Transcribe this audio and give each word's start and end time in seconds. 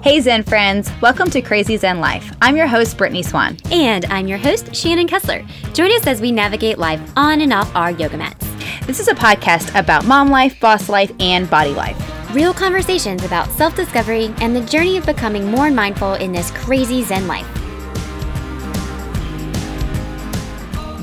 Hey 0.00 0.20
Zen 0.20 0.44
friends, 0.44 0.92
welcome 1.02 1.28
to 1.30 1.42
Crazy 1.42 1.76
Zen 1.76 1.98
Life. 1.98 2.32
I'm 2.40 2.56
your 2.56 2.68
host, 2.68 2.96
Brittany 2.96 3.24
Swan. 3.24 3.56
And 3.72 4.04
I'm 4.04 4.28
your 4.28 4.38
host, 4.38 4.72
Shannon 4.72 5.08
Kessler. 5.08 5.44
Join 5.74 5.90
us 5.90 6.06
as 6.06 6.20
we 6.20 6.30
navigate 6.30 6.78
life 6.78 7.00
on 7.16 7.40
and 7.40 7.52
off 7.52 7.74
our 7.74 7.90
yoga 7.90 8.16
mats. 8.16 8.46
This 8.86 9.00
is 9.00 9.08
a 9.08 9.14
podcast 9.14 9.76
about 9.76 10.06
mom 10.06 10.30
life, 10.30 10.60
boss 10.60 10.88
life, 10.88 11.10
and 11.18 11.50
body 11.50 11.72
life. 11.72 11.98
Real 12.32 12.54
conversations 12.54 13.24
about 13.24 13.50
self 13.50 13.74
discovery 13.74 14.32
and 14.40 14.54
the 14.54 14.60
journey 14.60 14.96
of 14.98 15.04
becoming 15.04 15.50
more 15.50 15.68
mindful 15.68 16.14
in 16.14 16.30
this 16.30 16.52
crazy 16.52 17.02
Zen 17.02 17.26
life. 17.26 17.48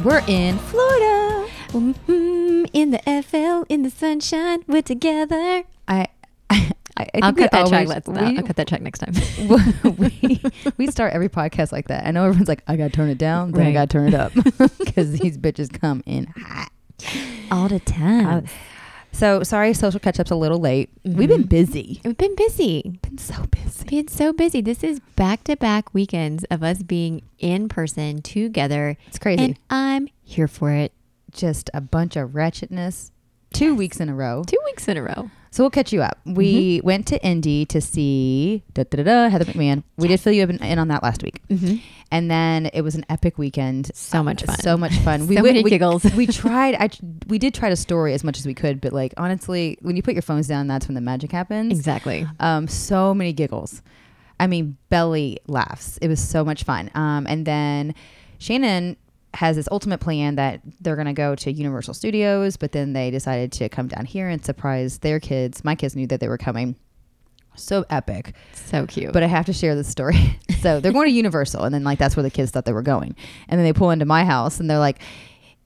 We're 0.06 0.24
in 0.26 0.58
Florida. 0.58 1.50
Mm-hmm. 1.74 2.64
In 2.72 2.92
the 2.92 3.00
FL, 3.28 3.66
in 3.68 3.84
the 3.84 3.90
sunshine, 3.90 4.64
we're 4.68 4.82
together. 4.82 5.66
I, 5.86 6.08
I, 6.98 7.04
I 7.04 7.20
I'll 7.24 7.34
cut 7.34 7.52
that 7.52 7.66
always- 7.66 7.90
Let's, 7.90 8.08
we- 8.08 8.18
I'll 8.18 8.44
cut 8.44 8.56
that 8.56 8.68
track 8.68 8.82
next 8.82 9.00
time. 9.00 9.14
we, 9.98 10.42
we 10.78 10.88
start 10.88 11.14
every 11.14 11.30
podcast 11.30 11.72
like 11.72 11.88
that. 11.90 12.06
I 12.06 12.12
know 12.12 12.26
everyone's 12.26 12.48
like, 12.48 12.64
I 12.68 12.76
gotta 12.78 12.90
turn 12.90 13.10
it 13.10 13.18
down, 13.18 13.52
then 13.52 13.68
I 13.68 13.72
gotta 13.74 13.88
turn 13.88 14.08
it 14.08 14.14
up 14.14 14.34
because 14.80 15.12
these 15.20 15.38
bitches 15.38 15.72
come 15.80 16.04
in 16.06 16.28
hot. 16.28 16.72
All 17.52 17.68
the 17.68 17.80
time. 17.80 18.28
Uh, 18.28 18.42
so 19.12 19.44
sorry, 19.44 19.74
social 19.74 20.00
catch 20.00 20.20
up's 20.20 20.32
a 20.32 20.36
little 20.36 20.60
late. 20.60 20.90
We've 21.06 21.30
been 21.30 21.42
mm-hmm. 21.42 21.48
busy. 21.48 22.02
We've 22.04 22.18
been 22.18 22.36
busy. 22.36 23.00
Been 23.02 23.18
so 23.18 23.46
busy. 23.46 23.86
Been 23.86 24.08
so 24.10 24.34
busy. 24.34 24.60
This 24.60 24.84
is 24.84 25.00
back 25.16 25.46
to 25.46 25.56
back 25.56 25.94
weekends 25.94 26.44
of 26.46 26.64
us 26.64 26.84
being 26.84 27.22
in 27.40 27.70
person 27.70 28.22
together. 28.22 28.98
It's 29.08 29.18
crazy. 29.18 29.44
And 29.44 29.60
I'm 29.70 30.10
here 30.22 30.50
for 30.50 30.72
it. 30.72 30.92
Just 31.32 31.70
a 31.74 31.80
bunch 31.80 32.18
of 32.18 32.36
wretchedness. 32.36 33.12
Two 33.56 33.76
weeks 33.76 34.00
in 34.00 34.10
a 34.10 34.16
row. 34.16 34.44
Two 34.46 34.58
weeks 34.66 34.88
in 34.88 34.98
a 34.98 35.02
row. 35.04 35.30
So 35.52 35.64
we'll 35.64 35.70
catch 35.72 35.94
you 35.94 36.02
up. 36.02 36.20
We 36.26 36.82
went 36.84 37.08
to 37.08 37.26
Indy 37.26 37.66
to 37.68 37.80
see 37.80 38.64
da, 38.74 38.84
da, 38.84 38.98
da, 38.98 39.04
da, 39.04 39.30
Heather 39.30 39.46
McMahon. 39.46 39.84
We 39.96 40.10
did 40.10 40.20
fill 40.20 40.34
you 40.34 40.44
in, 40.44 40.62
in 40.62 40.80
on 40.80 40.90
that 40.90 41.02
last 41.02 41.24
week, 41.24 41.42
Mm-hmm. 41.48 41.78
and 42.12 42.30
then 42.30 42.66
it 42.74 42.82
was 42.82 42.96
an 42.96 43.06
epic 43.08 43.38
weekend. 43.38 43.90
So 43.96 44.22
much 44.22 44.44
fun. 44.44 44.58
So 44.60 44.76
much 44.76 44.94
fun. 44.98 45.22
So 45.28 45.34
went- 45.36 45.44
many 45.46 45.64
we, 45.64 45.70
giggles. 45.70 46.04
we 46.14 46.28
tried. 46.28 46.76
I 46.76 46.90
we 47.28 47.40
did 47.40 47.54
try 47.54 47.70
to 47.70 47.78
story 47.78 48.14
as 48.14 48.24
much 48.26 48.38
as 48.38 48.46
we 48.46 48.54
could, 48.54 48.82
but 48.82 48.92
like 48.92 49.14
honestly, 49.16 49.78
when 49.82 49.96
you 49.96 50.02
put 50.04 50.14
your 50.16 50.22
phones 50.24 50.48
down, 50.48 50.68
that's 50.68 50.88
when 50.90 50.96
the 50.96 51.02
magic 51.02 51.32
happens. 51.32 51.72
Exactly. 51.72 52.28
Um, 52.42 52.68
so 52.68 53.14
many 53.14 53.32
giggles. 53.32 53.82
I 54.38 54.48
mean, 54.48 54.76
belly 54.90 55.40
laughs. 55.48 55.98
It 56.02 56.10
was 56.10 56.20
so 56.20 56.44
much 56.44 56.66
fun. 56.66 56.92
Um, 56.96 57.26
and 57.30 57.46
then 57.46 57.96
Shannon 58.40 58.98
has 59.36 59.58
this 59.58 59.68
ultimate 59.72 60.00
plan 60.00 60.36
that 60.36 60.62
they're 60.80 60.96
going 60.96 61.08
to 61.08 61.14
go 61.14 61.36
to 61.36 61.52
Universal 61.52 61.94
Studios, 61.94 62.58
but 62.58 62.72
then 62.72 62.94
they 62.94 63.12
decided 63.12 63.52
to 63.54 63.70
come 63.70 63.88
down 63.88 64.06
here 64.06 64.30
and 64.30 64.44
surprise 64.44 65.00
their 65.00 65.20
kids. 65.20 65.64
My 65.64 65.76
kids 65.76 65.96
knew 65.96 66.08
that 66.08 66.22
they 66.22 66.30
were 66.30 66.38
coming. 66.38 66.76
So 67.56 67.86
epic. 67.90 68.34
So 68.54 68.86
cute. 68.86 69.14
But 69.14 69.24
I 69.24 69.28
have 69.28 69.46
to 69.46 69.54
share 69.54 69.76
this 69.76 69.88
story. 69.88 70.40
so 70.62 70.80
they're 70.80 70.94
going 70.94 71.08
to 71.08 71.14
Universal, 71.14 71.64
and 71.64 71.74
then 71.74 71.84
like 71.84 72.00
that's 72.00 72.16
where 72.16 72.24
the 72.24 72.30
kids 72.30 72.52
thought 72.52 72.66
they 72.66 72.74
were 72.74 72.82
going, 72.82 73.16
and 73.48 73.60
then 73.60 73.66
they 73.66 73.74
pull 73.74 73.92
into 73.92 74.06
my 74.06 74.26
house, 74.26 74.60
and 74.60 74.70
they're 74.70 74.80
like, 74.80 75.00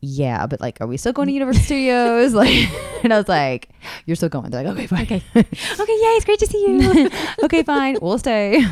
"Yeah, 0.01 0.45
but 0.45 0.61
like, 0.61 0.81
are 0.81 0.87
we 0.87 0.97
still 0.97 1.13
going 1.13 1.27
to 1.27 1.33
Universal 1.33 1.63
Studios?" 1.63 2.33
Like, 2.35 2.69
and 3.03 3.13
I 3.13 3.17
was 3.17 3.27
like, 3.27 3.69
"You're 4.05 4.15
still 4.15 4.29
going." 4.29 4.51
They're 4.51 4.63
like, 4.63 4.73
"Okay, 4.73 4.87
fine." 4.87 5.01
Okay, 5.01 5.23
okay, 5.35 5.41
yay, 5.41 6.15
it's 6.17 6.25
great 6.25 6.39
to 6.39 6.47
see 6.47 6.67
you. 6.67 7.09
okay, 7.43 7.63
fine, 7.63 7.97
we'll 8.01 8.19
stay. 8.19 8.63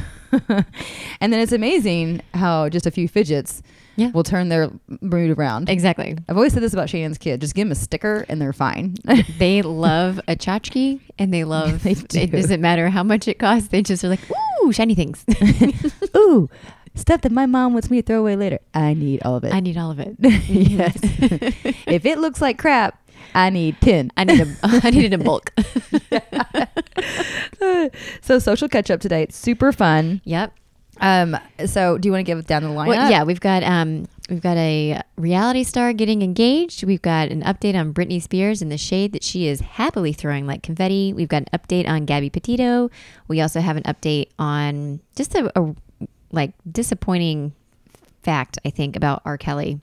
and 1.21 1.33
then 1.33 1.39
it's 1.39 1.53
amazing 1.53 2.21
how 2.33 2.69
just 2.69 2.85
a 2.85 2.91
few 2.91 3.07
fidgets 3.07 3.63
Yeah. 3.97 4.11
will 4.11 4.23
turn 4.23 4.47
their 4.49 4.69
mood 5.01 5.37
around. 5.37 5.67
exactly. 5.69 6.15
I've 6.29 6.37
always 6.37 6.53
said 6.53 6.63
this 6.63 6.71
about 6.73 6.89
Shannon's 6.89 7.17
kid: 7.17 7.41
just 7.41 7.53
give 7.55 7.65
them 7.65 7.71
a 7.73 7.75
sticker, 7.75 8.25
and 8.29 8.39
they're 8.41 8.53
fine. 8.53 8.95
They 9.37 9.61
love 9.61 10.19
a 10.27 10.35
tchotchke 10.37 11.01
and 11.19 11.33
they 11.33 11.43
love, 11.43 11.83
They 11.83 11.93
do. 11.95 12.19
it 12.19 12.31
doesn't 12.31 12.61
matter 12.61 12.89
how 12.89 13.03
much 13.03 13.27
it 13.27 13.39
costs. 13.39 13.67
They 13.69 13.81
just 13.81 14.03
are 14.03 14.09
like, 14.09 14.19
ooh, 14.63 14.71
shiny 14.71 14.95
things. 14.95 15.25
Ooh, 16.15 16.49
stuff 16.95 17.21
that 17.21 17.31
my 17.31 17.45
mom 17.45 17.73
wants 17.73 17.89
me 17.89 18.01
to 18.01 18.05
throw 18.05 18.19
away 18.19 18.35
later. 18.35 18.59
I 18.73 18.93
need 18.93 19.21
all 19.23 19.35
of 19.35 19.43
it. 19.43 19.53
I 19.53 19.59
need 19.59 19.77
all 19.77 19.91
of 19.91 19.99
it. 19.99 20.15
yes. 20.19 20.95
if 21.87 22.05
it 22.05 22.19
looks 22.19 22.41
like 22.41 22.57
crap, 22.57 22.99
I 23.35 23.49
need 23.49 23.75
10. 23.81 24.11
I 24.17 24.23
need 24.23 24.39
a, 24.41 24.55
I 24.63 24.89
need 24.91 25.05
it 25.05 25.13
in 25.13 25.23
bulk. 25.23 25.51
so 28.21 28.39
social 28.39 28.67
catch 28.67 28.89
up 28.91 28.99
today. 29.01 29.23
It's 29.23 29.37
super 29.37 29.71
fun. 29.71 30.21
Yep. 30.25 30.53
Um, 30.99 31.37
so 31.65 31.97
do 31.97 32.07
you 32.07 32.11
want 32.13 32.25
to 32.25 32.31
give 32.31 32.45
down 32.47 32.63
the 32.63 32.69
line? 32.69 32.89
Well, 32.89 33.09
yeah, 33.09 33.23
we've 33.23 33.39
got 33.39 33.63
um, 33.63 34.07
we've 34.29 34.41
got 34.41 34.57
a 34.57 35.01
reality 35.17 35.63
star 35.63 35.93
getting 35.93 36.21
engaged. 36.21 36.83
We've 36.83 37.01
got 37.01 37.29
an 37.29 37.43
update 37.43 37.75
on 37.75 37.93
Britney 37.93 38.21
Spears 38.21 38.61
and 38.61 38.71
the 38.71 38.77
shade 38.77 39.11
that 39.13 39.23
she 39.23 39.47
is 39.47 39.59
happily 39.61 40.13
throwing 40.13 40.47
like 40.47 40.63
confetti. 40.63 41.13
We've 41.13 41.27
got 41.27 41.43
an 41.51 41.59
update 41.59 41.87
on 41.87 42.05
Gabby 42.05 42.29
Petito. 42.29 42.89
We 43.27 43.41
also 43.41 43.59
have 43.61 43.77
an 43.77 43.83
update 43.83 44.29
on 44.39 44.99
just 45.15 45.35
a, 45.35 45.51
a 45.59 45.75
like 46.31 46.51
disappointing 46.69 47.53
fact 48.23 48.57
I 48.65 48.69
think 48.69 48.95
about 48.95 49.21
R. 49.25 49.37
Kelly. 49.37 49.79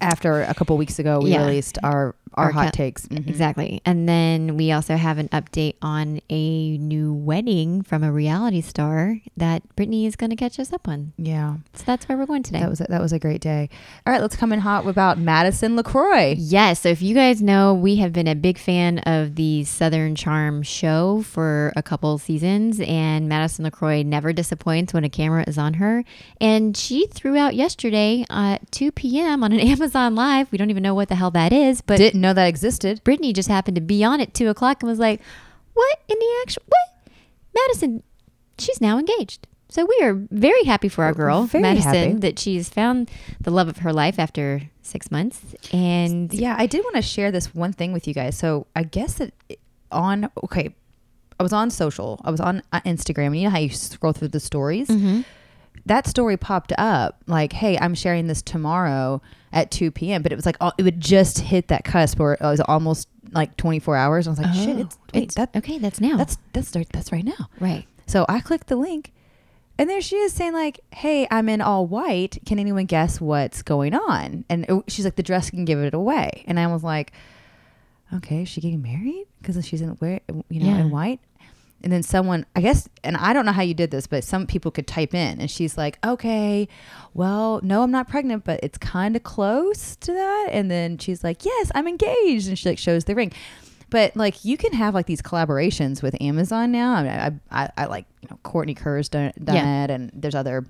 After 0.00 0.42
a 0.42 0.52
couple 0.54 0.76
weeks 0.76 0.98
ago, 0.98 1.20
we 1.22 1.30
Yeah. 1.32 1.46
released 1.46 1.78
our 1.82 2.14
our 2.34 2.46
Our 2.46 2.52
hot 2.52 2.64
ca- 2.66 2.70
takes. 2.72 3.06
Mhm. 3.06 3.28
Exactly. 3.28 3.80
And 3.84 4.08
then 4.08 4.56
we 4.56 4.72
also 4.72 4.96
have 4.96 5.18
an 5.18 5.28
update 5.28 5.74
on 5.82 6.20
a 6.30 6.78
new 6.78 7.12
wedding 7.12 7.82
from 7.82 8.02
a 8.02 8.10
reality 8.12 8.60
star 8.60 9.20
that 9.36 9.62
Brittany 9.76 10.06
is 10.06 10.16
going 10.16 10.30
to 10.30 10.36
catch 10.36 10.58
us 10.58 10.72
up 10.72 10.86
on. 10.88 11.12
Yeah, 11.16 11.56
So 11.74 11.84
that's 11.86 12.08
where 12.08 12.18
we're 12.18 12.26
going 12.26 12.42
today. 12.42 12.60
that 12.60 12.68
was 12.70 12.80
a, 12.80 12.86
that 12.88 13.00
was 13.00 13.12
a 13.12 13.18
great 13.18 13.40
day. 13.40 13.68
All 14.06 14.12
right, 14.12 14.20
let's 14.20 14.36
come 14.36 14.52
in 14.52 14.60
hot 14.60 14.86
about 14.86 15.18
Madison 15.18 15.76
LaCroix. 15.76 16.34
Yes. 16.38 16.80
So 16.80 16.88
if 16.88 17.00
you 17.02 17.14
guys 17.14 17.40
know, 17.42 17.72
we 17.74 17.96
have 17.96 18.12
been 18.12 18.28
a 18.28 18.34
big 18.34 18.58
fan 18.58 18.98
of 19.00 19.34
the 19.36 19.64
Southern 19.64 20.14
Charm 20.14 20.62
show 20.62 21.22
for 21.22 21.72
a 21.76 21.82
couple 21.82 22.16
seasons, 22.18 22.80
and 22.80 23.28
Madison 23.28 23.64
LaCroix 23.64 24.02
never 24.02 24.32
disappoints 24.32 24.92
when 24.92 25.04
a 25.04 25.08
camera 25.08 25.44
is 25.46 25.56
on 25.58 25.74
her. 25.74 26.04
And 26.40 26.76
she 26.76 27.06
threw 27.06 27.36
out 27.36 27.54
yesterday 27.54 28.24
at 28.30 28.70
2 28.72 28.92
p.m. 28.92 29.42
on 29.44 29.52
an 29.52 29.60
Amazon 29.74 30.14
Live. 30.14 30.50
We 30.52 30.58
don't 30.58 30.70
even 30.70 30.82
know 30.82 30.94
what 30.94 31.08
the 31.08 31.14
hell 31.14 31.30
that 31.32 31.52
is, 31.52 31.80
but 31.80 31.98
Didn't 31.98 32.20
know 32.24 32.32
that 32.34 32.46
existed. 32.46 33.02
Brittany 33.04 33.32
just 33.32 33.48
happened 33.48 33.74
to 33.76 33.80
be 33.80 34.02
on 34.04 34.20
at 34.20 34.34
2 34.34 34.48
o'clock 34.48 34.82
and 34.82 34.88
was 34.90 34.98
like, 34.98 35.20
What 35.74 35.98
in 36.08 36.18
the 36.18 36.38
actual, 36.42 36.62
what? 36.66 37.12
Madison, 37.54 38.02
she's 38.58 38.80
now 38.80 38.98
engaged. 38.98 39.46
So 39.68 39.84
we 39.84 40.06
are 40.06 40.14
very 40.30 40.62
happy 40.64 40.88
for 40.88 41.04
our 41.04 41.12
girl, 41.14 41.44
Very 41.44 41.62
Madison, 41.62 41.94
happy. 41.94 42.12
that 42.20 42.38
she's 42.38 42.68
found 42.68 43.10
the 43.40 43.50
love 43.50 43.68
of 43.68 43.78
her 43.78 43.92
life 43.92 44.18
after 44.20 44.62
six 44.82 45.10
months. 45.10 45.40
And 45.72 46.32
Yeah, 46.32 46.54
I 46.56 46.66
did 46.66 46.84
want 46.84 46.96
to 46.96 47.02
share 47.02 47.32
this 47.32 47.54
one 47.54 47.72
thing 47.72 47.92
with 47.92 48.06
you 48.06 48.14
guys. 48.14 48.36
So 48.38 48.66
I 48.76 48.84
guess 48.84 49.14
that 49.14 49.32
on 49.90 50.30
okay, 50.44 50.74
I 51.40 51.42
was 51.42 51.52
on 51.52 51.70
social. 51.70 52.20
I 52.24 52.30
was 52.30 52.40
on 52.40 52.62
uh, 52.72 52.80
Instagram. 52.82 53.26
And 53.26 53.36
you 53.38 53.44
know 53.44 53.50
how 53.50 53.58
you 53.58 53.70
scroll 53.70 54.12
through 54.12 54.28
the 54.28 54.40
stories. 54.40 54.88
Mm-hmm. 54.88 55.22
That 55.86 56.06
story 56.06 56.36
popped 56.36 56.72
up 56.78 57.22
like, 57.26 57.52
"Hey, 57.52 57.78
I'm 57.78 57.94
sharing 57.94 58.26
this 58.26 58.40
tomorrow 58.42 59.20
at 59.52 59.70
2 59.70 59.90
p.m." 59.90 60.22
But 60.22 60.32
it 60.32 60.36
was 60.36 60.46
like 60.46 60.56
uh, 60.60 60.72
it 60.78 60.82
would 60.82 61.00
just 61.00 61.40
hit 61.40 61.68
that 61.68 61.84
cusp 61.84 62.18
where 62.18 62.34
it 62.34 62.40
was 62.40 62.60
almost 62.60 63.08
like 63.32 63.56
24 63.56 63.96
hours. 63.96 64.26
I 64.26 64.30
was 64.30 64.38
like, 64.38 64.54
"Shit, 64.54 64.78
it's 64.78 64.98
wait, 65.12 65.24
it's, 65.24 65.34
that 65.34 65.54
okay, 65.56 65.78
that's 65.78 66.00
now. 66.00 66.16
that's 66.16 66.38
that's 66.52 66.74
right, 66.74 66.88
that's 66.92 67.12
right 67.12 67.24
now." 67.24 67.48
right. 67.60 67.84
So 68.06 68.24
I 68.28 68.40
clicked 68.40 68.68
the 68.68 68.76
link, 68.76 69.12
and 69.78 69.88
there 69.90 70.00
she 70.00 70.16
is 70.16 70.32
saying 70.32 70.52
like, 70.54 70.80
"Hey, 70.90 71.26
I'm 71.30 71.48
in 71.48 71.60
all 71.60 71.86
white. 71.86 72.38
Can 72.46 72.58
anyone 72.58 72.86
guess 72.86 73.20
what's 73.20 73.62
going 73.62 73.94
on?" 73.94 74.44
And 74.48 74.64
it- 74.68 74.84
she's 74.88 75.04
like, 75.04 75.16
"The 75.16 75.22
dress 75.22 75.50
can 75.50 75.64
give 75.66 75.78
it 75.80 75.92
away." 75.94 76.44
And 76.46 76.58
I 76.60 76.66
was 76.68 76.82
like, 76.82 77.12
"Okay, 78.12 78.42
is 78.42 78.48
she 78.48 78.60
getting 78.60 78.82
married 78.82 79.24
because 79.42 79.62
she's 79.66 79.80
in 79.82 79.96
you 80.00 80.60
know, 80.60 80.66
Yeah. 80.66 80.78
in 80.78 80.90
white?" 80.90 81.20
And 81.84 81.92
then 81.92 82.02
someone, 82.02 82.46
I 82.56 82.62
guess, 82.62 82.88
and 83.04 83.16
I 83.16 83.32
don't 83.34 83.44
know 83.46 83.52
how 83.52 83.62
you 83.62 83.74
did 83.74 83.90
this, 83.90 84.06
but 84.06 84.24
some 84.24 84.46
people 84.46 84.70
could 84.70 84.86
type 84.86 85.12
in, 85.14 85.38
and 85.40 85.50
she's 85.50 85.76
like, 85.76 85.98
"Okay, 86.04 86.66
well, 87.12 87.60
no, 87.62 87.82
I'm 87.82 87.90
not 87.90 88.08
pregnant, 88.08 88.42
but 88.44 88.58
it's 88.62 88.78
kind 88.78 89.14
of 89.14 89.22
close 89.22 89.94
to 89.96 90.12
that." 90.12 90.48
And 90.50 90.70
then 90.70 90.96
she's 90.98 91.22
like, 91.22 91.44
"Yes, 91.44 91.70
I'm 91.74 91.86
engaged," 91.86 92.48
and 92.48 92.58
she 92.58 92.70
like 92.70 92.78
shows 92.78 93.04
the 93.04 93.14
ring. 93.14 93.32
But 93.90 94.16
like 94.16 94.44
you 94.46 94.56
can 94.56 94.72
have 94.72 94.94
like 94.94 95.06
these 95.06 95.20
collaborations 95.22 96.02
with 96.02 96.20
Amazon 96.22 96.72
now. 96.72 96.94
I 96.94 97.02
mean, 97.02 97.40
I, 97.50 97.64
I, 97.64 97.70
I 97.76 97.84
like 97.86 98.06
you 98.22 98.28
know 98.30 98.38
Courtney 98.42 98.74
Kerr's 98.74 99.10
done, 99.10 99.32
done 99.44 99.56
Yeah. 99.56 99.84
it, 99.84 99.90
and 99.90 100.10
there's 100.14 100.34
other 100.34 100.64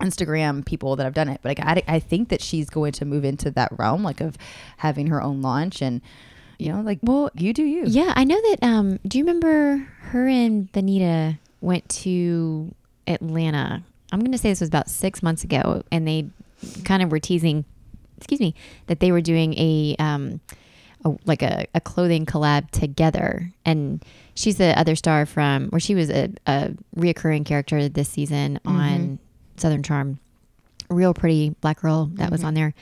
Instagram 0.00 0.64
people 0.64 0.94
that 0.96 1.04
have 1.04 1.14
done 1.14 1.28
it. 1.28 1.40
But 1.42 1.58
like 1.58 1.60
I, 1.88 1.96
I 1.96 1.98
think 1.98 2.28
that 2.28 2.40
she's 2.40 2.70
going 2.70 2.92
to 2.92 3.04
move 3.04 3.24
into 3.24 3.50
that 3.50 3.76
realm, 3.76 4.02
like 4.02 4.20
of 4.20 4.38
having 4.78 5.08
her 5.08 5.20
own 5.20 5.42
launch, 5.42 5.82
and 5.82 6.00
you 6.58 6.72
know, 6.72 6.80
like 6.80 6.98
well, 7.02 7.30
you 7.34 7.52
do 7.52 7.62
you. 7.62 7.84
Yeah, 7.86 8.12
I 8.16 8.24
know 8.24 8.40
that. 8.50 8.58
Um, 8.62 8.98
do 9.06 9.18
you 9.18 9.24
remember 9.24 9.86
her 10.00 10.26
and 10.26 10.70
Venita 10.72 11.38
went 11.60 11.88
to 11.90 12.74
Atlanta? 13.06 13.82
I'm 14.12 14.20
going 14.20 14.32
to 14.32 14.38
say 14.38 14.50
this 14.50 14.60
was 14.60 14.68
about 14.68 14.88
six 14.88 15.22
months 15.22 15.44
ago, 15.44 15.82
and 15.90 16.06
they 16.06 16.30
kind 16.84 17.02
of 17.02 17.10
were 17.10 17.18
teasing, 17.18 17.64
excuse 18.16 18.40
me, 18.40 18.54
that 18.86 19.00
they 19.00 19.12
were 19.12 19.20
doing 19.20 19.54
a, 19.54 19.96
um, 19.98 20.40
a 21.04 21.14
like 21.26 21.42
a, 21.42 21.66
a 21.74 21.80
clothing 21.80 22.24
collab 22.24 22.70
together. 22.70 23.52
And 23.64 24.02
she's 24.34 24.56
the 24.56 24.78
other 24.78 24.96
star 24.96 25.26
from, 25.26 25.68
or 25.72 25.80
she 25.80 25.94
was 25.94 26.08
a, 26.08 26.30
a 26.46 26.72
reoccurring 26.96 27.44
character 27.44 27.88
this 27.88 28.08
season 28.08 28.60
on 28.64 29.18
Southern 29.56 29.82
Charm. 29.82 30.20
Real 30.88 31.12
pretty 31.12 31.50
black 31.60 31.80
girl 31.80 32.06
that 32.14 32.30
was 32.30 32.44
on 32.44 32.54
there. 32.54 32.72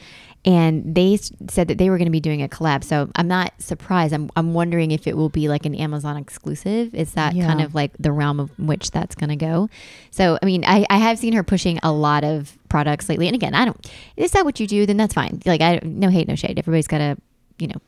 And 0.45 0.95
they 0.95 1.17
said 1.49 1.69
that 1.69 1.79
they 1.79 1.89
were 1.89 1.97
going 1.97 2.07
to 2.07 2.11
be 2.13 2.21
doing 2.21 2.43
a 2.43 2.49
collab. 2.49 2.85
So 2.85 3.11
I'm 3.17 3.27
not 3.29 3.53
surprised. 3.59 4.13
I'm 4.13 4.31
I'm 4.37 4.53
wondering 4.55 4.91
if 4.91 5.07
it 5.07 5.17
will 5.17 5.29
be 5.31 5.49
like 5.49 5.65
an 5.67 5.75
Amazon 5.75 6.17
exclusive. 6.17 6.95
Is 6.95 7.13
that 7.15 7.35
kind 7.35 7.61
of 7.63 7.75
like 7.75 7.93
the 7.99 8.13
realm 8.13 8.41
of 8.41 8.51
which 8.59 8.91
that's 8.91 9.15
going 9.15 9.31
to 9.31 9.37
go? 9.37 9.69
So 10.11 10.39
I 10.43 10.47
mean, 10.47 10.65
I, 10.67 10.85
I 10.91 10.99
have 10.99 11.19
seen 11.19 11.33
her 11.33 11.43
pushing 11.43 11.79
a 11.83 11.93
lot 11.93 12.25
of 12.25 12.59
products 12.69 13.09
lately. 13.09 13.27
And 13.27 13.35
again, 13.35 13.55
I 13.55 13.65
don't. 13.65 13.91
Is 14.17 14.33
that 14.33 14.45
what 14.45 14.61
you 14.61 14.67
do? 14.67 14.85
Then 14.87 14.97
that's 14.99 15.15
fine. 15.15 15.41
Like 15.47 15.61
I 15.63 15.81
no 15.83 16.09
hate, 16.11 16.29
no 16.29 16.35
shade. 16.35 16.59
Everybody's 16.59 16.89
got 16.89 16.99
to, 16.99 17.17
you 17.59 17.69
know, 17.69 17.81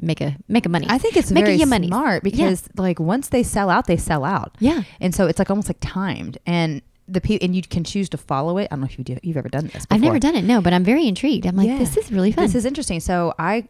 make 0.00 0.20
a 0.20 0.36
make 0.48 0.66
a 0.66 0.68
money. 0.68 0.86
I 0.88 0.98
think 0.98 1.16
it's 1.16 1.30
Making 1.30 1.58
very 1.58 1.64
money. 1.66 1.86
smart 1.86 2.24
because 2.24 2.68
like 2.76 2.98
once 2.98 3.28
they 3.28 3.42
sell 3.44 3.70
out, 3.70 3.86
they 3.86 3.96
sell 3.96 4.24
out. 4.24 4.56
yeah. 4.58 4.82
And 5.00 5.14
so 5.14 5.26
it's 5.26 5.38
like 5.38 5.50
almost 5.50 5.68
like 5.68 5.78
timed 5.80 6.38
and 6.46 6.82
the 7.12 7.20
pe- 7.20 7.38
and 7.40 7.54
you 7.54 7.62
can 7.62 7.84
choose 7.84 8.08
to 8.10 8.16
follow 8.16 8.58
it. 8.58 8.68
I 8.70 8.74
don't 8.74 8.80
know 8.80 8.86
if 8.86 8.98
you 8.98 9.04
do, 9.04 9.16
you've 9.22 9.36
ever 9.36 9.48
done 9.48 9.64
this. 9.66 9.86
Before. 9.86 9.94
I've 9.94 10.00
never 10.00 10.18
done 10.18 10.34
it. 10.34 10.42
No, 10.44 10.60
but 10.60 10.72
I'm 10.72 10.84
very 10.84 11.06
intrigued. 11.06 11.46
I'm 11.46 11.56
like, 11.56 11.68
Yeah. 11.68 11.78
this 11.78 11.96
is 11.96 12.10
really 12.10 12.32
fun. 12.32 12.44
This 12.44 12.54
is 12.54 12.64
interesting. 12.64 13.00
So 13.00 13.34
I 13.38 13.68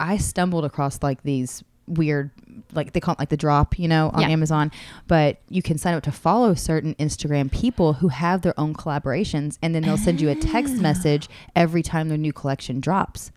I 0.00 0.16
stumbled 0.16 0.64
across 0.64 1.02
like 1.02 1.22
these 1.22 1.62
weird 1.86 2.30
like 2.74 2.92
they 2.92 3.00
call 3.00 3.12
it 3.14 3.18
like 3.18 3.30
the 3.30 3.36
drop, 3.36 3.78
you 3.78 3.88
know, 3.88 4.10
on 4.12 4.20
Yeah. 4.22 4.28
Amazon. 4.28 4.70
But 5.06 5.38
you 5.48 5.62
can 5.62 5.78
sign 5.78 5.94
up 5.94 6.02
to 6.04 6.12
follow 6.12 6.54
certain 6.54 6.94
Instagram 6.96 7.50
people 7.50 7.94
who 7.94 8.08
have 8.08 8.42
their 8.42 8.58
own 8.60 8.74
collaborations 8.74 9.58
and 9.62 9.74
then 9.74 9.82
they'll 9.82 9.96
send 9.96 10.20
you 10.20 10.28
a 10.28 10.34
text 10.34 10.74
Ah. 10.78 10.82
message 10.82 11.28
every 11.56 11.82
time 11.82 12.08
their 12.08 12.18
new 12.18 12.32
collection 12.32 12.80
drops. 12.80 13.30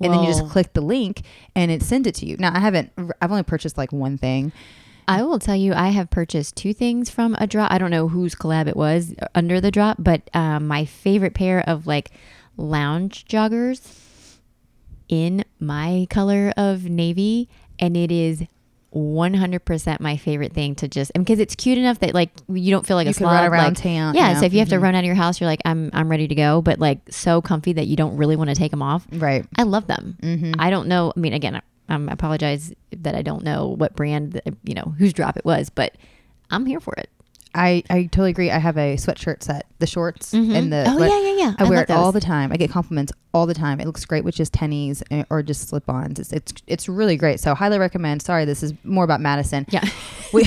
And 0.00 0.12
then 0.12 0.20
you 0.20 0.26
just 0.26 0.46
click 0.48 0.74
the 0.74 0.80
link 0.80 1.22
and 1.56 1.70
it 1.70 1.82
sends 1.82 2.06
it 2.06 2.14
to 2.16 2.26
you. 2.26 2.36
Now 2.38 2.52
I 2.54 2.60
haven't 2.60 2.92
I've 3.22 3.30
only 3.30 3.42
purchased 3.42 3.76
like 3.78 3.90
one 3.92 4.16
thing. 4.18 4.52
I 5.08 5.22
will 5.22 5.38
tell 5.38 5.56
you, 5.56 5.72
I 5.72 5.88
have 5.88 6.10
purchased 6.10 6.54
two 6.54 6.72
things 6.74 7.08
from 7.10 7.34
a 7.38 7.46
drop. 7.46 7.72
I 7.72 7.78
don't 7.78 7.90
know 7.90 8.08
whose 8.08 8.34
collab 8.34 8.68
it 8.68 8.76
was 8.76 9.14
under 9.34 9.60
the 9.60 9.70
drop, 9.70 9.96
but 9.98 10.28
um, 10.34 10.66
my 10.68 10.84
favorite 10.84 11.32
pair 11.34 11.60
of 11.66 11.86
like 11.86 12.10
lounge 12.58 13.24
joggers 13.24 13.80
in 15.08 15.44
my 15.58 16.06
color 16.10 16.52
of 16.56 16.84
navy, 16.84 17.48
and 17.78 17.96
it 17.96 18.12
is 18.12 18.42
100% 18.94 20.00
my 20.00 20.16
favorite 20.16 20.52
thing 20.52 20.74
to 20.74 20.88
just 20.88 21.12
because 21.14 21.38
it's 21.38 21.54
cute 21.54 21.78
enough 21.78 21.98
that 22.00 22.14
like 22.14 22.30
you 22.48 22.70
don't 22.70 22.86
feel 22.86 22.96
like 22.96 23.04
You 23.06 23.10
a 23.10 23.14
can 23.14 23.26
run 23.26 23.44
around 23.50 23.64
like- 23.76 23.82
town, 23.82 24.14
Yeah, 24.14 24.38
so 24.40 24.46
if 24.46 24.52
you 24.52 24.58
have 24.60 24.68
to 24.70 24.76
Mhm. 24.76 24.82
run 24.82 24.94
out 24.94 25.00
of 25.00 25.04
your 25.04 25.14
house, 25.14 25.40
you're 25.40 25.48
like, 25.48 25.60
I'm 25.64 25.90
I'm 25.92 26.08
ready 26.10 26.28
to 26.28 26.34
go, 26.34 26.62
but 26.62 26.78
like 26.78 27.00
so 27.10 27.40
comfy 27.40 27.72
that 27.74 27.86
you 27.86 27.96
don't 27.96 28.16
really 28.16 28.36
want 28.36 28.48
to 28.50 28.56
take 28.56 28.70
them 28.70 28.82
off. 28.82 29.06
Right. 29.12 29.44
I 29.56 29.62
love 29.64 29.86
them. 29.86 30.16
Mhm. 30.22 30.54
I 30.58 30.70
don't 30.70 30.88
know. 30.88 31.12
I 31.16 31.20
mean, 31.20 31.32
again, 31.34 31.60
um, 31.88 32.08
I 32.08 32.12
apologize 32.12 32.72
that 32.90 33.14
I 33.14 33.22
don't 33.22 33.42
know 33.42 33.68
what 33.68 33.96
brand, 33.96 34.40
you 34.64 34.74
know, 34.74 34.94
whose 34.98 35.12
drop 35.12 35.36
it 35.36 35.44
was, 35.44 35.70
but 35.70 35.96
I'm 36.50 36.66
here 36.66 36.80
for 36.80 36.94
it. 36.94 37.10
I, 37.54 37.82
I 37.90 38.04
totally 38.04 38.30
agree. 38.30 38.50
I 38.50 38.58
have 38.58 38.76
a 38.76 38.96
sweatshirt 38.96 39.42
set, 39.42 39.66
the 39.78 39.86
shorts 39.86 40.32
Mhm. 40.32 40.54
and 40.54 40.72
the. 40.72 40.84
Oh, 40.86 40.98
yeah, 40.98 41.20
yeah, 41.20 41.36
yeah. 41.46 41.54
I, 41.58 41.64
I 41.64 41.68
wear 41.68 41.82
it 41.82 41.90
all 41.90 42.12
the 42.12 42.20
time. 42.20 42.52
I 42.52 42.56
get 42.56 42.70
compliments 42.70 43.12
all 43.34 43.46
the 43.46 43.54
time. 43.54 43.80
It 43.80 43.86
looks 43.86 44.04
great 44.04 44.24
with 44.24 44.34
just 44.34 44.52
tennies 44.52 45.02
eh, 45.10 45.22
or 45.30 45.42
just 45.42 45.68
slip-ons. 45.68 46.18
It's 46.18 46.32
it's, 46.32 46.52
it's 46.66 46.88
really 46.88 47.16
great. 47.16 47.40
So 47.40 47.54
highly 47.54 47.78
recommend. 47.78 48.22
Sorry, 48.22 48.44
this 48.44 48.62
is 48.62 48.72
more 48.84 49.04
about 49.04 49.20
Madison. 49.20 49.66
Yeah. 49.70 49.84
we, 50.32 50.44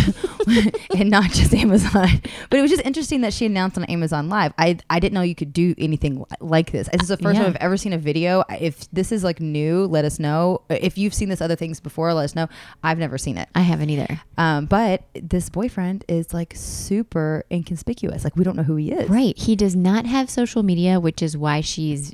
and 0.98 1.10
not 1.10 1.32
just 1.32 1.54
Amazon. 1.54 2.08
But 2.50 2.60
it 2.60 2.62
was 2.62 2.72
just 2.72 2.84
interesting 2.84 3.22
that 3.22 3.34
she 3.34 3.46
announced 3.46 3.78
on 3.78 3.86
Amazon 3.86 4.28
Live. 4.30 4.54
I 4.58 4.78
I 4.90 5.00
didn't 5.00 5.14
know 5.14 5.22
you 5.22 5.36
could 5.36 5.54
do 5.54 5.74
anything 5.78 6.24
like 6.42 6.72
this. 6.72 6.90
This 6.92 7.04
is 7.04 7.08
the 7.08 7.18
first 7.18 7.36
Yeah. 7.38 7.44
time 7.44 7.52
I've 7.52 7.62
ever 7.62 7.78
seen 7.78 7.94
a 7.94 7.98
video. 7.98 8.44
If 8.50 8.90
this 8.92 9.12
is 9.12 9.24
like 9.24 9.40
new, 9.40 9.86
let 9.86 10.04
us 10.06 10.20
know. 10.20 10.62
If 10.70 10.98
you've 10.98 11.14
seen 11.14 11.30
this 11.30 11.40
other 11.42 11.56
things 11.56 11.80
before, 11.80 12.14
let 12.14 12.26
us 12.26 12.36
know. 12.36 12.48
I've 12.84 12.98
never 12.98 13.18
seen 13.18 13.38
it. 13.38 13.48
I 13.56 13.62
haven't 13.62 13.90
either. 13.90 14.20
Um, 14.38 14.66
but 14.66 15.04
this 15.14 15.50
boyfriend 15.50 16.04
is 16.10 16.34
like 16.34 16.54
super 16.92 17.46
inconspicuous. 17.50 18.26
Like 18.26 18.36
we 18.36 18.44
don't 18.44 18.58
know 18.58 18.64
who 18.64 18.76
he 18.76 18.92
is. 18.92 19.10
Right. 19.10 19.38
He 19.38 19.56
does 19.56 19.78
not 19.78 20.06
have 20.06 20.30
social 20.30 20.62
media, 20.62 21.00
which 21.00 21.22
is 21.22 21.38
why 21.38 21.62
she's 21.62 22.14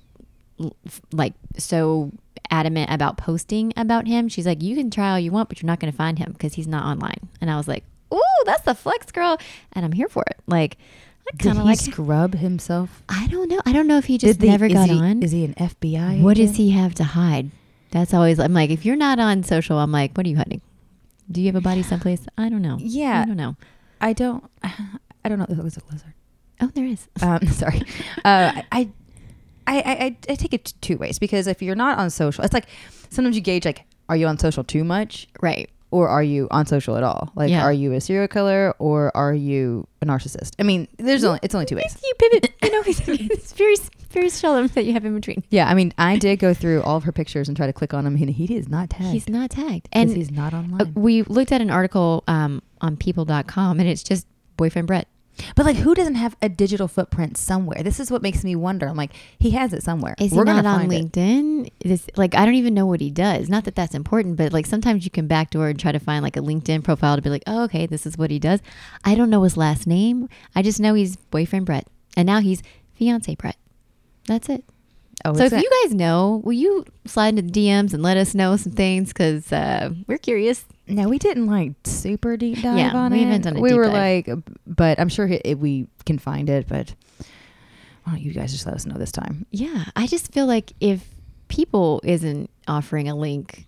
like 1.11 1.33
so 1.57 2.11
adamant 2.51 2.91
about 2.91 3.17
posting 3.17 3.73
about 3.75 4.05
him. 4.05 4.27
She's 4.29 4.45
like, 4.45 4.61
you 4.61 4.75
can 4.75 4.91
try 4.91 5.09
all 5.11 5.19
you 5.19 5.31
want, 5.31 5.49
but 5.49 5.59
you're 5.59 5.67
not 5.67 5.79
going 5.79 5.91
to 5.91 5.97
find 5.97 6.19
him 6.19 6.31
because 6.31 6.53
he's 6.53 6.67
not 6.67 6.85
online. 6.85 7.27
And 7.41 7.49
I 7.49 7.57
was 7.57 7.67
like, 7.67 7.83
ooh, 8.13 8.21
that's 8.45 8.61
the 8.65 8.75
flex 8.75 9.11
girl. 9.11 9.39
And 9.73 9.83
I'm 9.83 9.93
here 9.93 10.07
for 10.09 10.23
it. 10.29 10.37
Like, 10.45 10.77
Did 11.31 11.39
kind 11.39 11.55
he 11.55 11.59
of 11.61 11.65
like, 11.65 11.79
scrub 11.79 12.35
himself? 12.35 13.01
I 13.09 13.25
don't 13.27 13.49
know. 13.49 13.61
I 13.65 13.73
don't 13.73 13.87
know 13.87 13.97
if 13.97 14.05
he 14.05 14.19
just 14.19 14.39
never 14.39 14.69
got 14.69 14.89
he- 14.89 14.95
on. 14.99 15.23
Is 15.23 15.31
he 15.31 15.43
an 15.43 15.55
FBI? 15.55 16.21
What 16.21 16.37
does 16.37 16.57
he 16.57 16.69
have 16.71 16.93
to 16.95 17.03
hide? 17.03 17.49
That's 17.89 18.13
always 18.13 18.39
I'm 18.39 18.53
like, 18.53 18.69
if 18.69 18.85
you're 18.85 18.95
not 18.95 19.17
on 19.17 19.41
social, 19.41 19.79
I'm 19.79 19.91
like, 19.91 20.15
what 20.15 20.27
are 20.27 20.29
you 20.29 20.37
hiding? 20.37 20.61
Do 21.31 21.41
you 21.41 21.47
have 21.47 21.55
a 21.55 21.61
body 21.61 21.81
someplace? 21.81 22.27
I 22.37 22.47
don't 22.49 22.61
know. 22.61 22.77
Yeah. 22.79 23.23
I 23.23 23.25
don't 23.25 23.37
know. 23.37 23.55
I 24.01 24.13
don't. 24.13 24.43
I 24.63 25.29
don't 25.29 25.39
know. 25.39 25.45
There's 25.49 25.77
a 25.77 25.81
lizard. 25.91 26.13
Oh, 26.61 26.71
there 26.73 26.85
is. 26.85 27.07
Um, 27.21 27.45
sorry. 27.47 27.81
Uh, 28.25 28.61
I, 28.71 28.89
I, 29.67 29.77
I, 29.79 29.81
I, 29.81 30.17
I 30.29 30.35
take 30.35 30.53
it 30.53 30.73
two 30.81 30.97
ways 30.97 31.19
because 31.19 31.47
if 31.47 31.61
you're 31.61 31.75
not 31.75 31.97
on 31.97 32.09
social, 32.09 32.43
it's 32.43 32.53
like 32.53 32.65
sometimes 33.09 33.35
you 33.35 33.41
gauge 33.41 33.65
like, 33.65 33.83
are 34.09 34.15
you 34.15 34.27
on 34.27 34.37
social 34.37 34.63
too 34.63 34.83
much 34.83 35.27
Right. 35.41 35.69
Or 35.91 36.07
are 36.09 36.23
you 36.23 36.47
on 36.51 36.65
social 36.65 36.97
at 36.97 37.03
all? 37.03 37.31
Like, 37.35 37.49
Yeah. 37.49 37.63
are 37.63 37.71
you 37.73 37.93
a 37.93 38.01
serial 38.01 38.27
killer 38.27 38.73
or 38.79 39.15
are 39.15 39.33
you 39.33 39.87
a 40.01 40.05
narcissist? 40.05 40.51
I 40.59 40.63
mean, 40.63 40.87
there's 40.97 41.23
only 41.23 41.39
it's 41.43 41.55
only 41.55 41.65
two 41.65 41.75
ways. 41.77 41.97
You 42.03 42.13
pivot. 42.19 42.53
You 42.63 42.71
know, 42.71 42.83
it's 42.87 43.53
very, 43.53 43.75
very 44.11 44.29
seldom 44.29 44.67
that 44.67 44.83
you 44.85 44.93
have 44.93 45.05
in 45.05 45.13
between. 45.15 45.43
Yeah, 45.49 45.69
I 45.69 45.73
mean, 45.73 45.93
I 45.97 46.17
did 46.17 46.39
go 46.39 46.53
through 46.53 46.81
all 46.83 46.97
of 46.97 47.03
her 47.05 47.11
pictures 47.11 47.47
and 47.47 47.55
try 47.55 47.67
to 47.67 47.73
click 47.73 47.93
on 47.93 48.05
him. 48.05 48.15
He, 48.15 48.25
he 48.31 48.55
is 48.55 48.67
not 48.67 48.89
tagged. 48.89 49.11
He's 49.13 49.29
not 49.29 49.49
tagged. 49.51 49.87
and 49.93 50.09
And 50.09 50.17
he's 50.17 50.31
not 50.31 50.53
online. 50.53 50.81
uh, 50.81 50.85
we 50.95 51.23
looked 51.23 51.51
at 51.53 51.61
an 51.61 51.69
article 51.69 52.23
um, 52.27 52.61
on 52.81 52.97
people.com 52.97 53.79
and 53.79 53.87
it's 53.87 54.03
just 54.03 54.27
boyfriend 54.57 54.87
Brett. 54.87 55.07
But 55.55 55.65
like, 55.65 55.77
who 55.77 55.93
doesn't 55.95 56.15
have 56.15 56.35
a 56.41 56.49
digital 56.49 56.87
footprint 56.87 57.37
somewhere? 57.37 57.83
This 57.83 57.99
is 57.99 58.11
what 58.11 58.21
makes 58.21 58.43
me 58.43 58.55
wonder. 58.55 58.87
I'm 58.87 58.95
like, 58.95 59.13
he 59.39 59.51
has 59.51 59.73
it 59.73 59.83
somewhere. 59.83 60.15
Is 60.19 60.31
We're 60.31 60.45
he 60.45 60.51
not 60.51 60.65
on 60.65 60.89
find 60.89 60.93
it. 60.93 61.11
LinkedIn? 61.11 61.71
This, 61.83 62.07
like, 62.15 62.35
I 62.35 62.45
don't 62.45 62.55
even 62.55 62.73
know 62.73 62.85
what 62.85 63.01
he 63.01 63.09
does. 63.11 63.49
Not 63.49 63.65
that 63.65 63.75
that's 63.75 63.95
important, 63.95 64.37
but 64.37 64.53
like 64.53 64.65
sometimes 64.65 65.05
you 65.05 65.11
can 65.11 65.27
backdoor 65.27 65.69
and 65.69 65.79
try 65.79 65.91
to 65.91 65.99
find 65.99 66.23
like 66.23 66.37
a 66.37 66.41
LinkedIn 66.41 66.83
profile 66.83 67.15
to 67.15 67.21
be 67.21 67.29
like, 67.29 67.43
oh, 67.47 67.63
okay, 67.63 67.85
this 67.85 68.05
is 68.05 68.17
what 68.17 68.31
he 68.31 68.39
does. 68.39 68.61
I 69.03 69.15
don't 69.15 69.29
know 69.29 69.43
his 69.43 69.57
last 69.57 69.87
name. 69.87 70.29
I 70.55 70.61
just 70.61 70.79
know 70.79 70.93
he's 70.93 71.15
boyfriend 71.15 71.65
Brett. 71.65 71.87
And 72.15 72.25
now 72.25 72.39
he's 72.39 72.63
fiance 72.95 73.35
Brett. 73.35 73.57
That's 74.27 74.49
it. 74.49 74.63
Oh, 75.25 75.33
so 75.33 75.43
if 75.45 75.51
you 75.51 75.69
guys 75.83 75.93
know, 75.95 76.41
will 76.43 76.53
you 76.53 76.85
slide 77.05 77.29
into 77.37 77.41
the 77.41 77.51
DMs 77.67 77.93
and 77.93 78.01
let 78.03 78.17
us 78.17 78.33
know 78.35 78.55
some 78.55 78.71
things? 78.71 79.09
Because 79.09 79.51
uh, 79.51 79.89
we're 80.07 80.17
curious. 80.19 80.63
no, 80.87 81.09
we 81.09 81.17
didn't 81.17 81.47
like 81.47 81.73
super 81.83 82.37
deep 82.37 82.61
dive 82.61 82.77
Yeah, 82.77 82.93
on 82.95 83.11
we 83.11 83.21
it. 83.21 83.25
haven't 83.25 83.41
done 83.41 83.57
a 83.57 83.59
we 83.59 83.73
were 83.73 83.85
dive. 83.85 84.27
like, 84.27 84.37
but 84.67 84.99
I'm 84.99 85.09
sure 85.09 85.27
it, 85.27 85.57
we 85.59 85.87
can 86.05 86.17
find 86.19 86.49
it. 86.49 86.67
But 86.67 86.93
why 88.03 88.13
don't 88.13 88.21
you 88.21 88.31
guys 88.31 88.51
just 88.51 88.65
let 88.65 88.75
us 88.75 88.85
know 88.85 88.95
this 88.97 89.11
time? 89.11 89.45
Yeah, 89.51 89.85
I 89.95 90.07
just 90.07 90.31
feel 90.31 90.45
like 90.45 90.71
if 90.79 91.03
people 91.49 91.99
isn't 92.03 92.49
offering 92.67 93.09
a 93.09 93.15
link, 93.15 93.65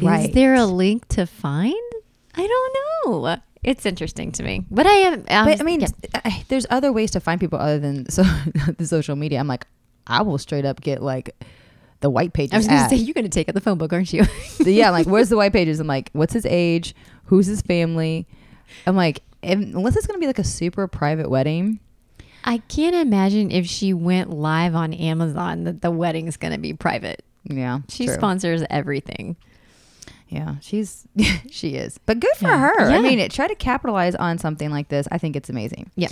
is 0.00 0.30
there 0.32 0.54
a 0.54 0.64
link 0.64 1.06
to 1.08 1.26
find? 1.26 1.74
I 2.34 2.46
don't 2.46 2.76
know. 3.22 3.36
It's 3.62 3.84
interesting 3.86 4.32
to 4.32 4.42
me, 4.42 4.64
but 4.70 4.86
I 4.86 4.92
am. 4.92 5.14
um, 5.28 5.46
But 5.46 5.60
I 5.60 5.64
mean, 5.64 5.80
yeah. 5.80 5.88
I- 6.24 6.44
there's 6.48 6.66
other 6.70 6.92
ways 6.92 7.10
to 7.12 7.20
find 7.20 7.40
people 7.40 7.58
other 7.58 7.78
than 7.78 8.08
so 8.10 8.22
the 8.78 8.86
social 8.86 9.16
media. 9.16 9.38
I'm 9.40 9.48
like, 9.48 9.66
I 10.06 10.22
will 10.22 10.38
straight 10.38 10.64
up 10.64 10.80
get 10.80 11.02
like 11.02 11.34
the 12.00 12.10
white 12.10 12.32
pages. 12.32 12.52
I 12.52 12.56
was 12.58 12.66
going 12.68 12.82
to 12.82 12.88
say 12.88 12.96
you're 12.96 13.14
going 13.14 13.24
to 13.24 13.30
take 13.30 13.48
out 13.48 13.54
the 13.54 13.60
phone 13.60 13.78
book, 13.78 13.92
aren't 13.92 14.12
you? 14.12 14.24
The- 14.58 14.72
yeah, 14.72 14.90
like 14.90 15.06
where's 15.06 15.28
the 15.28 15.36
white 15.36 15.52
pages? 15.52 15.80
I'm 15.80 15.86
like, 15.86 16.10
what's 16.12 16.32
his 16.32 16.46
age? 16.46 16.94
Who's 17.26 17.46
his 17.46 17.62
family? 17.62 18.26
I'm 18.86 18.96
like, 18.96 19.22
unless 19.42 19.96
it's 19.96 20.06
gonna 20.06 20.18
be 20.18 20.26
like 20.26 20.38
a 20.40 20.44
super 20.44 20.86
private 20.88 21.30
wedding. 21.30 21.78
I 22.44 22.58
can't 22.68 22.94
imagine 22.94 23.50
if 23.50 23.66
she 23.66 23.92
went 23.92 24.30
live 24.30 24.74
on 24.76 24.92
Amazon 24.94 25.64
that 25.64 25.82
the 25.82 25.90
wedding 25.90 26.28
is 26.28 26.36
going 26.36 26.52
to 26.52 26.58
be 26.60 26.72
private. 26.74 27.24
Yeah, 27.42 27.80
She 27.88 28.06
true. 28.06 28.14
sponsors 28.14 28.62
everything. 28.70 29.34
Yeah, 30.28 30.56
she's 30.60 31.06
she 31.50 31.76
is, 31.76 31.98
but 32.04 32.18
good 32.18 32.34
for 32.36 32.48
Yeah. 32.48 32.58
her. 32.58 32.90
Yeah. 32.90 32.96
I 32.96 33.00
mean, 33.00 33.20
it, 33.20 33.30
try 33.30 33.46
to 33.46 33.54
capitalize 33.54 34.14
on 34.16 34.38
something 34.38 34.70
like 34.70 34.88
this. 34.88 35.06
I 35.12 35.18
think 35.18 35.36
it's 35.36 35.48
amazing. 35.48 35.90
Yeah. 35.94 36.08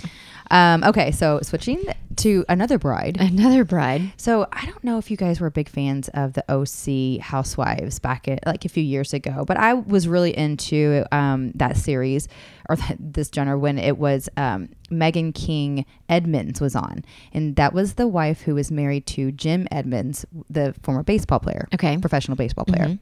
Um, 0.51 0.83
okay, 0.85 1.11
so 1.11 1.39
switching 1.43 1.83
to 2.17 2.45
another 2.47 2.77
bride. 2.77 3.17
Another 3.19 3.65
bride. 3.65 4.13
So 4.15 4.47
I 4.53 4.65
don't 4.65 4.83
know 4.85 4.97
if 4.99 5.11
you 5.11 5.17
guys 5.17 5.41
were 5.41 5.49
big 5.49 5.67
fans 5.67 6.07
of 6.13 6.31
the 6.33 6.45
OC 6.49 7.19
Housewives 7.21 7.99
back 7.99 8.27
at 8.29 8.45
like 8.45 8.63
a 8.63 8.69
few 8.69 8.83
years 8.83 9.13
ago, 9.13 9.43
but 9.45 9.57
I 9.57 9.73
was 9.73 10.07
really 10.07 10.35
into 10.37 11.03
um, 11.11 11.51
that 11.55 11.75
series 11.75 12.29
or 12.69 12.77
that, 12.77 12.95
this 12.99 13.29
genre 13.35 13.59
when 13.59 13.77
it 13.77 13.97
was 13.97 14.29
um, 14.37 14.69
Meghan 14.89 15.35
King 15.35 15.85
Edmonds 16.07 16.61
was 16.61 16.73
on, 16.75 17.03
and 17.33 17.57
that 17.57 17.73
was 17.73 17.95
the 17.95 18.07
wife 18.07 18.41
who 18.43 18.55
was 18.55 18.71
married 18.71 19.05
to 19.07 19.31
Jim 19.33 19.67
Edmonds, 19.71 20.25
the 20.49 20.73
former 20.83 21.03
baseball 21.03 21.39
player, 21.39 21.67
Okay. 21.73 21.97
professional 21.97 22.37
baseball 22.37 22.63
player, 22.65 22.85
Mhm. 22.85 22.99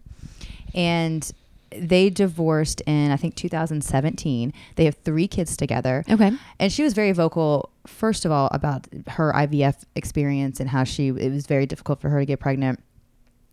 And 0.74 1.32
they 1.77 2.10
divorced 2.10 2.82
in 2.82 3.12
I 3.12 3.18
think 3.18 3.36
2017. 3.36 4.53
They 4.75 4.86
have 4.86 4.96
three 4.96 5.27
kids 5.27 5.58
together. 5.58 6.03
Okay. 6.10 6.32
And 6.60 6.72
she 6.72 6.84
was 6.84 6.94
very 6.94 7.12
vocal, 7.12 7.72
first 7.88 8.25
of 8.25 8.32
all, 8.32 8.50
about 8.51 8.88
her 9.08 9.34
IVF 9.34 9.84
experience 9.96 10.60
and 10.60 10.70
how 10.70 10.84
she 10.84 11.10
it 11.10 11.32
was 11.32 11.48
very 11.48 11.65
difficult 11.65 12.01
for 12.01 12.10
her 12.10 12.20
to 12.20 12.25
get 12.25 12.39
pregnant. 12.39 12.80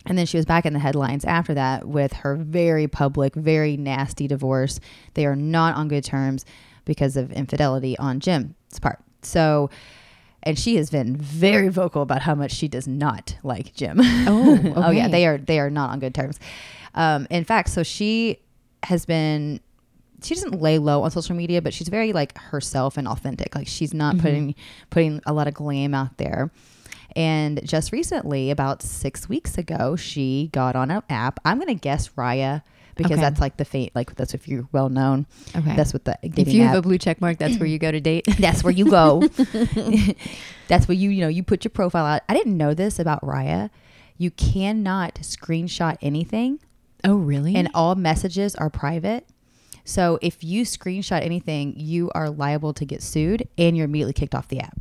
And 0.07 0.17
then 0.17 0.27
she 0.27 0.39
was 0.39 0.47
back 0.47 0.65
in 0.65 0.73
the 0.73 0.79
headlines 0.79 1.25
after 1.27 1.53
that 1.55 1.87
with 1.87 2.13
her 2.15 2.35
very 2.35 2.89
public, 2.89 3.35
very 3.35 3.77
nasty 3.77 4.27
divorce. 4.27 4.81
They 5.15 5.27
are 5.27 5.37
not 5.37 5.75
on 5.77 5.89
good 5.89 6.05
terms 6.05 6.47
because 6.87 7.17
of 7.17 7.31
infidelity 7.33 7.99
on 7.99 8.21
Jim's 8.21 8.79
part. 8.81 8.99
So 9.23 9.69
and 10.43 10.59
she 10.59 10.77
has 10.77 10.91
been 10.91 11.17
very 11.17 11.69
vocal 11.69 12.01
about 12.01 12.23
how 12.23 12.35
much 12.35 12.53
she 12.53 12.67
does 12.67 12.89
not 12.89 13.37
like 13.43 13.75
Jim. 13.75 13.99
Oh, 14.01 14.73
oh 14.77 14.91
yeah, 14.91 15.09
they 15.09 15.27
are 15.27 15.37
they 15.37 15.59
are 15.59 15.71
not 15.71 15.91
on 15.91 16.01
good 16.01 16.15
terms. 16.15 16.39
Um, 16.95 17.27
in 17.31 17.45
fact, 17.45 17.69
so 17.71 17.83
she 17.83 18.39
has 18.85 19.05
been. 19.07 19.61
She 20.23 20.35
doesn't 20.35 20.61
lay 20.61 20.77
low 20.79 21.03
on 21.05 21.11
social 21.11 21.35
media, 21.35 21.63
but 21.63 21.73
she's 21.73 21.89
very 21.89 22.13
like 22.13 22.37
herself 22.37 22.99
and 22.99 23.09
authentic. 23.09 23.55
Like 23.55 23.67
she's 23.67 23.95
not 23.95 24.17
Mm-hmm. 24.17 24.23
putting 24.23 24.55
putting 24.91 25.21
a 25.27 25.33
lot 25.33 25.49
of 25.49 25.55
glam 25.55 25.95
out 25.95 26.19
there. 26.19 26.51
And 27.17 27.67
just 27.67 27.91
recently, 27.91 28.51
about 28.51 28.83
six 28.83 29.29
weeks 29.29 29.57
ago, 29.59 29.97
she 29.97 30.51
got 30.53 30.77
on 30.77 30.91
an 30.91 31.03
app. 31.09 31.41
I'm 31.45 31.59
gonna 31.59 31.75
guess 31.75 32.11
Raya 32.11 32.63
because 32.97 33.13
Okay. 33.13 33.21
that's 33.23 33.41
like 33.41 33.57
the 33.57 33.65
fate. 33.65 33.93
Like 33.95 34.15
that's 34.15 34.35
if 34.35 34.47
you're 34.47 34.69
well 34.73 34.91
known. 34.91 35.27
Okay. 35.57 35.75
That's 35.75 35.95
what 35.95 36.05
the 36.05 36.19
if 36.23 36.53
you 36.53 36.65
app. 36.65 36.69
have 36.75 36.79
a 36.79 36.83
blue 36.83 36.99
check 36.99 37.21
mark, 37.23 37.39
that's 37.39 37.57
where 37.59 37.67
you 37.67 37.79
go 37.79 37.91
to 37.91 38.01
date. 38.01 38.27
That's 38.39 38.63
where 38.63 38.73
you 38.75 38.91
go. 38.91 39.23
That's 40.69 40.87
where 40.87 40.95
you, 40.95 41.11
you 41.11 41.21
know, 41.23 41.29
you 41.29 41.43
put 41.43 41.65
your 41.65 41.71
profile 41.71 42.05
out. 42.07 42.23
I 42.29 42.35
didn't 42.35 42.57
know 42.57 42.75
this 42.75 42.99
about 42.99 43.23
Raya. 43.23 43.71
You 44.19 44.31
cannot 44.31 45.15
screenshot 45.17 45.97
anything 46.03 46.61
oh, 47.05 47.17
really? 47.17 47.55
and 47.55 47.69
all 47.75 47.95
messages 47.95 48.55
are 48.57 48.71
private. 48.71 49.27
So 49.85 50.19
if 50.23 50.45
you 50.45 50.65
screenshot 50.65 51.23
anything, 51.25 51.75
you 51.77 52.11
are 52.15 52.31
liable 52.31 52.73
to 52.75 52.85
get 52.85 53.03
sued 53.03 53.49
and 53.59 53.77
you're 53.77 53.87
immediately 53.87 54.13
kicked 54.13 54.35
off 54.35 54.49
the 54.49 54.61
app. 54.61 54.79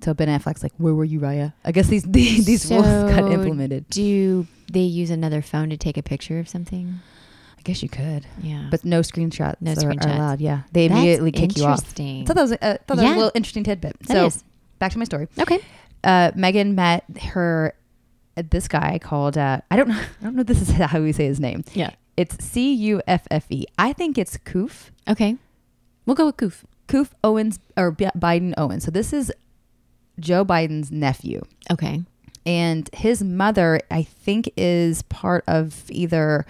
So 0.00 0.14
Ben 0.14 0.28
Affleck's 0.28 0.62
like, 0.62 0.72
"Where 0.78 0.94
were 0.94 1.04
you, 1.04 1.18
Raya?" 1.20 1.52
I 1.64 1.72
guess 1.72 1.88
these 1.88 2.02
these, 2.08 2.46
these 2.46 2.70
rules 2.70 2.84
got 2.86 3.30
implemented. 3.32 3.88
Do 3.90 4.46
they 4.72 4.80
use 4.82 5.10
another 5.10 5.42
phone 5.42 5.70
to 5.70 5.76
take 5.76 5.96
a 5.96 6.02
picture 6.02 6.38
of 6.38 6.48
something? 6.48 7.00
I 7.58 7.62
guess 7.62 7.82
you 7.82 7.88
could, 7.88 8.24
Yeah. 8.40 8.68
but 8.70 8.84
no 8.84 9.00
screenshots, 9.00 9.56
No 9.60 9.72
are, 9.72 9.74
screenshots. 9.74 10.06
are 10.06 10.14
allowed. 10.14 10.40
Yeah, 10.40 10.62
they 10.72 10.86
That's 10.86 10.98
immediately 11.00 11.32
kick 11.32 11.56
you 11.58 11.64
off. 11.64 11.78
interesting. 11.80 12.24
Thought 12.24 12.36
that 12.36 12.42
was, 12.42 12.52
uh, 12.52 12.56
thought 12.60 12.86
that 12.86 12.96
was 12.96 13.02
a 13.02 13.08
little 13.16 13.32
interesting 13.34 13.64
tidbit. 13.64 13.98
That 14.06 14.08
so 14.08 14.26
is. 14.26 14.44
back 14.78 14.92
to 14.92 14.98
my 14.98 15.04
story. 15.04 15.26
Okay. 15.38 15.58
uh, 16.04 16.30
Meghan 16.36 16.74
met 16.74 17.04
her 17.32 17.74
this 18.42 18.68
guy 18.68 18.98
called 18.98 19.36
uh, 19.38 19.60
I 19.70 19.76
don't 19.76 19.88
know 19.88 20.00
I 20.00 20.24
don't 20.24 20.34
know 20.34 20.40
if 20.42 20.46
this 20.46 20.62
is 20.62 20.70
how 20.76 21.00
we 21.00 21.12
say 21.12 21.26
his 21.26 21.40
name. 21.40 21.64
Yeah. 21.74 21.90
It's 22.16 22.44
C 22.44 22.72
U 22.74 23.00
F 23.06 23.26
F 23.30 23.46
E. 23.50 23.66
I 23.78 23.92
think 23.92 24.18
it's 24.18 24.36
Koof. 24.38 24.90
Okay. 25.08 25.36
We'll 26.06 26.16
go 26.16 26.26
with 26.26 26.36
Goof. 26.36 26.64
Koof 26.88 27.10
Owens 27.22 27.58
or 27.76 27.90
B- 27.90 28.08
Biden 28.16 28.54
Owens. 28.56 28.84
So 28.84 28.90
this 28.90 29.12
is 29.12 29.32
Joe 30.18 30.44
Biden's 30.44 30.90
nephew. 30.90 31.42
Okay. 31.70 32.02
And 32.46 32.88
his 32.94 33.22
mother, 33.22 33.80
I 33.90 34.02
think, 34.02 34.50
is 34.56 35.02
part 35.02 35.44
of 35.46 35.84
either. 35.90 36.46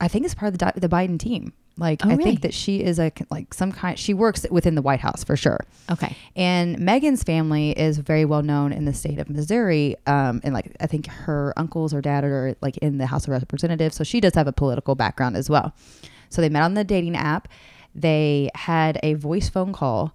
I 0.00 0.06
think 0.06 0.26
is 0.26 0.34
part 0.34 0.52
of 0.52 0.58
the, 0.58 0.80
the 0.80 0.88
Biden 0.88 1.18
team. 1.18 1.54
Like 1.78 2.04
Oh, 2.04 2.10
I 2.10 2.12
really? 2.12 2.24
think 2.24 2.42
that 2.42 2.52
she 2.52 2.82
is 2.82 2.98
a 2.98 3.10
like 3.30 3.54
some 3.54 3.72
kind. 3.72 3.98
She 3.98 4.12
works 4.14 4.46
within 4.50 4.74
the 4.74 4.82
White 4.82 5.00
House 5.00 5.24
for 5.24 5.36
sure. 5.36 5.58
Okay. 5.90 6.14
And 6.36 6.76
Meghan's 6.78 7.22
family 7.22 7.70
is 7.70 7.96
very 7.98 8.24
well 8.26 8.42
known 8.42 8.72
in 8.72 8.84
the 8.84 8.92
state 8.92 9.18
of 9.18 9.30
Missouri. 9.30 9.96
Um, 10.06 10.40
and 10.44 10.52
like 10.52 10.76
I 10.80 10.86
think 10.86 11.06
her 11.06 11.54
uncles 11.56 11.94
or 11.94 12.02
dad 12.02 12.24
are 12.24 12.54
like 12.60 12.76
in 12.78 12.98
the 12.98 13.06
House 13.06 13.24
of 13.24 13.30
Representatives, 13.30 13.96
so 13.96 14.04
she 14.04 14.20
does 14.20 14.34
have 14.34 14.46
a 14.46 14.52
political 14.52 14.94
background 14.94 15.36
as 15.36 15.48
well. 15.48 15.74
So 16.28 16.42
they 16.42 16.48
met 16.50 16.62
on 16.62 16.74
the 16.74 16.84
dating 16.84 17.16
app. 17.16 17.48
They 17.94 18.50
had 18.54 18.98
a 19.02 19.14
voice 19.14 19.48
phone 19.48 19.72
call 19.72 20.14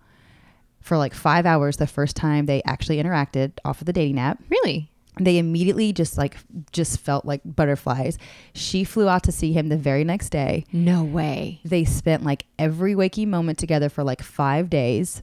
for 0.82 0.98
like 0.98 1.14
five 1.14 1.46
hours 1.46 1.78
the 1.78 1.88
first 1.88 2.16
time 2.16 2.46
they 2.46 2.62
actually 2.66 2.98
interacted 3.02 3.52
off 3.66 3.82
of 3.82 3.86
the 3.86 3.94
dating 3.94 4.20
app. 4.20 4.40
Really? 4.50 4.90
They 5.19 5.38
immediately 5.38 5.93
just 5.93 6.17
like 6.17 6.38
just 6.71 7.00
felt 7.00 7.25
like 7.25 7.41
butterflies. 7.45 8.17
She 8.53 8.83
flew 8.83 9.07
out 9.07 9.24
to 9.24 9.31
see 9.31 9.53
him 9.53 9.69
the 9.69 9.77
very 9.77 10.03
next 10.03 10.29
day. 10.29 10.65
No 10.71 11.03
way. 11.03 11.59
They 11.63 11.86
spent 11.86 12.24
like 12.24 12.45
every 12.59 12.95
waking 12.95 13.29
moment 13.29 13.57
together 13.57 13.89
for 13.89 14.03
like 14.03 14.21
five 14.21 14.69
days. 14.69 15.21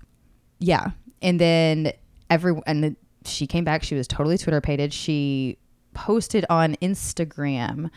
Yeah. 0.59 0.91
And 1.23 1.41
then 1.41 1.93
every, 2.31 2.61
and 2.67 2.85
then 2.85 2.97
she 3.25 3.47
came 3.47 3.65
back. 3.65 3.83
She 3.83 3.95
was 3.95 4.07
totally 4.07 4.39
Twitter 4.39 4.61
pated. 4.61 4.93
She 4.93 5.59
posted 5.95 6.45
on 6.51 6.75
Instagram 6.77 7.91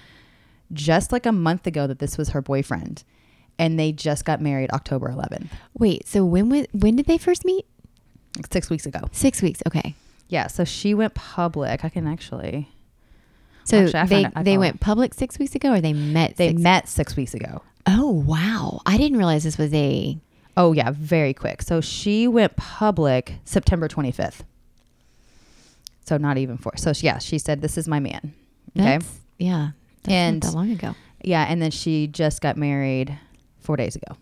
just 0.74 1.12
like 1.12 1.26
a 1.26 1.32
month 1.32 1.66
ago 1.68 1.88
that 1.88 2.00
this 2.00 2.18
was 2.18 2.30
her 2.30 2.42
boyfriend. 2.42 3.04
And 3.60 3.80
they 3.80 3.92
just 3.92 4.24
got 4.24 4.40
married 4.40 4.70
October 4.72 5.10
11th, 5.10 5.48
Wait. 5.80 6.08
So 6.08 6.24
when 6.24 6.50
was 6.50 6.68
when 6.74 6.96
did 6.96 7.08
they 7.08 7.18
first 7.18 7.44
meet? 7.44 7.66
six 8.52 8.70
weeks 8.70 8.86
ago. 8.86 9.00
Six 9.12 9.42
weeks. 9.42 9.64
Okay. 9.66 9.96
Yeah. 10.30 10.48
So 10.48 10.64
she 10.66 10.94
went 10.94 11.14
public. 11.14 11.84
I 11.86 11.90
can 11.90 12.08
actually, 12.08 12.70
So 13.64 13.84
Actually, 13.86 14.00
I 14.00 14.06
they 14.06 14.24
found 14.24 14.46
they 14.46 14.58
went 14.58 14.80
public 14.80 15.14
six 15.14 15.40
weeks 15.40 15.56
ago, 15.56 15.74
or 15.74 15.82
they 15.82 15.94
met. 15.94 16.38
they 16.38 16.50
six- 16.50 16.62
met 16.62 16.88
six 16.88 17.16
weeks 17.16 17.34
ago. 17.34 17.62
Oh 17.86 18.10
wow! 18.12 18.82
I 18.86 18.98
didn't 18.98 19.18
realize 19.18 19.44
this 19.44 19.58
was 19.58 19.74
a. 19.74 20.18
Oh, 20.58 20.74
yeah. 20.74 20.92
Very 20.92 21.34
quick. 21.36 21.62
So 21.62 21.82
she 21.82 22.28
went 22.28 22.56
public 22.56 23.36
September 23.46 23.88
25th. 23.88 24.42
So 26.06 26.18
not 26.18 26.38
even 26.38 26.58
four. 26.58 26.74
So 26.78 26.94
yeah, 26.96 27.20
she 27.20 27.38
said, 27.38 27.62
"This 27.62 27.78
is 27.78 27.88
my 27.88 28.00
man." 28.00 28.34
Okay. 28.78 28.98
That's, 28.98 29.20
yeah. 29.38 29.70
That's 30.04 30.14
And- 30.14 30.44
not 30.44 30.52
that 30.52 30.58
long 30.58 30.72
ago. 30.72 30.96
Yeah, 31.24 31.46
and 31.50 31.62
then 31.62 31.72
she 31.72 32.08
just 32.08 32.42
got 32.42 32.58
married 32.58 33.18
four 33.60 33.76
days 33.76 33.96
ago. 33.96 34.16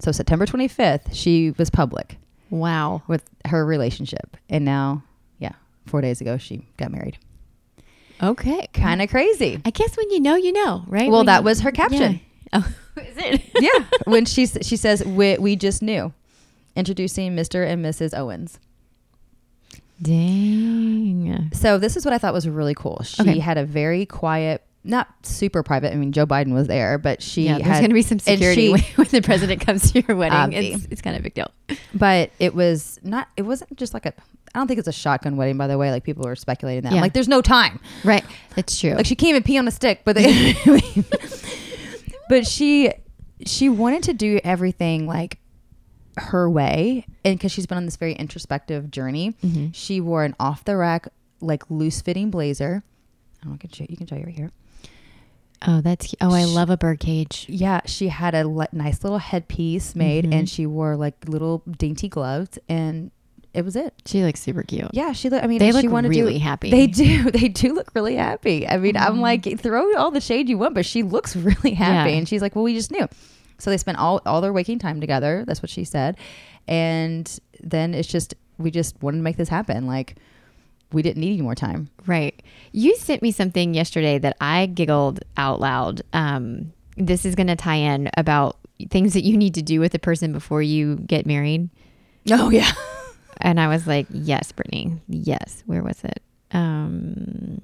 So 0.00 0.10
September 0.12 0.46
25th, 0.46 1.08
she 1.14 1.52
was 1.58 1.70
public 1.70 2.16
Wow. 2.52 3.02
with 3.08 3.24
her 3.46 3.64
relationship, 3.66 4.36
and 4.48 4.64
now, 4.64 5.02
yeah, 5.38 5.52
four 5.86 6.00
days 6.02 6.20
ago 6.20 6.36
she 6.38 6.66
got 6.76 6.92
married. 6.92 7.18
Okay. 8.22 8.68
Kind 8.72 9.02
of 9.02 9.08
crazy. 9.10 9.60
I 9.64 9.70
guess 9.70 9.96
when 9.96 10.08
you 10.10 10.20
know, 10.20 10.36
you 10.36 10.52
know, 10.52 10.84
right? 10.86 11.10
Well, 11.10 11.20
When 11.20 11.26
that 11.26 11.38
you- 11.40 11.44
was 11.46 11.60
her 11.62 11.72
caption. 11.72 12.12
Yeah. 12.12 12.18
Oh, 12.54 12.68
is 13.00 13.16
it? 13.16 13.40
yeah, 13.60 13.86
when 14.04 14.26
she 14.26 14.44
she 14.46 14.76
says 14.76 15.02
we 15.06 15.38
we 15.38 15.56
just 15.56 15.80
knew, 15.82 16.12
introducing 16.76 17.34
Mr. 17.34 17.66
and 17.66 17.82
Mrs. 17.82 18.12
Owens. 18.16 18.58
Dang. 20.02 21.50
So 21.54 21.78
this 21.78 21.96
is 21.96 22.04
what 22.04 22.12
I 22.12 22.18
thought 22.18 22.34
was 22.34 22.48
really 22.48 22.74
cool. 22.74 23.00
She 23.04 23.22
Okay. 23.22 23.38
had 23.38 23.56
a 23.56 23.64
very 23.64 24.04
quiet, 24.04 24.62
not 24.84 25.08
super 25.22 25.62
private. 25.62 25.92
I 25.92 25.96
mean, 25.96 26.10
Joe 26.12 26.26
Biden 26.26 26.52
was 26.52 26.66
there, 26.66 26.98
but 26.98 27.22
she 27.22 27.44
yeah, 27.44 27.58
there's 27.58 27.78
going 27.78 27.90
to 27.90 27.94
be 27.94 28.02
some 28.02 28.18
security 28.18 28.74
she- 28.76 28.92
when, 28.96 29.06
the 29.08 29.20
president 29.22 29.60
comes 29.60 29.92
to 29.92 30.00
your 30.06 30.16
wedding. 30.16 30.52
It's, 30.52 30.86
it's 30.90 31.00
kind 31.02 31.14
of 31.16 31.20
a 31.20 31.24
big 31.24 31.34
deal. 31.34 31.50
but 31.94 32.30
it 32.38 32.54
was 32.54 32.98
not. 33.02 33.28
It 33.36 33.42
wasn't 33.42 33.76
just 33.76 33.94
like 33.94 34.06
a. 34.06 34.12
I 34.54 34.58
don't 34.58 34.66
think 34.66 34.78
it's 34.78 34.88
a 34.88 34.92
shotgun 34.92 35.36
wedding, 35.36 35.56
by 35.56 35.66
the 35.66 35.78
way. 35.78 35.90
Like 35.90 36.04
people 36.04 36.24
were 36.24 36.36
speculating 36.36 36.82
that. 36.82 36.92
Yeah. 36.92 37.00
like, 37.00 37.12
there's 37.14 37.28
no 37.28 37.40
time. 37.42 37.80
Right. 38.04 38.24
It's 38.56 38.78
true. 38.78 38.94
Like 38.94 39.06
she 39.06 39.14
can't 39.16 39.30
even 39.30 39.42
pee 39.44 39.56
on 39.56 39.66
a 39.66 39.70
stick. 39.70 40.02
But 40.04 40.16
they, 40.16 40.54
but 42.28 42.46
she 42.46 42.92
she 43.46 43.68
wanted 43.68 44.02
to 44.04 44.12
do 44.14 44.40
everything 44.44 45.06
like 45.06 45.38
her 46.16 46.48
way, 46.50 47.06
and 47.24 47.38
because 47.38 47.52
she's 47.52 47.66
been 47.66 47.78
on 47.78 47.84
this 47.86 47.96
very 47.96 48.12
introspective 48.14 48.90
journey, 48.90 49.34
Mm-hmm. 49.44 49.68
she 49.72 50.00
wore 50.00 50.24
an 50.24 50.34
off 50.38 50.64
the 50.64 50.76
rack 50.76 51.08
like 51.40 51.62
loose 51.70 52.00
fitting 52.00 52.30
blazer. 52.30 52.82
I 53.42 53.46
don't 53.46 53.58
can 53.58 53.70
show 53.70 53.86
you 53.88 53.96
can 53.96 54.06
show 54.06 54.16
you 54.16 54.24
right 54.24 54.34
here. 54.34 54.50
Oh, 55.66 55.80
that's 55.80 56.14
oh, 56.20 56.32
I 56.34 56.44
love 56.44 56.70
a 56.70 56.76
bird 56.76 57.00
cage. 57.00 57.46
Yeah, 57.48 57.80
she 57.86 58.08
had 58.08 58.34
a 58.34 58.46
le- 58.48 58.68
nice 58.72 59.02
little 59.02 59.18
headpiece 59.18 59.94
made, 59.94 60.24
Mhm. 60.26 60.34
and 60.34 60.48
she 60.48 60.66
wore 60.66 60.96
like 60.96 61.28
little 61.28 61.62
dainty 61.78 62.08
gloves, 62.08 62.58
and 62.68 63.10
it 63.54 63.64
was 63.64 63.76
it. 63.76 63.94
She 64.06 64.22
looks 64.24 64.40
super 64.40 64.62
cute. 64.62 64.88
Yeah, 64.92 65.12
she. 65.12 65.28
Look, 65.28 65.42
I 65.44 65.46
mean, 65.46 65.58
They 65.58 65.72
look 65.72 65.84
wanted 65.90 66.08
really 66.10 66.34
to, 66.34 66.38
happy. 66.38 66.70
They 66.70 66.86
do. 66.86 67.30
They 67.30 67.48
do 67.48 67.74
look 67.74 67.90
really 67.94 68.16
happy. 68.16 68.66
I 68.66 68.78
mean, 68.78 68.96
I'm 68.96 69.16
Mhm. 69.16 69.20
like, 69.20 69.60
throw 69.60 69.94
all 69.96 70.10
the 70.10 70.20
shade 70.20 70.48
you 70.48 70.56
want, 70.58 70.74
but 70.74 70.86
she 70.86 71.02
looks 71.02 71.36
really 71.48 71.74
happy, 71.74 72.10
Yeah. 72.12 72.16
and 72.18 72.28
she's 72.28 72.40
like, 72.42 72.54
well, 72.56 72.64
we 72.64 72.74
just 72.74 72.90
knew. 72.90 73.06
So 73.58 73.70
they 73.70 73.76
spent 73.78 73.98
all 73.98 74.20
all 74.26 74.40
their 74.40 74.52
waking 74.52 74.78
time 74.80 75.00
together. 75.00 75.44
That's 75.46 75.62
what 75.62 75.70
she 75.70 75.84
said, 75.84 76.16
and 76.66 77.38
then 77.62 77.94
it's 77.94 78.08
just 78.08 78.34
we 78.58 78.70
just 78.70 79.00
wanted 79.02 79.18
to 79.18 79.22
make 79.22 79.36
this 79.36 79.48
happen. 79.48 79.86
Like 79.86 80.16
we 80.92 81.02
didn't 81.02 81.20
need 81.20 81.32
any 81.32 81.42
more 81.42 81.54
time. 81.54 81.90
Right. 82.06 82.40
You 82.72 82.96
sent 82.96 83.22
me 83.22 83.32
something 83.32 83.74
yesterday 83.74 84.18
that 84.18 84.36
I 84.40 84.66
giggled 84.66 85.20
out 85.36 85.60
loud. 85.60 86.02
Um, 86.12 86.72
this 86.96 87.24
is 87.24 87.34
going 87.34 87.46
to 87.48 87.56
tie 87.56 87.76
in 87.76 88.10
about 88.16 88.58
things 88.90 89.14
that 89.14 89.22
you 89.22 89.36
need 89.36 89.54
to 89.54 89.62
do 89.62 89.80
with 89.80 89.94
a 89.94 89.98
person 89.98 90.32
before 90.32 90.62
you 90.62 90.96
get 90.96 91.26
married. 91.26 91.68
Oh 92.30 92.50
yeah. 92.50 92.70
And 93.44 93.58
I 93.58 93.66
was 93.66 93.88
like, 93.88 94.06
yes, 94.10 94.52
Brittany. 94.52 95.00
Yes. 95.08 95.64
Where 95.66 95.82
was 95.82 96.04
it? 96.04 96.22
Um, 96.52 97.60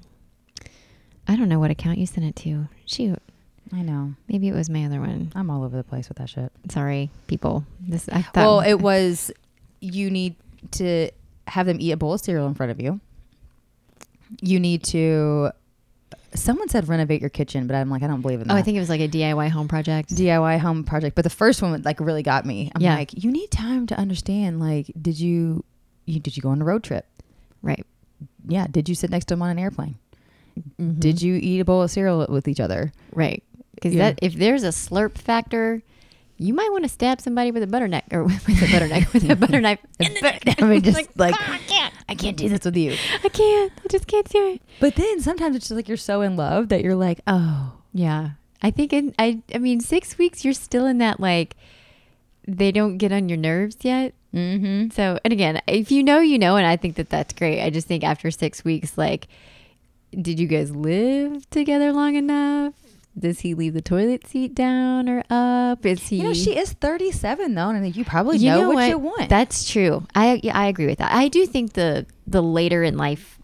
I 1.25 1.37
don't 1.37 1.47
know 1.47 1.59
what 1.59 1.71
account 1.71 1.99
you 1.99 2.05
sent 2.05 2.25
it 2.25 2.35
to. 2.37 2.67
Shoot. 2.85 3.21
I 3.71 3.81
know. 3.81 4.15
Maybe 4.27 4.47
it 4.49 4.53
was 4.53 4.69
my 4.69 4.85
other 4.85 4.99
one. 4.99 5.31
I'm 5.35 5.49
all 5.49 5.63
over 5.63 5.77
the 5.77 5.83
place 5.83 6.09
with 6.09 6.17
that 6.17 6.29
shit. 6.29 6.51
Sorry, 6.69 7.09
people. 7.27 7.65
This 7.79 8.09
I 8.09 8.23
thought. 8.23 8.35
Well, 8.35 8.59
it 8.61 8.81
was 8.81 9.31
you 9.79 10.09
need 10.09 10.35
to 10.71 11.11
have 11.47 11.65
them 11.65 11.77
eat 11.79 11.91
a 11.91 11.97
bowl 11.97 12.13
of 12.13 12.21
cereal 12.21 12.47
in 12.47 12.55
front 12.55 12.71
of 12.71 12.81
you. 12.81 12.99
You 14.41 14.59
need 14.59 14.83
to. 14.85 15.51
Someone 16.35 16.69
said 16.69 16.87
renovate 16.87 17.21
your 17.21 17.31
kitchen, 17.31 17.65
but 17.65 17.75
I'm 17.75 17.89
like, 17.89 18.03
I 18.03 18.07
don't 18.07 18.21
believe 18.21 18.39
in 18.41 18.47
that. 18.47 18.53
oh, 18.53 18.57
I 18.57 18.61
think 18.61 18.77
it 18.77 18.79
was 18.79 18.89
like 18.89 19.01
a 19.01 19.07
DIY 19.07 19.49
home 19.49 19.67
project. 19.67 20.09
DIY 20.15 20.59
home 20.59 20.83
project. 20.83 21.15
But 21.15 21.23
the 21.23 21.29
first 21.31 21.61
one 21.63 21.81
like 21.81 21.99
really 21.99 22.21
got 22.21 22.45
me. 22.45 22.71
I'm 22.75 22.81
Yeah. 22.81 22.95
like, 22.95 23.23
you 23.23 23.31
need 23.31 23.49
time 23.49 23.87
to 23.87 23.97
understand. 23.97 24.59
Like, 24.59 24.91
did 25.01 25.19
you, 25.19 25.63
you 26.05 26.19
did 26.19 26.37
you 26.37 26.43
go 26.43 26.49
on 26.49 26.61
a 26.61 26.65
road 26.65 26.83
trip? 26.83 27.05
right. 27.63 27.83
Yeah. 28.47 28.67
Did 28.69 28.87
you 28.89 28.95
sit 28.95 29.09
next 29.09 29.25
to 29.25 29.33
him 29.33 29.41
on 29.41 29.49
an 29.49 29.59
airplane? 29.59 29.95
Mhm. 30.79 30.99
Did 30.99 31.21
you 31.21 31.35
eat 31.41 31.59
a 31.59 31.65
bowl 31.65 31.81
of 31.81 31.89
cereal 31.91 32.25
with 32.29 32.47
each 32.47 32.59
other? 32.59 32.91
Right. 33.13 33.43
Because 33.75 33.93
Yeah. 33.95 34.11
that 34.11 34.19
if 34.21 34.35
there's 34.35 34.63
a 34.63 34.69
slurp 34.69 35.17
factor, 35.17 35.81
you 36.37 36.53
might 36.53 36.69
want 36.71 36.83
to 36.83 36.89
stab 36.89 37.19
somebody 37.21 37.51
with 37.51 37.63
a 37.63 37.67
butter 37.67 37.87
knife 37.87 38.03
or 38.11 38.23
with 38.25 38.47
a 38.61 38.71
butter 38.71 38.87
knife 38.87 39.13
with 39.13 39.29
a 39.29 39.35
butter 39.35 39.59
knife. 39.61 39.79
in 39.99 40.13
the 40.13 40.21
neck. 40.45 40.61
I 40.61 40.65
mean, 40.65 40.81
just 40.81 40.95
Like, 41.17 41.17
like, 41.17 41.35
"Ah, 41.37 41.59
I 42.09 42.15
can't. 42.15 42.35
Do 42.35 42.49
this 42.49 42.65
with 42.65 42.75
you. 42.75 42.95
I 43.23 43.29
can't. 43.29 43.71
I 43.83 43.87
just 43.89 44.07
can't 44.07 44.27
do 44.29 44.47
it. 44.53 44.61
But 44.79 44.95
then 44.95 45.21
sometimes 45.21 45.55
it's 45.55 45.67
just 45.67 45.75
like 45.75 45.87
you're 45.87 45.97
so 45.97 46.21
in 46.21 46.35
love 46.35 46.69
that 46.69 46.83
you're 46.83 46.95
like, 46.95 47.21
oh, 47.27 47.73
Yeah. 47.93 48.31
I 48.61 48.71
think 48.71 48.91
in 48.91 49.15
I 49.17 49.41
I 49.55 49.57
mean 49.57 49.79
six 49.79 50.17
weeks 50.17 50.43
you're 50.43 50.53
still 50.53 50.85
in 50.85 50.97
that 50.97 51.19
like 51.21 51.55
they 52.45 52.71
don't 52.73 52.97
get 52.97 53.11
on 53.13 53.29
your 53.29 53.37
nerves 53.37 53.77
yet. 53.81 54.13
mm-hmm. 54.33 54.89
So 54.89 55.17
and 55.23 55.31
again, 55.31 55.61
if 55.67 55.91
you 55.91 56.03
know, 56.03 56.19
you 56.19 56.37
know, 56.37 56.57
and 56.57 56.65
I 56.67 56.75
think 56.75 56.95
that 56.95 57.09
that's 57.09 57.33
great. 57.33 57.61
I 57.63 57.69
just 57.69 57.87
think 57.87 58.03
after 58.03 58.29
six 58.31 58.65
weeks, 58.65 58.97
like, 58.97 59.27
did 60.11 60.39
you 60.39 60.47
guys 60.47 60.75
live 60.75 61.49
together 61.51 61.93
long 61.93 62.15
enough? 62.15 62.73
Does 63.17 63.41
he 63.41 63.53
leave 63.53 63.73
the 63.73 63.81
toilet 63.81 64.25
seat 64.27 64.55
down 64.55 65.09
or 65.09 65.23
up? 65.29 65.85
Is 65.85 66.07
he? 66.07 66.17
You 66.17 66.23
know, 66.23 66.33
she 66.33 66.57
is 66.57 66.73
37 66.73 67.53
though, 67.53 67.69
and 67.69 67.77
I 67.77 67.81
think 67.81 67.97
you 67.97 68.05
probably 68.05 68.37
You 68.37 68.51
know, 68.51 68.69
what, 68.71 68.87
you 68.87 68.97
want. 68.97 69.29
That's 69.29 69.69
true. 69.69 70.05
I 70.15 70.39
yeah, 70.43 70.57
I 70.57 70.67
agree 70.67 70.85
with 70.85 70.99
that. 70.99 71.11
I 71.13 71.27
do 71.27 71.45
think 71.45 71.73
the 71.73 72.05
the 72.27 72.41
later 72.41 72.83
in 72.83 72.97
life 72.97 73.39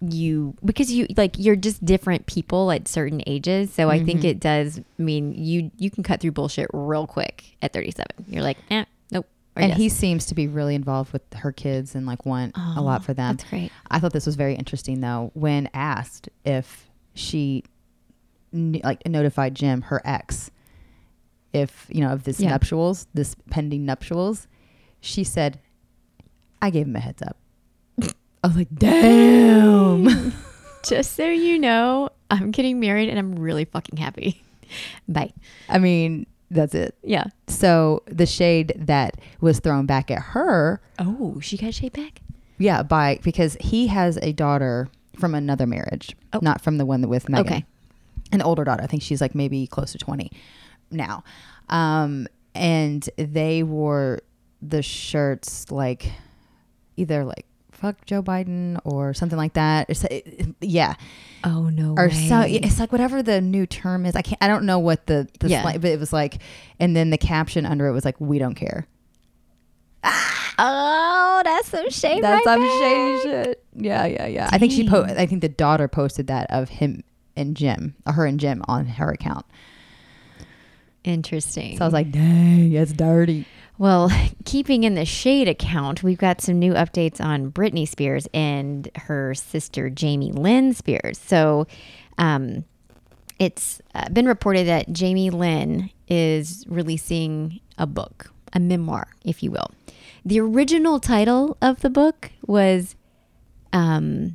you 0.00 0.54
because 0.64 0.92
you 0.92 1.06
like 1.16 1.38
you're 1.38 1.56
just 1.56 1.84
different 1.84 2.26
people 2.26 2.70
at 2.70 2.88
certain 2.88 3.22
ages. 3.26 3.72
So 3.72 3.88
I 3.88 4.02
think 4.02 4.24
it 4.24 4.40
does 4.40 4.80
mean 4.96 5.32
you 5.32 5.70
you 5.76 5.90
can 5.90 6.02
cut 6.02 6.20
through 6.20 6.32
bullshit 6.32 6.68
real 6.72 7.06
quick 7.06 7.56
at 7.62 7.72
37. 7.72 8.06
You're 8.28 8.42
like, 8.42 8.58
eh, 8.70 8.84
nope. 9.10 9.26
or 9.56 9.62
and 9.62 9.70
yes. 9.70 9.78
he 9.78 9.88
seems 9.88 10.26
to 10.26 10.34
be 10.34 10.46
really 10.46 10.74
involved 10.74 11.12
with 11.12 11.22
her 11.34 11.52
kids 11.52 11.94
and 11.94 12.06
like 12.06 12.26
want 12.26 12.56
a 12.56 12.80
lot 12.80 13.04
for 13.04 13.14
them. 13.14 13.36
that's 13.36 13.48
great. 13.48 13.72
I 13.90 14.00
thought 14.00 14.12
this 14.12 14.26
was 14.26 14.36
very 14.36 14.54
interesting 14.54 15.00
though 15.00 15.30
when 15.34 15.68
asked 15.74 16.28
if 16.44 16.88
she 17.14 17.64
like 18.52 19.06
notified 19.06 19.54
Jim, 19.54 19.82
her 19.82 20.00
ex, 20.04 20.50
if 21.52 21.86
you 21.90 22.00
know 22.00 22.10
of 22.12 22.24
this 22.24 22.40
Yeah. 22.40 22.50
nuptials, 22.50 23.06
this 23.14 23.34
pending 23.50 23.84
nuptials. 23.84 24.46
She 25.00 25.24
said, 25.24 25.58
"I 26.60 26.70
gave 26.70 26.86
him 26.86 26.96
a 26.96 27.00
heads 27.00 27.22
up." 27.22 27.36
I 28.42 28.46
was 28.48 28.56
like, 28.56 28.74
"Damn." 28.74 30.32
Just 30.84 31.14
so 31.14 31.28
you 31.28 31.58
know, 31.58 32.08
I'm 32.30 32.50
getting 32.50 32.80
married 32.80 33.08
and 33.08 33.18
I'm 33.18 33.34
really 33.38 33.64
fucking 33.64 33.96
happy. 33.98 34.42
Bye. 35.08 35.32
I 35.68 35.78
mean, 35.78 36.26
that's 36.50 36.74
it. 36.74 36.94
Yeah. 37.02 37.24
So 37.48 38.02
the 38.06 38.26
shade 38.26 38.72
that 38.76 39.20
was 39.40 39.58
thrown 39.60 39.86
back 39.86 40.10
at 40.10 40.20
her 40.22 40.80
Oh, 40.98 41.40
she 41.40 41.56
got 41.56 41.74
shade 41.74 41.92
back. 41.92 42.20
Yeah, 42.58 42.82
by 42.82 43.18
because 43.22 43.56
he 43.60 43.86
has 43.88 44.18
a 44.22 44.32
daughter 44.32 44.88
from 45.18 45.34
another 45.34 45.66
marriage, 45.66 46.14
Oh. 46.32 46.38
not 46.42 46.60
from 46.60 46.78
the 46.78 46.86
one 46.86 47.00
that 47.02 47.08
with 47.08 47.26
Meghan. 47.26 47.40
Okay. 47.40 47.64
An 48.32 48.42
older 48.42 48.64
daughter. 48.64 48.82
I 48.82 48.86
think 48.86 49.02
she's 49.02 49.20
like 49.20 49.34
maybe 49.34 49.66
close 49.66 49.92
to 49.92 49.98
twenty 49.98 50.30
now, 50.90 51.24
um, 51.68 52.26
and 52.54 53.08
they 53.16 53.62
wore 53.62 54.20
the 54.62 54.82
shirts 54.82 55.70
like 55.70 56.12
either 56.96 57.24
like 57.24 57.46
"fuck 57.72 58.04
Joe 58.06 58.22
Biden" 58.22 58.78
or 58.84 59.14
something 59.14 59.38
like 59.38 59.52
that. 59.54 59.88
Yeah, 60.60 60.94
Oh 61.44 61.68
no. 61.68 61.94
or 61.96 62.10
so 62.10 62.40
it's 62.46 62.80
like 62.80 62.90
whatever 62.90 63.22
the 63.22 63.40
new 63.40 63.66
term 63.66 64.04
is. 64.06 64.16
I 64.16 64.22
can't. 64.22 64.42
I 64.42 64.48
don't 64.48 64.64
know 64.64 64.78
what 64.78 65.06
the 65.06 65.28
the 65.40 65.48
Yeah. 65.48 65.62
slang- 65.62 65.80
but 65.80 65.90
it 65.90 66.00
was 66.00 66.12
like, 66.12 66.38
and 66.80 66.96
then 66.96 67.10
the 67.10 67.18
caption 67.18 67.64
under 67.66 67.86
it 67.86 67.92
was 67.92 68.04
like, 68.04 68.20
"We 68.20 68.38
don't 68.38 68.54
care." 68.54 68.86
Oh, 70.60 71.40
that's 71.44 71.68
some 71.68 71.88
shade. 71.90 72.22
That's 72.22 72.44
right 72.44 72.58
some 72.58 72.62
shady 72.80 73.22
shit. 73.22 73.64
Yeah, 73.76 74.06
yeah, 74.06 74.26
yeah. 74.26 74.48
I 74.50 74.58
think 74.58 74.72
she 74.72 74.88
po- 74.88 75.04
I 75.04 75.26
think 75.26 75.40
the 75.40 75.48
daughter 75.48 75.86
posted 75.86 76.26
that 76.28 76.50
of 76.50 76.68
him 76.68 77.04
and 77.38 77.56
Jim, 77.56 77.94
or 78.06 78.12
her 78.14 78.26
and 78.26 78.38
Jim 78.38 78.62
on 78.68 78.86
her 78.86 79.10
account. 79.10 79.46
Interesting. 81.04 81.78
So 81.78 81.84
I 81.84 81.86
was 81.86 81.94
like, 81.94 82.10
dang, 82.10 82.72
it's 82.72 82.92
dirty. 82.92 83.46
Well, 83.78 84.10
keeping 84.44 84.84
in 84.84 84.94
the 84.94 85.04
shade 85.04 85.48
account, 85.48 86.02
we've 86.02 86.18
got 86.18 86.40
some 86.40 86.58
new 86.58 86.74
updates 86.74 87.20
on 87.20 87.50
Britney 87.52 87.88
Spears 87.88 88.28
and 88.34 88.90
her 88.96 89.34
sister 89.34 89.88
Jamie 89.88 90.32
Lynn 90.32 90.74
Spears. 90.74 91.18
So, 91.18 91.66
um, 92.18 92.64
it's 93.38 93.80
uh, 93.94 94.08
been 94.08 94.26
reported 94.26 94.66
that 94.66 94.92
Jamie 94.92 95.30
Lynn 95.30 95.90
is 96.08 96.64
releasing 96.68 97.60
a 97.78 97.86
book, 97.86 98.32
a 98.52 98.58
memoir, 98.58 99.08
if 99.24 99.42
you 99.42 99.52
will. 99.52 99.70
The 100.24 100.40
original 100.40 100.98
title 100.98 101.56
of 101.62 101.80
the 101.80 101.90
book 101.90 102.32
was, 102.46 102.96
um, 103.72 104.34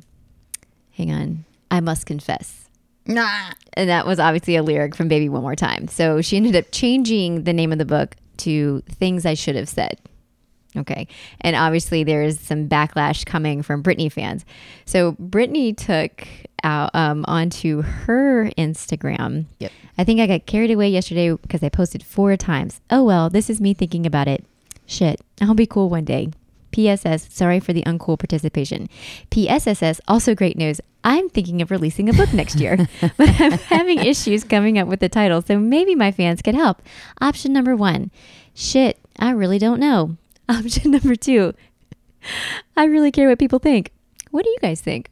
hang 0.92 1.12
on, 1.12 1.44
I 1.70 1.80
must 1.80 2.06
confess. 2.06 2.63
Nah. 3.06 3.50
And 3.74 3.88
that 3.90 4.06
was 4.06 4.18
obviously 4.18 4.56
a 4.56 4.62
lyric 4.62 4.94
from 4.94 5.08
Baby 5.08 5.28
One 5.28 5.42
More 5.42 5.56
Time. 5.56 5.88
So 5.88 6.20
she 6.20 6.36
ended 6.36 6.56
up 6.56 6.66
changing 6.72 7.44
the 7.44 7.52
name 7.52 7.72
of 7.72 7.78
the 7.78 7.84
book 7.84 8.16
to 8.38 8.82
Things 8.88 9.26
I 9.26 9.34
Should 9.34 9.56
Have 9.56 9.68
Said. 9.68 9.98
Okay. 10.76 11.06
And 11.40 11.54
obviously 11.54 12.02
there 12.02 12.22
is 12.22 12.40
some 12.40 12.68
backlash 12.68 13.24
coming 13.24 13.62
from 13.62 13.82
Britney 13.82 14.10
fans. 14.10 14.44
So 14.86 15.12
Britney 15.12 15.76
took 15.76 16.26
out 16.64 16.90
um, 16.94 17.24
onto 17.28 17.82
her 17.82 18.50
Instagram. 18.58 19.44
Yep. 19.58 19.72
I 19.98 20.04
think 20.04 20.20
I 20.20 20.26
got 20.26 20.46
carried 20.46 20.72
away 20.72 20.88
yesterday 20.88 21.30
because 21.30 21.62
I 21.62 21.68
posted 21.68 22.02
four 22.02 22.36
times. 22.36 22.80
Oh 22.90 23.04
well, 23.04 23.30
this 23.30 23.48
is 23.48 23.60
me 23.60 23.74
thinking 23.74 24.06
about 24.06 24.26
it. 24.26 24.44
Shit, 24.86 25.20
I'll 25.40 25.54
be 25.54 25.66
cool 25.66 25.88
one 25.88 26.04
day. 26.04 26.30
PSS, 26.74 27.32
sorry 27.32 27.60
for 27.60 27.72
the 27.72 27.84
uncool 27.84 28.18
participation. 28.18 28.88
PSSS, 29.30 30.00
also 30.08 30.34
great 30.34 30.58
news. 30.58 30.80
I'm 31.04 31.28
thinking 31.28 31.62
of 31.62 31.70
releasing 31.70 32.08
a 32.08 32.12
book 32.12 32.32
next 32.32 32.56
year, 32.58 32.76
but 33.16 33.40
I'm 33.40 33.52
having 33.52 33.98
issues 33.98 34.42
coming 34.42 34.76
up 34.76 34.88
with 34.88 34.98
the 34.98 35.08
title, 35.08 35.40
so 35.40 35.58
maybe 35.58 35.94
my 35.94 36.10
fans 36.10 36.42
could 36.42 36.56
help. 36.56 36.82
Option 37.20 37.52
number 37.52 37.76
one, 37.76 38.10
shit, 38.54 38.98
I 39.20 39.30
really 39.30 39.60
don't 39.60 39.78
know. 39.78 40.16
Option 40.48 40.90
number 40.90 41.14
two, 41.14 41.54
I 42.76 42.84
really 42.84 43.12
care 43.12 43.28
what 43.28 43.38
people 43.38 43.60
think. 43.60 43.92
What 44.32 44.44
do 44.44 44.50
you 44.50 44.58
guys 44.60 44.80
think? 44.80 45.10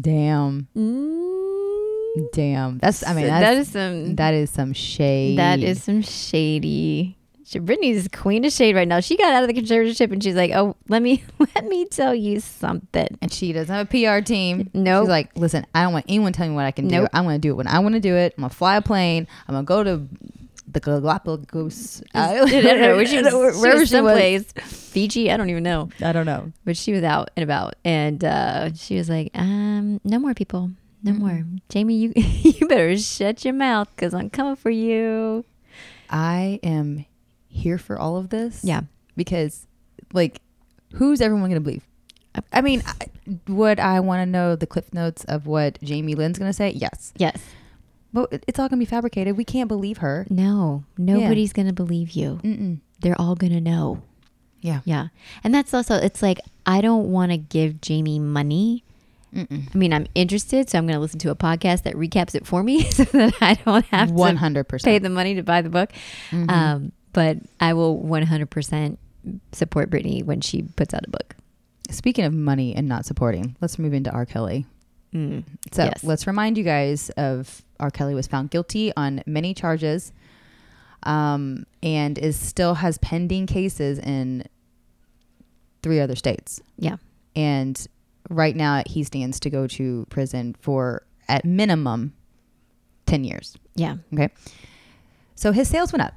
Damn. 0.00 0.68
Mm, 0.76 2.28
Damn. 2.32 2.78
That's 2.78 3.04
I 3.06 3.14
mean 3.14 3.26
that's, 3.26 3.42
that 3.42 3.56
is 3.56 3.68
some 3.68 4.14
that 4.16 4.34
is 4.34 4.50
some 4.50 4.72
shade. 4.72 5.38
That 5.38 5.58
is 5.58 5.82
some 5.82 6.02
shady. 6.02 7.18
She, 7.46 7.58
Brittany's 7.58 8.08
queen 8.08 8.44
of 8.46 8.52
shade 8.52 8.74
right 8.74 8.88
now. 8.88 9.00
She 9.00 9.16
got 9.18 9.34
out 9.34 9.42
of 9.48 9.54
the 9.54 9.60
conservatorship 9.60 10.10
and 10.10 10.22
she's 10.22 10.34
like, 10.34 10.52
"Oh, 10.52 10.76
let 10.88 11.02
me 11.02 11.22
let 11.38 11.66
me 11.66 11.84
tell 11.86 12.14
you 12.14 12.40
something." 12.40 13.06
and 13.20 13.32
she 13.32 13.52
doesn't 13.52 13.74
have 13.74 13.86
a 13.92 14.18
PR 14.18 14.24
team. 14.24 14.70
Nope. 14.72 15.04
She's 15.04 15.08
like, 15.10 15.30
listen, 15.36 15.66
I 15.74 15.82
don't 15.82 15.92
want 15.92 16.06
anyone 16.08 16.32
telling 16.32 16.52
me 16.52 16.56
what 16.56 16.64
I 16.64 16.70
can 16.70 16.88
do. 16.88 17.06
I'm 17.12 17.24
going 17.24 17.36
to 17.36 17.40
do 17.40 17.50
it 17.52 17.56
when 17.56 17.66
I 17.66 17.78
want 17.80 17.94
to 17.94 18.00
do 18.00 18.14
it. 18.16 18.34
I'm 18.38 18.42
going 18.42 18.50
to 18.50 18.56
fly 18.56 18.76
a 18.76 18.82
plane. 18.82 19.26
I'm 19.46 19.54
going 19.54 19.64
to 19.64 19.68
go 19.68 19.84
to 19.84 20.08
the 20.66 20.80
Galapagos. 20.80 22.02
I 22.14 22.34
don't 22.36 22.50
know. 22.80 23.04
She 23.04 23.22
was, 23.22 23.60
Wherever 23.60 23.78
she 23.78 23.80
was 23.80 23.88
she 23.90 24.00
was. 24.00 24.46
someplace. 24.46 24.52
Fiji, 24.92 25.30
I 25.30 25.36
don't 25.36 25.50
even 25.50 25.62
know. 25.62 25.90
I 26.02 26.12
don't 26.12 26.26
know. 26.26 26.50
But 26.64 26.76
she 26.76 26.92
was 26.92 27.02
out 27.02 27.30
and 27.36 27.44
about, 27.44 27.74
and 27.84 28.24
uh, 28.24 28.72
she 28.74 28.96
was 28.96 29.08
like, 29.10 29.30
"Um, 29.34 30.00
no 30.04 30.18
more 30.18 30.32
people, 30.34 30.70
no 31.02 31.12
more. 31.12 31.44
Jamie, 31.68 31.96
you 31.96 32.12
you 32.16 32.66
better 32.68 32.96
shut 32.96 33.44
your 33.44 33.54
mouth 33.54 33.88
because 33.94 34.14
I'm 34.14 34.30
coming 34.30 34.56
for 34.56 34.70
you." 34.70 35.44
I 36.10 36.60
am 36.62 37.04
here 37.54 37.78
for 37.78 37.98
all 37.98 38.16
of 38.16 38.28
this. 38.30 38.60
Yeah. 38.62 38.82
Because, 39.16 39.66
like, 40.12 40.40
who's 40.94 41.20
everyone 41.20 41.48
going 41.50 41.60
to 41.62 41.64
believe? 41.64 41.84
I 42.52 42.60
mean, 42.60 42.82
I, 42.86 43.06
would 43.48 43.78
I 43.78 44.00
want 44.00 44.20
to 44.20 44.26
know 44.26 44.56
the 44.56 44.66
cliff 44.66 44.92
notes 44.92 45.24
of 45.24 45.46
what 45.46 45.80
Jamie 45.82 46.14
Lynn's 46.14 46.38
going 46.38 46.48
to 46.48 46.52
say? 46.54 46.70
Yes. 46.70 47.12
Yes. 47.16 47.40
But 48.12 48.44
it's 48.46 48.58
all 48.58 48.68
going 48.68 48.78
to 48.78 48.84
be 48.84 48.88
fabricated. 48.88 49.36
We 49.36 49.44
can't 49.44 49.68
believe 49.68 49.98
her. 49.98 50.26
No, 50.30 50.84
nobody's 50.96 51.52
gonna 51.52 51.72
believe 51.72 52.12
you. 52.12 52.38
Mm-mm. 52.44 52.78
They're 53.00 53.20
all 53.20 53.34
gonna 53.34 53.60
know. 53.60 54.02
Yeah. 54.60 54.80
Yeah. 54.84 55.08
And 55.42 55.52
that's 55.52 55.74
also, 55.74 55.96
it's 55.96 56.22
like, 56.22 56.38
I 56.64 56.80
don't 56.80 57.10
want 57.10 57.32
to 57.32 57.36
give 57.36 57.80
Jamie 57.80 58.20
money. 58.20 58.84
Mm-mm. 59.34 59.68
I 59.74 59.76
mean, 59.76 59.92
I'm 59.92 60.06
interested, 60.14 60.70
so 60.70 60.78
I'm 60.78 60.86
going 60.86 60.94
to 60.94 61.00
listen 61.00 61.18
to 61.18 61.30
a 61.30 61.34
podcast 61.34 61.82
that 61.82 61.94
recaps 61.96 62.34
it 62.36 62.46
for 62.46 62.62
me 62.62 62.82
so 62.90 63.02
that 63.04 63.34
I 63.40 63.54
don't 63.54 63.84
have 63.86 64.08
to 64.08 64.14
100%. 64.14 64.84
pay 64.84 64.98
the 65.00 65.10
money 65.10 65.34
to 65.34 65.42
buy 65.42 65.60
the 65.60 65.68
book. 65.70 65.90
Mhm. 66.30 66.50
Um, 66.50 66.92
but 67.14 67.38
I 67.60 67.72
will 67.72 67.98
100% 68.02 68.98
support 69.52 69.88
Brittany 69.88 70.22
when 70.22 70.42
she 70.42 70.62
puts 70.62 70.92
out 70.92 71.06
a 71.06 71.10
book. 71.10 71.34
Speaking 71.90 72.24
of 72.26 72.34
money 72.34 72.74
and 72.76 72.86
not 72.88 73.06
supporting, 73.06 73.56
let's 73.62 73.78
move 73.78 73.94
into 73.94 74.10
R. 74.10 74.26
Kelly. 74.26 74.66
Mm. 75.14 75.44
So 75.72 75.84
Yes. 75.84 76.04
let's 76.04 76.26
remind 76.26 76.58
you 76.58 76.64
guys 76.64 77.08
of 77.10 77.62
R. 77.80 77.90
Kelly 77.90 78.14
was 78.14 78.26
found 78.26 78.50
guilty 78.50 78.92
on 78.96 79.22
many 79.26 79.54
charges, 79.54 80.12
um, 81.04 81.64
and 81.82 82.18
is 82.18 82.36
still 82.38 82.74
has 82.74 82.98
pending 82.98 83.46
cases 83.46 83.98
in 83.98 84.44
three 85.82 86.00
other 86.00 86.16
states. 86.16 86.60
Yeah. 86.78 86.96
And 87.36 87.86
right 88.30 88.56
now 88.56 88.82
he 88.86 89.04
stands 89.04 89.38
to 89.40 89.50
go 89.50 89.66
to 89.68 90.06
prison 90.10 90.56
for 90.60 91.02
at 91.28 91.44
minimum 91.44 92.14
ten 93.06 93.22
years. 93.24 93.56
Yeah. 93.76 93.96
Okay. 94.12 94.30
So 95.34 95.52
his 95.52 95.68
sales 95.68 95.92
went 95.92 96.02
up 96.02 96.14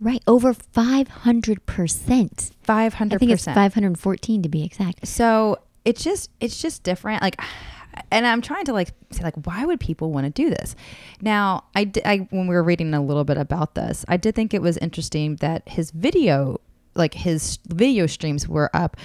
Right. 0.00 0.22
Over 0.26 0.54
500%. 0.54 2.50
five 2.62 2.94
I 2.94 3.08
think 3.18 3.30
it's 3.30 3.44
514 3.44 4.42
to 4.42 4.48
be 4.48 4.64
exact. 4.64 5.06
So 5.06 5.58
it's 5.84 6.02
just 6.02 6.30
it's 6.40 6.60
just 6.60 6.82
different. 6.82 7.22
Like 7.22 7.40
and 8.10 8.26
I'm 8.26 8.42
trying 8.42 8.64
to 8.64 8.72
like 8.72 8.90
say 9.10 9.22
like 9.22 9.46
why 9.46 9.64
would 9.64 9.80
people 9.80 10.10
want 10.10 10.26
to 10.26 10.30
do 10.30 10.50
this? 10.50 10.74
Now, 11.20 11.64
I, 11.74 11.84
di- 11.84 12.04
I 12.04 12.18
when 12.30 12.46
we 12.48 12.54
were 12.54 12.62
reading 12.62 12.92
a 12.94 13.02
little 13.02 13.24
bit 13.24 13.36
about 13.36 13.74
this, 13.74 14.04
I 14.08 14.16
did 14.16 14.34
think 14.34 14.52
it 14.52 14.62
was 14.62 14.76
interesting 14.78 15.36
that 15.36 15.68
his 15.68 15.90
video 15.90 16.60
like 16.94 17.14
his 17.14 17.58
video 17.68 18.06
streams 18.06 18.48
were 18.48 18.70
up 18.74 18.96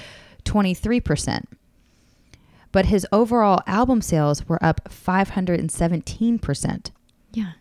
23%. 0.45 1.43
But 2.71 2.85
his 2.85 3.05
overall 3.11 3.61
album 3.65 4.01
sales 4.01 4.47
were 4.47 4.63
up 4.63 4.89
517%. 4.89 6.91
Yeah. 7.33 7.51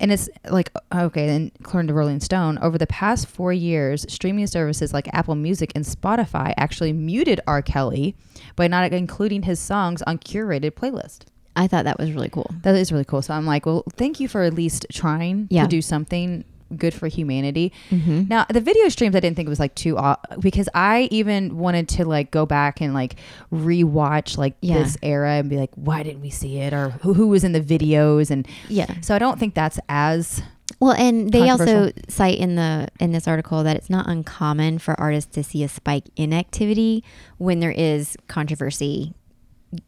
And 0.00 0.10
it's 0.10 0.28
like, 0.50 0.70
okay, 0.92 1.26
then 1.26 1.52
according 1.60 1.88
to 1.88 1.94
Rolling 1.94 2.20
Stone, 2.20 2.58
over 2.58 2.78
the 2.78 2.86
past 2.86 3.26
four 3.28 3.52
years, 3.52 4.06
streaming 4.12 4.46
services 4.46 4.92
like 4.94 5.08
Apple 5.12 5.34
Music 5.34 5.70
and 5.74 5.84
Spotify 5.84 6.54
actually 6.56 6.92
muted 6.92 7.40
R. 7.46 7.60
Kelly 7.62 8.16
by 8.56 8.66
not 8.66 8.90
including 8.92 9.42
his 9.42 9.60
songs 9.60 10.00
on 10.02 10.18
curated 10.18 10.72
playlist. 10.72 11.24
I 11.54 11.66
thought 11.66 11.84
that 11.84 11.98
was 11.98 12.12
really 12.12 12.30
cool. 12.30 12.50
That 12.62 12.74
is 12.76 12.90
really 12.90 13.04
cool. 13.04 13.20
So 13.22 13.34
I'm 13.34 13.44
like, 13.44 13.66
well, 13.66 13.84
thank 13.96 14.20
you 14.20 14.28
for 14.28 14.42
at 14.42 14.54
least 14.54 14.86
trying 14.90 15.46
Yeah. 15.50 15.62
to 15.64 15.68
do 15.68 15.82
something 15.82 16.44
good 16.76 16.94
for 16.94 17.08
humanity. 17.08 17.72
Mm-hmm. 17.90 18.24
Now, 18.28 18.46
the 18.48 18.60
video 18.60 18.88
streams, 18.88 19.14
I 19.16 19.20
didn't 19.20 19.36
think 19.36 19.46
it 19.46 19.50
was 19.50 19.60
like 19.60 19.74
too 19.74 19.98
because 20.38 20.68
I 20.74 21.08
even 21.10 21.56
wanted 21.58 21.88
to 21.90 22.04
like 22.04 22.30
go 22.30 22.46
back 22.46 22.80
and 22.80 22.94
like 22.94 23.16
rewatch 23.52 24.38
like 24.38 24.56
Yeah. 24.60 24.78
this 24.78 24.96
era 25.02 25.32
and 25.32 25.48
be 25.50 25.56
like, 25.56 25.70
why 25.74 26.02
didn't 26.02 26.20
we 26.22 26.30
see 26.30 26.58
it 26.58 26.72
or 26.72 26.90
who, 27.02 27.14
who 27.14 27.28
was 27.28 27.44
in 27.44 27.52
the 27.52 27.60
videos 27.60 28.30
and 28.30 28.46
Yeah. 28.68 29.00
so 29.00 29.14
I 29.14 29.18
don't 29.18 29.38
think 29.38 29.54
that's 29.54 29.78
as 29.88 30.42
Well, 30.78 30.92
and 30.92 31.30
they 31.32 31.50
also 31.50 31.90
cite 32.08 32.38
in 32.38 32.54
the 32.54 32.88
in 33.00 33.12
this 33.12 33.26
article 33.28 33.62
that 33.64 33.76
it's 33.76 33.90
not 33.90 34.08
uncommon 34.08 34.78
for 34.78 34.98
artists 35.00 35.34
to 35.34 35.42
see 35.44 35.62
a 35.64 35.68
spike 35.68 36.04
in 36.16 36.32
activity 36.32 37.04
when 37.38 37.60
there 37.60 37.72
is 37.72 38.16
controversy 38.28 39.12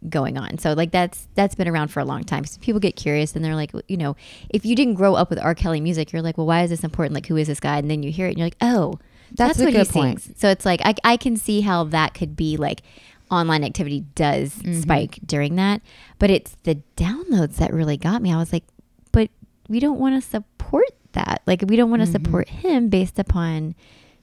going 0.09 0.39
on. 0.39 0.59
So 0.59 0.73
like 0.75 0.91
that's 0.93 1.27
that's 1.35 1.55
been 1.55 1.69
around 1.69 1.89
for 1.89 2.01
a 2.01 2.05
long 2.05 2.25
time. 2.25 2.45
So 2.45 2.61
people 2.61 2.81
get 2.81 2.95
curious 2.97 3.35
and 3.35 3.45
they're 3.45 3.55
like, 3.57 3.73
you 3.89 3.97
know, 3.97 4.17
if 4.51 4.65
you 4.65 4.77
didn't 4.77 4.95
grow 4.95 5.15
up 5.15 5.29
with 5.31 5.39
R. 5.41 5.55
Kelly 5.55 5.81
music, 5.81 6.13
you're 6.13 6.23
like, 6.23 6.39
well, 6.39 6.47
why 6.47 6.63
is 6.63 6.71
this 6.71 6.85
important? 6.85 7.15
Like, 7.15 7.27
who 7.27 7.37
is 7.37 7.49
this 7.49 7.61
guy? 7.61 7.79
And 7.79 7.91
then 7.91 8.03
you 8.03 8.13
hear 8.13 8.27
it 8.27 8.31
and 8.31 8.39
you're 8.39 8.47
like, 8.47 8.57
oh, 8.61 8.99
That's 9.33 9.57
that's, 9.57 9.61
a 9.61 9.65
what 9.65 9.73
good 9.73 9.87
he 9.87 9.93
point. 9.93 10.21
sings. 10.23 10.39
So 10.41 10.49
it's 10.49 10.65
like 10.65 10.81
I 10.85 10.95
I 11.05 11.17
can 11.17 11.37
see 11.37 11.63
how 11.63 11.85
that 11.85 12.15
could 12.15 12.37
be 12.37 12.57
like 12.57 12.83
online 13.31 13.65
activity 13.65 14.05
does 14.15 14.55
Mm-hmm. 14.57 14.81
spike 14.83 15.19
during 15.27 15.57
that, 15.57 15.81
but 16.19 16.31
it's 16.31 16.57
the 16.65 16.79
downloads 16.97 17.57
that 17.57 17.73
really 17.73 17.97
got 17.97 18.23
me. 18.23 18.33
I 18.33 18.37
was 18.37 18.53
like, 18.53 18.65
but 19.11 19.31
we 19.69 19.81
don't 19.81 19.99
want 19.99 20.23
to 20.23 20.29
support 20.29 20.91
that. 21.13 21.43
Like 21.47 21.65
we 21.67 21.77
don't 21.77 21.91
want 21.91 22.03
to 22.03 22.09
Mm-hmm. 22.09 22.25
support 22.25 22.49
him 22.49 22.89
based 22.89 23.19
upon, 23.19 23.75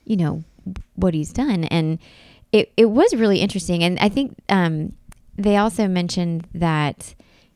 you 0.06 0.16
know, 0.16 0.44
what 0.96 1.14
he's 1.14 1.34
done. 1.34 1.64
And 1.66 1.98
it, 2.52 2.72
it 2.78 2.86
was 2.86 3.14
really 3.16 3.40
interesting. 3.42 3.84
And 3.84 3.98
I 4.00 4.10
think 4.10 4.36
um, 4.50 4.94
they 5.40 5.58
also 5.58 5.88
mentioned 5.88 6.48
that 6.54 7.16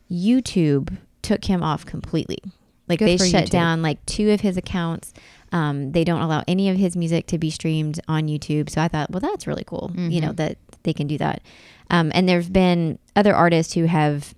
YouTube 0.09 0.97
took 1.21 1.45
him 1.45 1.61
off 1.61 1.85
completely. 1.85 2.39
Like 2.87 2.99
Good 2.99 3.07
they 3.07 3.17
shut 3.29 3.45
YouTube. 3.45 3.49
down 3.49 3.81
like 3.81 4.05
two 4.05 4.31
of 4.31 4.41
his 4.41 4.57
accounts. 4.57 5.13
Um, 5.51 5.91
they 5.91 6.03
don't 6.03 6.21
allow 6.21 6.43
any 6.47 6.69
of 6.69 6.77
his 6.77 6.95
music 6.95 7.27
to 7.27 7.37
be 7.37 7.49
streamed 7.49 7.99
on 8.07 8.27
YouTube. 8.27 8.69
So 8.69 8.81
I 8.81 8.87
thought, 8.87 9.11
well, 9.11 9.19
that's 9.19 9.45
really 9.47 9.63
cool. 9.63 9.91
You 9.95 10.21
know 10.21 10.31
that 10.33 10.57
they 10.83 10.93
can 10.93 11.07
do 11.07 11.17
that. 11.19 11.41
Um, 11.89 12.11
and 12.15 12.27
there's 12.27 12.49
been 12.49 12.97
other 13.15 13.35
artists 13.35 13.73
who 13.73 13.85
have 13.85 14.33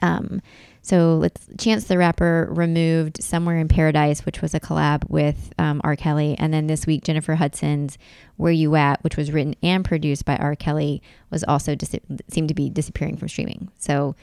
um, 0.00 0.40
so 0.82 1.16
let's 1.16 1.48
Chance 1.58 1.84
the 1.84 1.98
Rapper 1.98 2.48
removed 2.50 3.22
Somewhere 3.22 3.58
in 3.58 3.68
Paradise, 3.68 4.24
which 4.24 4.40
was 4.40 4.54
a 4.54 4.60
collab 4.60 5.08
with 5.08 5.52
um, 5.58 5.80
R. 5.84 5.96
Kelly. 5.96 6.36
And 6.38 6.52
then 6.52 6.66
this 6.66 6.86
week, 6.86 7.04
Jennifer 7.04 7.34
Hudson's 7.34 7.98
Where 8.36 8.52
You 8.52 8.74
At, 8.76 9.02
which 9.04 9.16
was 9.16 9.32
written 9.32 9.54
and 9.62 9.84
produced 9.84 10.24
by 10.24 10.36
R. 10.36 10.56
Kelly, 10.56 11.02
was 11.30 11.44
also 11.44 11.74
dis- 11.74 11.96
seemed 12.28 12.48
to 12.48 12.54
be 12.54 12.70
disappearing 12.70 13.16
from 13.16 13.28
streaming. 13.28 13.70
So, 13.78 14.16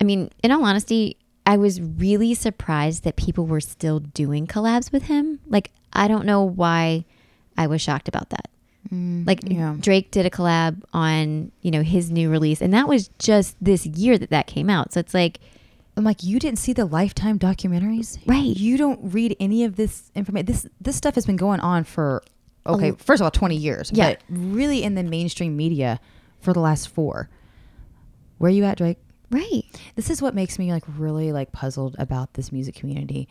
I 0.00 0.04
mean, 0.04 0.30
in 0.42 0.52
all 0.52 0.64
honesty, 0.64 1.16
I 1.46 1.56
was 1.56 1.80
really 1.80 2.34
surprised 2.34 3.04
that 3.04 3.16
people 3.16 3.46
were 3.46 3.60
still 3.60 4.00
doing 4.00 4.46
collabs 4.46 4.92
with 4.92 5.04
him. 5.04 5.40
Like, 5.46 5.70
I 5.92 6.06
don't 6.08 6.26
know 6.26 6.44
why 6.44 7.04
I 7.56 7.66
was 7.66 7.80
shocked 7.80 8.08
about 8.08 8.30
that. 8.30 8.48
Like 9.26 9.40
yeah. 9.44 9.76
Drake 9.78 10.10
did 10.10 10.26
a 10.26 10.30
collab 10.30 10.82
on, 10.92 11.52
you 11.60 11.70
know, 11.70 11.82
his 11.82 12.10
new 12.10 12.28
release 12.28 12.60
and 12.60 12.72
that 12.72 12.88
was 12.88 13.08
just 13.18 13.56
this 13.60 13.86
year 13.86 14.18
that 14.18 14.30
that 14.30 14.46
came 14.46 14.68
out. 14.68 14.92
So 14.92 15.00
it's 15.00 15.14
like 15.14 15.38
I'm 16.00 16.04
like, 16.04 16.22
you 16.22 16.38
didn't 16.38 16.58
see 16.58 16.72
the 16.72 16.86
Lifetime 16.86 17.38
documentaries, 17.38 18.18
Right. 18.26 18.56
You 18.56 18.78
don't 18.78 19.12
read 19.12 19.36
any 19.38 19.64
of 19.64 19.76
this 19.76 20.10
information. 20.14 20.46
This 20.46 20.66
this 20.80 20.96
stuff 20.96 21.14
has 21.14 21.26
been 21.26 21.36
going 21.36 21.60
on 21.60 21.84
for 21.84 22.22
okay, 22.66 22.92
first 22.92 23.20
of 23.20 23.24
all, 23.24 23.30
20 23.30 23.54
years, 23.56 23.90
Yeah. 23.92 24.10
but 24.14 24.22
really 24.30 24.82
in 24.82 24.94
the 24.94 25.02
mainstream 25.02 25.56
media 25.56 26.00
for 26.40 26.52
the 26.54 26.60
last 26.60 26.88
four. 26.88 27.28
Where 28.38 28.48
are 28.50 28.54
you 28.54 28.64
at, 28.64 28.78
Drake? 28.78 28.98
right. 29.30 29.62
This 29.94 30.10
is 30.10 30.20
what 30.22 30.34
makes 30.34 30.58
me 30.58 30.72
like 30.72 30.82
really 30.98 31.32
like 31.32 31.52
puzzled 31.52 31.94
about 31.98 32.34
this 32.34 32.50
music 32.50 32.74
community. 32.74 33.28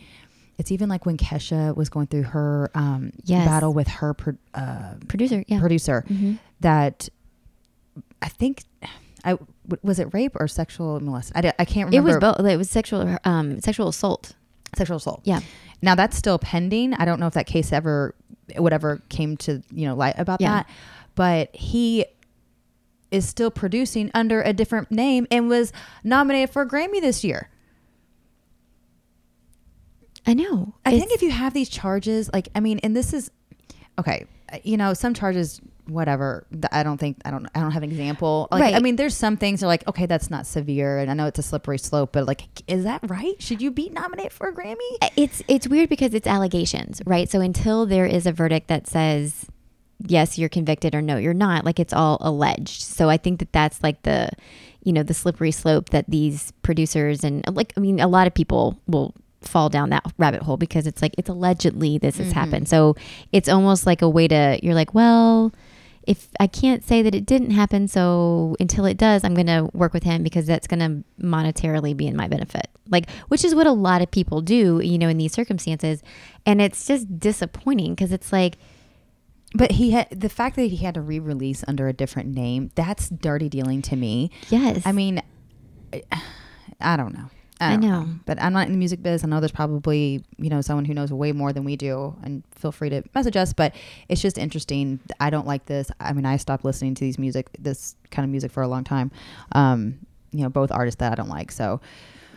It's 0.59 0.71
even 0.71 0.87
like 0.89 1.05
when 1.05 1.17
Kesha 1.17 1.75
was 1.75 1.89
going 1.89 2.07
through 2.07 2.23
her 2.23 2.69
um, 2.75 3.11
Yes. 3.25 3.45
battle 3.47 3.73
with 3.73 3.87
her 3.87 4.13
pro- 4.13 4.37
uh, 4.53 4.93
Producer, 5.07 5.43
yeah. 5.47 5.59
producer 5.59 6.05
Mhm. 6.07 6.37
that 6.61 7.09
I 8.21 8.29
think 8.29 8.63
I 9.25 9.37
was 9.83 9.99
it 9.99 10.13
rape 10.13 10.33
or 10.39 10.47
sexual 10.47 10.99
molestation? 10.99 11.45
I, 11.47 11.53
I 11.61 11.65
can't 11.65 11.89
remember. 11.89 12.09
It 12.09 12.13
was 12.13 12.35
both. 12.37 12.45
It 12.45 12.57
was 12.57 12.69
sexual 12.69 13.17
um 13.25 13.59
sexual 13.61 13.87
assault. 13.89 14.33
sexual 14.75 14.97
assault. 14.97 15.21
Yeah. 15.23 15.39
Now 15.81 15.95
that's 15.95 16.17
still 16.17 16.37
pending. 16.39 16.93
I 16.93 17.05
don't 17.05 17.19
know 17.19 17.27
if 17.27 17.33
that 17.33 17.47
case 17.47 17.71
ever, 17.73 18.13
whatever 18.57 19.01
came 19.09 19.37
to 19.37 19.61
you 19.71 19.85
know 19.87 19.95
light 19.95 20.15
about 20.17 20.41
Yeah. 20.41 20.49
that, 20.63 20.69
but 21.15 21.55
he 21.55 22.05
is 23.11 23.27
still 23.27 23.49
producing 23.49 24.11
under 24.13 24.41
a 24.41 24.53
different 24.53 24.91
name 24.91 25.25
and 25.31 25.49
was 25.49 25.73
nominated 26.03 26.51
for 26.51 26.61
a 26.61 26.67
Grammy 26.67 27.01
this 27.01 27.23
year. 27.23 27.49
I 30.27 30.33
know. 30.33 30.75
I 30.85 30.89
It's- 30.89 30.99
think 31.01 31.13
if 31.13 31.21
you 31.23 31.31
have 31.31 31.53
these 31.53 31.69
charges, 31.69 32.29
like 32.33 32.49
I 32.55 32.59
mean, 32.59 32.79
and 32.83 32.95
this 32.95 33.13
is 33.13 33.31
okay. 33.97 34.25
You 34.63 34.77
know, 34.77 34.93
some 34.93 35.13
charges, 35.13 35.61
whatever. 35.89 36.45
I 36.71 36.83
don't 36.83 36.97
think 36.97 37.17
I 37.25 37.31
don't. 37.31 37.47
I 37.55 37.59
don't 37.59 37.71
have 37.71 37.83
an 37.83 37.91
example. 37.91 38.47
Like, 38.51 38.73
I 38.73 38.79
mean, 38.79 38.95
there's 38.95 39.15
some 39.15 39.37
things 39.37 39.59
that 39.59 39.65
are 39.65 39.69
like, 39.69 39.87
okay, 39.87 40.05
that's 40.05 40.29
not 40.29 40.45
severe, 40.45 40.99
and 40.99 41.09
I 41.09 41.13
know 41.13 41.27
it's 41.27 41.39
a 41.39 41.43
slippery 41.43 41.79
slope, 41.79 42.11
but 42.13 42.25
like, 42.25 42.43
is 42.67 42.83
that 42.83 43.01
right? 43.09 43.41
Should 43.41 43.61
you 43.61 43.71
be 43.71 43.89
nominated 43.89 44.33
for 44.33 44.49
a 44.49 44.53
Grammy? 44.53 44.77
Uh, 45.01 45.09
it's 45.15 45.41
it's 45.47 45.67
weird 45.67 45.89
because 45.89 46.13
it's 46.13 46.27
allegations, 46.27 47.01
right? 47.05 47.29
So 47.29 47.41
until 47.41 47.85
there 47.85 48.05
is 48.05 48.25
a 48.25 48.31
verdict 48.31 48.67
that 48.67 48.87
says 48.87 49.45
yes, 50.07 50.37
you're 50.37 50.49
convicted 50.49 50.95
or 50.95 51.01
no, 51.01 51.17
you're 51.17 51.33
not, 51.33 51.65
like 51.65 51.79
it's 51.79 51.93
all 51.93 52.17
alleged. 52.21 52.81
So 52.81 53.09
I 53.09 53.17
think 53.17 53.39
that 53.39 53.51
that's 53.51 53.83
like 53.83 54.03
the 54.03 54.29
you 54.83 54.93
know, 54.93 55.03
the 55.03 55.13
slippery 55.13 55.51
slope 55.51 55.89
that 55.89 56.05
these 56.07 56.53
producers 56.61 57.23
and 57.23 57.47
uh, 57.47 57.51
like 57.51 57.73
I 57.75 57.79
mean 57.79 57.99
a 57.99 58.07
lot 58.07 58.27
of 58.27 58.33
people 58.33 58.79
will 58.87 59.13
fall 59.41 59.69
down 59.69 59.89
that 59.89 60.05
rabbit 60.17 60.41
hole 60.41 60.57
because 60.57 60.85
it's 60.85 61.01
like 61.01 61.15
it's 61.17 61.29
allegedly 61.29 61.97
this 61.97 62.17
has 62.17 62.27
mm-hmm. 62.27 62.39
happened. 62.39 62.69
So 62.69 62.95
it's 63.31 63.49
almost 63.49 63.85
like 63.85 64.01
a 64.01 64.09
way 64.09 64.27
to 64.27 64.59
you're 64.63 64.75
like, 64.75 64.93
well, 64.93 65.53
if 66.09 66.27
I 66.39 66.47
can't 66.47 66.83
say 66.83 67.01
that 67.03 67.13
it 67.13 67.25
didn't 67.25 67.51
happen, 67.51 67.87
so 67.87 68.55
until 68.59 68.85
it 68.85 68.97
does, 68.97 69.23
I'm 69.23 69.35
going 69.35 69.45
to 69.47 69.69
work 69.73 69.93
with 69.93 70.01
him 70.03 70.23
because 70.23 70.47
that's 70.47 70.65
going 70.65 70.79
to 70.79 71.23
monetarily 71.23 71.95
be 71.95 72.07
in 72.07 72.15
my 72.15 72.27
benefit. 72.27 72.67
Like, 72.89 73.09
which 73.27 73.45
is 73.45 73.53
what 73.53 73.67
a 73.67 73.71
lot 73.71 74.01
of 74.01 74.09
people 74.09 74.41
do, 74.41 74.79
you 74.83 74.97
know, 74.97 75.07
in 75.07 75.19
these 75.19 75.33
circumstances. 75.33 76.01
And 76.47 76.59
it's 76.61 76.87
just 76.87 77.19
disappointing 77.19 77.93
because 77.93 78.11
it's 78.11 78.31
like, 78.33 78.57
But 79.53 79.73
he 79.73 79.91
had 79.91 80.07
the 80.09 80.29
fact 80.29 80.55
that 80.55 80.63
he 80.71 80.77
had 80.77 80.95
to 80.95 81.01
re-release 81.01 81.63
under 81.67 81.87
a 81.87 81.93
different 81.93 82.29
name. 82.33 82.71
That's 82.73 83.09
dirty 83.09 83.47
dealing 83.49 83.81
to 83.83 83.95
me. 83.95 84.31
yes. 84.49 84.81
I 84.85 84.91
mean, 84.91 85.21
I- 85.93 86.03
I 86.81 86.97
don't 86.97 87.13
know. 87.13 87.29
I 87.59 87.71
don't 87.71 87.81
know. 87.81 88.07
but 88.25 88.41
I'm 88.41 88.53
not 88.53 88.67
in 88.67 88.71
the 88.71 88.77
music 88.77 89.03
biz. 89.03 89.23
I 89.23 89.27
know 89.27 89.39
there's 89.39 89.51
probably 89.51 90.23
you 90.37 90.49
know 90.49 90.61
someone 90.61 90.85
who 90.85 90.93
knows 90.93 91.11
way 91.11 91.31
more 91.31 91.51
than 91.51 91.63
we 91.63 91.75
do, 91.75 92.15
and 92.23 92.43
feel 92.51 92.71
free 92.71 92.89
to 92.89 93.03
message 93.13 93.35
us. 93.35 93.53
But 93.53 93.75
it's 94.07 94.21
just 94.21 94.37
interesting. 94.37 94.99
I 95.19 95.29
don't 95.29 95.47
like 95.47 95.65
this. 95.65 95.91
I 95.99 96.13
mean, 96.13 96.25
I 96.25 96.37
stopped 96.37 96.63
listening 96.63 96.95
to 96.95 97.01
these 97.01 97.19
music, 97.19 97.49
this 97.59 97.95
kind 98.11 98.23
of 98.23 98.29
music, 98.29 98.51
for 98.51 98.63
a 98.63 98.67
long 98.67 98.83
time. 98.83 99.11
Um, 99.53 99.99
you 100.31 100.43
know, 100.43 100.49
both 100.49 100.71
artists 100.71 100.99
that 100.99 101.11
I 101.11 101.15
don't 101.15 101.29
like. 101.29 101.51
So 101.51 101.81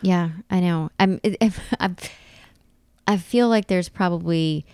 Yeah, 0.01 0.31
I 0.51 0.61
know. 0.61 0.91
I'm. 0.99 1.21
If, 1.23 1.61
I'm 1.81 1.97
I 3.07 3.17
feel 3.17 3.49
like 3.49 3.67
there's 3.67 3.89
probably 3.89 4.65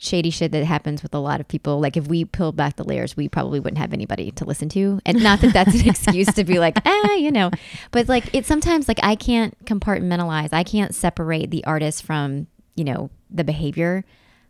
shady 0.00 0.30
shit 0.30 0.52
that 0.52 0.64
happens 0.64 1.02
with 1.02 1.12
a 1.14 1.18
lot 1.18 1.40
of 1.40 1.48
people. 1.48 1.80
Like 1.80 1.96
if 1.96 2.06
we 2.06 2.24
peeled 2.24 2.54
back 2.56 2.76
the 2.76 2.84
layers, 2.84 3.16
we 3.16 3.28
probably 3.28 3.58
wouldn't 3.60 3.78
have 3.78 3.92
anybody 3.92 4.30
to 4.32 4.44
listen 4.44 4.68
to. 4.70 5.00
And 5.04 5.22
not 5.22 5.40
that 5.40 5.52
that's 5.52 5.74
an 5.74 5.88
excuse 5.94 6.28
to 6.34 6.44
be 6.44 6.58
like, 6.58 6.78
ah, 6.86 7.12
you 7.14 7.30
know, 7.32 7.50
but 7.90 8.08
like 8.08 8.32
it's 8.32 8.46
sometimes 8.48 8.86
like 8.88 9.00
I 9.02 9.14
can't 9.16 9.52
compartmentalize. 9.64 10.50
I 10.52 10.62
can't 10.62 10.94
separate 10.94 11.50
the 11.50 11.64
artist 11.64 12.02
from 12.04 12.46
you 12.76 12.84
know 12.84 13.10
the 13.30 13.44
behavior. 13.44 14.04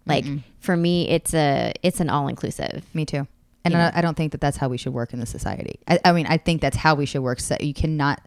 Like 0.07 0.25
for 0.61 0.75
me, 0.77 1.09
it's 1.09 1.35
a 1.35 1.73
it's 1.83 2.01
an 2.01 2.09
all 2.11 2.29
inclusive. 2.29 2.83
me 2.95 3.05
too. 3.05 3.27
And 3.65 3.77
I 3.77 4.01
don't 4.01 4.17
think 4.17 4.33
that 4.33 4.41
that's 4.41 4.57
how 4.57 4.69
we 4.71 4.79
should 4.79 4.95
work 4.95 5.13
in 5.13 5.21
the 5.21 5.27
society. 5.27 5.79
I, 5.87 5.99
I 6.03 6.13
mean, 6.13 6.25
I 6.27 6.39
think 6.39 6.63
that's 6.63 6.77
how 6.79 6.95
we 6.95 7.05
should 7.05 7.21
work. 7.21 7.39
So 7.41 7.55
you 7.61 7.75
cannot 7.75 8.23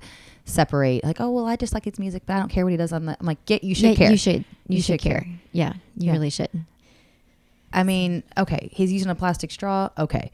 separate 0.46 1.04
like, 1.04 1.20
oh 1.20 1.32
well, 1.32 1.48
I 1.48 1.56
just 1.56 1.74
like 1.74 1.86
his 1.86 1.98
music, 1.98 2.24
but 2.26 2.34
I 2.36 2.40
don't 2.40 2.50
care 2.50 2.64
what 2.66 2.72
he 2.72 2.78
does 2.78 2.94
on 2.94 3.06
the. 3.06 3.18
I'm 3.20 3.26
like, 3.26 3.44
get 3.46 3.64
you 3.64 3.74
should 3.74 3.90
Yeah, 3.92 3.96
care. 3.96 4.12
You 4.12 4.18
should. 4.18 4.36
You, 4.36 4.46
You 4.68 4.78
should, 4.82 5.02
should 5.02 5.10
care. 5.10 5.22
care. 5.22 5.30
Yeah, 5.52 5.74
you 5.98 6.08
Yeah. 6.08 6.12
really 6.12 6.30
should. 6.30 6.50
I 7.74 7.84
mean, 7.84 8.24
okay, 8.38 8.70
he's 8.72 8.92
using 8.92 9.10
a 9.10 9.16
plastic 9.16 9.52
straw. 9.52 9.90
Okay, 9.98 10.32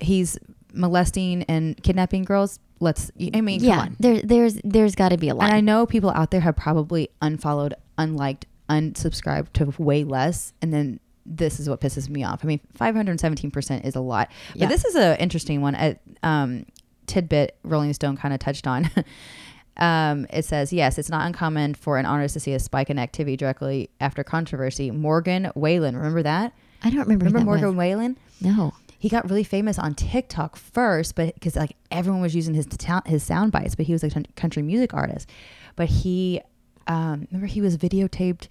he's 0.00 0.38
molesting 0.72 1.42
and 1.44 1.80
kidnapping 1.82 2.24
girls. 2.24 2.58
let's. 2.80 3.10
I 3.34 3.40
mean, 3.40 3.60
come 3.60 3.68
yeah, 3.68 3.80
on. 3.80 3.96
there, 3.98 4.20
there's 4.22 4.60
there's 4.64 4.94
got 4.94 5.10
to 5.10 5.18
be 5.18 5.28
a 5.28 5.34
line. 5.34 5.48
And 5.48 5.56
I 5.56 5.60
know 5.60 5.86
people 5.86 6.10
out 6.10 6.30
there 6.30 6.40
have 6.40 6.56
probably 6.56 7.10
unfollowed, 7.20 7.74
unliked, 7.96 8.46
unsubscribed 8.68 9.52
to 9.54 9.82
way 9.82 10.04
less, 10.04 10.52
and 10.62 10.72
then 10.72 11.00
this 11.30 11.60
is 11.60 11.68
what 11.68 11.80
pisses 11.80 12.08
me 12.08 12.24
off. 12.24 12.40
I 12.42 12.46
mean, 12.46 12.60
517% 12.78 13.84
is 13.84 13.94
a 13.94 14.00
lot. 14.00 14.30
But 14.52 14.62
Yeah. 14.62 14.68
this 14.68 14.84
is 14.86 14.96
an 14.96 15.16
interesting 15.18 15.60
one. 15.60 15.74
A 15.74 15.96
um, 16.22 16.64
tidbit 17.06 17.56
Rolling 17.64 17.92
Stone 17.92 18.16
kind 18.16 18.32
of 18.32 18.40
touched 18.40 18.66
on. 18.66 18.90
um, 19.76 20.26
it 20.30 20.44
says, 20.46 20.72
yes, 20.72 20.98
it's 20.98 21.10
not 21.10 21.26
uncommon 21.26 21.74
for 21.74 21.98
an 21.98 22.06
artist 22.06 22.32
to 22.34 22.40
see 22.40 22.54
a 22.54 22.58
spike 22.58 22.88
in 22.88 22.98
activity 22.98 23.36
directly 23.36 23.90
after 24.00 24.24
controversy. 24.24 24.90
Morgan 24.90 25.50
Wallen, 25.54 25.96
remember 25.96 26.22
that? 26.22 26.54
I 26.82 26.90
don't 26.90 27.00
remember. 27.00 27.24
Remember 27.26 27.44
Morgan 27.44 27.76
was. 27.76 27.88
Wallen? 27.88 28.18
No. 28.40 28.74
he 28.98 29.08
got 29.08 29.28
really 29.28 29.44
famous 29.44 29.78
on 29.78 29.94
TikTok 29.94 30.56
first, 30.56 31.14
but 31.14 31.34
because 31.34 31.56
like 31.56 31.76
everyone 31.90 32.20
was 32.22 32.34
using 32.34 32.54
his 32.54 32.66
ta- 32.66 33.02
his 33.06 33.22
sound 33.22 33.52
bites, 33.52 33.74
but 33.74 33.86
he 33.86 33.92
was 33.92 34.02
a 34.04 34.10
country- 34.10 34.32
country 34.36 34.62
music 34.62 34.92
artist. 34.94 35.28
But 35.76 35.88
he, 35.88 36.40
um, 36.86 37.26
remember, 37.30 37.46
he 37.46 37.60
was 37.60 37.76
videotaped, 37.76 38.48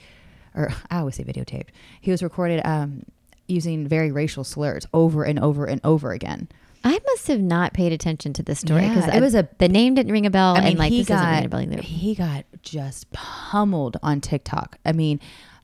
or 0.56 0.72
I 0.90 1.00
always 1.00 1.16
say 1.16 1.24
videotaped. 1.24 1.68
He 2.02 2.12
was 2.12 2.22
recorded 2.24 2.62
um, 2.66 3.04
using 3.48 3.88
very 3.88 4.12
racial 4.12 4.44
slurs 4.44 4.86
over 4.94 5.24
and 5.24 5.40
over 5.40 5.66
and 5.66 5.80
over 5.84 6.12
again. 6.12 6.48
I 6.84 7.00
must 7.08 7.28
have 7.28 7.42
not 7.42 7.74
paid 7.74 7.92
attention 7.92 8.32
to 8.34 8.44
this 8.44 8.60
story 8.60 8.84
Yeah, 8.84 8.94
because 8.94 9.13
it 9.13 9.20
was 9.22 9.36
a- 9.36 9.50
the 9.58 9.68
name 9.68 9.96
didn't 9.96 10.12
ring 10.12 10.26
a 10.26 10.30
bell, 10.30 10.56
I 10.56 10.60
mean, 10.60 10.68
and 10.70 10.80
like 10.80 10.92
he 10.92 11.00
this 11.00 11.08
doesn't 11.08 11.28
a 11.28 11.32
got 11.50 11.80
he 11.84 12.16
got 12.16 12.46
just 12.62 13.12
pummeled 13.12 13.98
on 14.04 14.22
TikTok. 14.22 14.78
I 14.86 14.92
mean, 14.94 15.20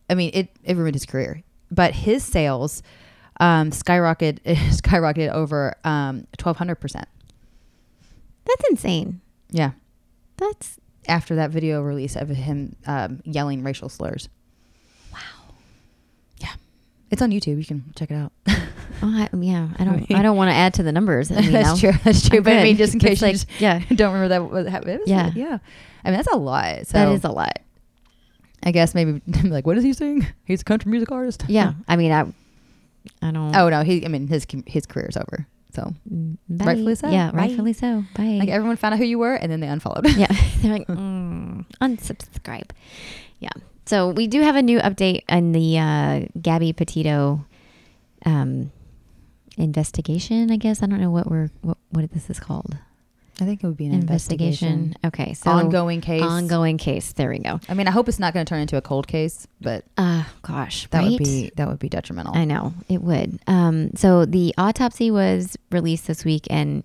I 0.09 0.15
mean 0.15 0.31
it 0.33 0.49
it 0.63 0.75
ruined 0.75 0.95
his 0.95 1.05
career. 1.05 1.41
But 1.73 1.93
his 1.93 2.23
sales 2.23 2.83
um, 3.39 3.71
skyrocketed 3.71 4.39
skyrocketed 4.45 5.31
over 5.31 5.75
um, 5.83 6.27
twelve 6.37 6.57
hundred 6.57 6.75
percent. 6.75 7.07
That's 8.45 8.69
insane. 8.69 9.21
Yeah. 9.49 9.71
That's 10.37 10.79
after 11.07 11.35
that 11.35 11.51
video 11.51 11.81
release 11.81 12.15
of 12.15 12.29
him 12.29 12.75
um, 12.85 13.21
yelling 13.25 13.63
racial 13.63 13.89
slurs. 13.89 14.29
Wow. 15.11 15.19
Yeah, 16.37 16.53
it's 17.11 17.21
on 17.21 17.31
YouTube. 17.31 17.57
You 17.57 17.65
can 17.65 17.83
check 17.95 18.11
it 18.11 18.15
out. 18.15 18.31
oh, 18.47 18.57
I, 19.03 19.29
yeah. 19.37 19.69
I 19.77 19.83
don't. 19.83 20.11
I 20.11 20.21
don't 20.21 20.37
want 20.37 20.49
to 20.49 20.55
add 20.55 20.73
to 20.75 20.83
the 20.83 20.91
numbers. 20.91 21.31
I 21.31 21.41
mean, 21.41 21.51
that's 21.51 21.79
true. 21.79 21.93
That's 22.03 22.27
true. 22.27 22.39
I'm 22.39 22.43
but 22.43 22.53
I 22.53 22.63
mean, 22.63 22.77
just 22.77 22.93
in 22.93 22.99
case 22.99 23.21
you 23.21 23.27
like, 23.27 23.35
just 23.35 23.47
yeah, 23.59 23.79
don't 23.89 24.13
remember 24.13 24.29
that 24.29 24.49
was 24.49 24.67
happened. 24.67 25.01
Yeah. 25.05 25.31
yeah. 25.35 25.59
I 26.03 26.09
mean, 26.09 26.17
that's 26.17 26.31
a 26.31 26.37
lot. 26.37 26.87
So 26.87 26.93
that 26.93 27.09
is 27.09 27.23
a 27.23 27.31
lot. 27.31 27.59
I 28.63 28.71
guess 28.71 28.95
maybe 28.95 29.21
like, 29.43 29.67
what 29.67 29.77
is 29.77 29.83
he 29.83 29.93
saying? 29.93 30.25
He's 30.45 30.61
a 30.61 30.63
country 30.65 30.89
music 30.91 31.11
artist. 31.11 31.43
Yeah. 31.47 31.73
I 31.87 31.95
mean, 31.97 32.11
I. 32.11 32.21
I 33.21 33.31
don't. 33.31 33.53
Oh 33.55 33.67
no, 33.69 33.83
he. 33.83 34.05
I 34.05 34.07
mean, 34.07 34.27
his 34.27 34.47
his 34.65 34.85
career's 34.85 35.17
over. 35.17 35.45
So 35.73 35.93
Mm, 36.11 36.37
bye. 36.47 36.65
rightfully 36.65 36.95
so. 36.95 37.09
Yeah, 37.09 37.31
Bye. 37.31 37.37
rightfully 37.37 37.73
so. 37.73 38.03
Bye. 38.15 38.37
like 38.39 38.49
everyone 38.49 38.77
found 38.77 38.93
out 38.93 38.99
who 38.99 39.05
you 39.05 39.17
were, 39.19 39.33
and 39.33 39.51
then 39.51 39.59
they 39.59 39.67
unfollowed. 39.67 40.07
yeah, 40.15 40.27
they're 40.61 40.71
like 40.71 40.87
mm, 40.87 41.65
unsubscribe. 41.81 42.69
Yeah. 43.39 43.49
So 43.85 44.09
we 44.11 44.27
do 44.27 44.41
have 44.41 44.55
a 44.55 44.61
new 44.61 44.79
update 44.79 45.23
on 45.27 45.51
the 45.51 45.77
uh, 45.79 46.21
Gabby 46.41 46.71
Petito 46.73 47.43
um, 48.25 48.71
investigation. 49.57 50.51
I 50.51 50.57
guess 50.57 50.81
I 50.81 50.85
don't 50.85 51.01
know 51.01 51.11
what 51.11 51.29
we're 51.29 51.49
what 51.61 51.77
what 51.91 52.11
this 52.13 52.29
is 52.29 52.39
called. 52.39 52.77
I 53.41 53.45
think 53.45 53.63
it 53.63 53.67
would 53.67 53.77
be 53.77 53.87
an 53.87 53.93
investigation. 53.93 54.95
Okay, 55.03 55.33
so 55.33 55.49
ongoing 55.49 56.01
case. 56.01 56.21
ongoing 56.21 56.77
case. 56.77 57.13
There 57.13 57.29
we 57.29 57.39
go. 57.39 57.59
I 57.67 57.73
mean, 57.73 57.87
I 57.87 57.91
hope 57.91 58.07
it's 58.07 58.19
not 58.19 58.33
going 58.33 58.45
to 58.45 58.49
turn 58.49 58.61
into 58.61 58.77
a 58.77 58.81
cold 58.81 59.07
case, 59.07 59.47
but 59.59 59.85
Uh 59.97 60.23
gosh, 60.43 60.87
that 60.91 60.99
right? 60.99 61.09
would 61.11 61.17
be 61.17 61.51
that 61.55 61.67
would 61.67 61.79
be 61.79 61.89
detrimental. 61.89 62.35
I 62.35 62.45
know 62.45 62.73
it 62.89 63.01
would. 63.01 63.39
Um, 63.47 63.89
so 63.95 64.25
the 64.25 64.53
autopsy 64.57 65.09
was 65.09 65.57
released 65.71 66.05
this 66.07 66.23
week, 66.23 66.45
and 66.51 66.83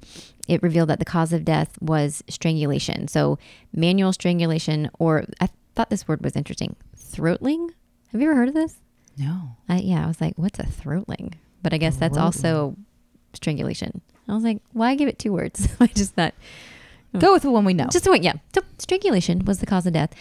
it 0.48 0.62
revealed 0.62 0.88
that 0.88 0.98
the 0.98 1.04
cause 1.04 1.34
of 1.34 1.44
death 1.44 1.76
was 1.82 2.24
strangulation. 2.28 3.08
So 3.08 3.38
manual 3.74 4.14
strangulation, 4.14 4.90
or 4.98 5.24
I 5.40 5.50
thought 5.74 5.90
this 5.90 6.08
word 6.08 6.22
was 6.24 6.34
interesting, 6.34 6.76
throatling. 6.96 7.70
Have 8.12 8.22
you 8.22 8.28
ever 8.30 8.36
heard 8.36 8.48
of 8.48 8.54
this? 8.54 8.76
no. 9.18 9.56
I, 9.68 9.80
yeah, 9.80 10.04
I 10.04 10.06
was 10.06 10.20
like, 10.20 10.34
what's 10.38 10.58
a 10.58 10.64
throatling? 10.64 11.34
But 11.62 11.74
I 11.74 11.76
guess 11.76 11.96
that's 11.96 12.16
also 12.16 12.76
strangulation. 13.34 14.00
I 14.28 14.34
was 14.34 14.44
like, 14.44 14.60
why 14.72 14.94
give 14.94 15.08
it 15.08 15.18
two 15.18 15.32
words? 15.32 15.68
I 15.80 15.86
just 15.88 16.14
thought 16.14 16.34
Go 17.16 17.32
with 17.32 17.42
the 17.42 17.50
one 17.50 17.64
we 17.64 17.72
know. 17.72 17.88
just 17.90 18.06
what, 18.06 18.22
yeah. 18.22 18.34
So 18.54 18.60
strangulation 18.78 19.44
was 19.44 19.60
the 19.60 19.66
cause 19.66 19.86
of 19.86 19.94
death. 19.94 20.12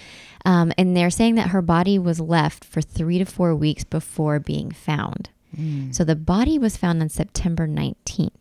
Um, 0.45 0.71
and 0.77 0.95
they're 0.95 1.09
saying 1.09 1.35
that 1.35 1.49
her 1.49 1.61
body 1.61 1.99
was 1.99 2.19
left 2.19 2.63
for 2.63 2.81
three 2.81 3.17
to 3.17 3.25
four 3.25 3.53
weeks 3.53 3.83
before 3.83 4.39
being 4.39 4.71
found. 4.71 5.29
Mm. 5.55 5.93
So 5.93 6.03
the 6.03 6.15
body 6.15 6.57
was 6.57 6.77
found 6.77 7.01
on 7.01 7.09
September 7.09 7.67
19th. 7.67 8.31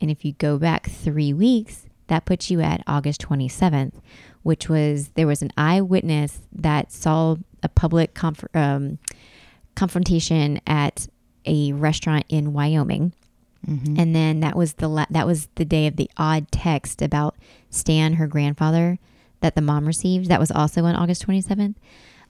And 0.00 0.10
if 0.10 0.24
you 0.24 0.32
go 0.32 0.58
back 0.58 0.90
three 0.90 1.32
weeks, 1.32 1.86
that 2.08 2.26
puts 2.26 2.50
you 2.50 2.60
at 2.60 2.82
August 2.86 3.22
27th, 3.22 3.94
which 4.42 4.68
was 4.68 5.08
there 5.14 5.26
was 5.26 5.40
an 5.40 5.52
eyewitness 5.56 6.40
that 6.52 6.92
saw 6.92 7.36
a 7.62 7.68
public 7.70 8.12
conf- 8.12 8.44
um, 8.54 8.98
confrontation 9.74 10.60
at 10.66 11.08
a 11.46 11.72
restaurant 11.72 12.26
in 12.28 12.52
Wyoming. 12.52 13.14
Mhm. 13.66 13.98
And 13.98 14.14
then 14.14 14.40
that 14.40 14.56
was 14.56 14.74
the 14.74 14.88
la- 14.88 15.06
that 15.10 15.26
was 15.26 15.48
the 15.56 15.64
day 15.64 15.86
of 15.86 15.96
the 15.96 16.10
odd 16.16 16.50
text 16.52 17.00
about 17.02 17.34
Stan, 17.70 18.14
her 18.14 18.26
grandfather, 18.26 18.98
that 19.40 19.54
the 19.54 19.62
mom 19.62 19.86
received. 19.86 20.28
That 20.28 20.40
was 20.40 20.50
also 20.50 20.84
on 20.84 20.94
August 20.96 21.22
27th. 21.22 21.74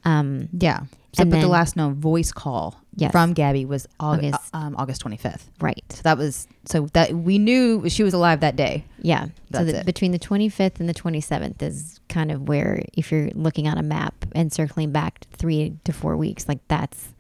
Um, 0.05 0.49
Yeah. 0.59 0.81
So, 1.12 1.25
but 1.25 1.40
the 1.40 1.47
last 1.47 1.77
known 1.77 1.94
voice 1.94 2.33
call 2.33 2.75
Yes. 2.97 3.12
from 3.12 3.35
Gabby 3.35 3.64
was 3.64 3.87
August, 4.01 4.35
August. 4.35 4.51
um, 4.55 4.75
August 4.77 5.01
25th. 5.01 5.49
right. 5.61 5.85
So 5.90 6.01
that 6.03 6.18
was 6.18 6.49
so 6.64 6.88
that 6.92 7.14
we 7.14 7.38
knew 7.38 7.88
she 7.88 8.03
was 8.03 8.14
alive 8.14 8.40
that 8.40 8.57
day. 8.57 8.85
Yeah. 9.01 9.27
That's 9.51 9.70
so 9.70 9.79
the, 9.79 9.85
between 9.85 10.11
the 10.11 10.18
25th 10.18 10.81
and 10.81 10.88
the 10.88 10.94
27th 10.94 11.62
is 11.62 12.01
kind 12.09 12.33
of 12.33 12.49
where, 12.49 12.83
if 12.94 13.12
you're 13.12 13.31
looking 13.35 13.68
on 13.68 13.79
a 13.79 13.83
map 13.83 14.27
and 14.35 14.53
circling 14.53 14.90
back 14.90 15.20
three 15.33 15.77
to 15.85 15.92
four 15.92 16.16
weeks, 16.16 16.49
like 16.49 16.59
that's 16.66 17.13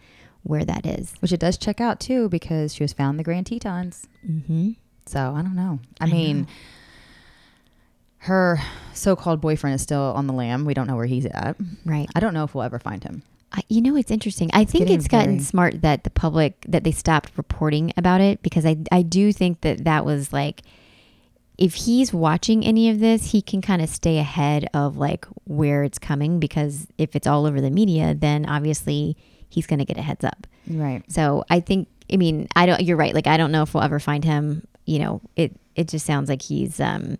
where 0.44 0.64
that 0.64 0.86
is. 0.86 1.14
Which 1.20 1.32
it 1.32 1.40
does 1.40 1.58
check 1.58 1.80
out 1.80 1.98
too 2.00 2.28
because 2.28 2.74
she 2.74 2.84
was 2.84 2.92
found 2.92 3.14
in 3.14 3.16
the 3.16 3.24
Grand 3.24 3.46
Tetons. 3.46 4.06
Mm-hmm. 4.26 4.72
So 5.06 5.34
I 5.36 5.42
don't 5.42 5.56
know. 5.56 5.80
I, 6.00 6.04
I 6.04 6.08
mean, 6.08 6.42
know. 6.42 6.46
her 8.18 8.58
so-called 8.92 9.40
boyfriend 9.40 9.74
is 9.74 9.82
still 9.82 10.00
on 10.00 10.26
the 10.26 10.32
lam. 10.32 10.64
We 10.64 10.74
don't 10.74 10.86
know 10.86 10.96
where 10.96 11.06
he's 11.06 11.26
at. 11.26 11.56
Right. 11.84 12.08
I 12.14 12.20
don't 12.20 12.32
know 12.32 12.44
if 12.44 12.54
we'll 12.54 12.64
ever 12.64 12.78
find 12.78 13.02
him. 13.02 13.22
I, 13.52 13.62
you 13.68 13.80
know, 13.80 13.96
it's 13.96 14.10
interesting. 14.10 14.50
I 14.52 14.64
think 14.64 14.84
getting 14.84 14.98
it's 14.98 15.08
gotten 15.08 15.40
smart 15.40 15.82
that 15.82 16.04
the 16.04 16.10
public 16.10 16.64
that 16.68 16.84
they 16.84 16.90
stopped 16.90 17.32
reporting 17.36 17.92
about 17.96 18.20
it 18.20 18.42
because 18.42 18.66
I 18.66 18.76
I 18.90 19.02
do 19.02 19.32
think 19.32 19.60
that 19.62 19.84
that 19.84 20.04
was 20.04 20.32
like 20.32 20.62
if 21.56 21.74
he's 21.74 22.12
watching 22.12 22.64
any 22.64 22.90
of 22.90 22.98
this, 22.98 23.30
he 23.30 23.40
can 23.40 23.62
kind 23.62 23.80
of 23.80 23.88
stay 23.88 24.18
ahead 24.18 24.68
of 24.74 24.96
like 24.96 25.24
where 25.44 25.84
it's 25.84 25.98
coming 25.98 26.40
because 26.40 26.88
if 26.98 27.14
it's 27.14 27.26
all 27.26 27.46
over 27.46 27.60
the 27.60 27.70
media, 27.70 28.12
then 28.12 28.44
obviously 28.46 29.16
he's 29.54 29.66
going 29.66 29.78
to 29.78 29.84
get 29.84 29.96
a 29.96 30.02
heads 30.02 30.24
up. 30.24 30.46
Right. 30.68 31.02
So 31.10 31.44
I 31.48 31.60
think, 31.60 31.88
I 32.12 32.16
mean, 32.16 32.48
I 32.56 32.66
don't. 32.66 32.82
You're 32.82 32.96
right. 32.96 33.14
Like 33.14 33.26
I 33.26 33.36
don't 33.36 33.52
know 33.52 33.62
if 33.62 33.72
we'll 33.74 33.82
ever 33.84 34.00
find 34.00 34.24
him. 34.24 34.66
You 34.84 34.98
know, 34.98 35.20
it 35.36 35.58
it 35.74 35.88
just 35.88 36.04
sounds 36.06 36.28
like 36.28 36.42
he's 36.42 36.78
um 36.80 37.16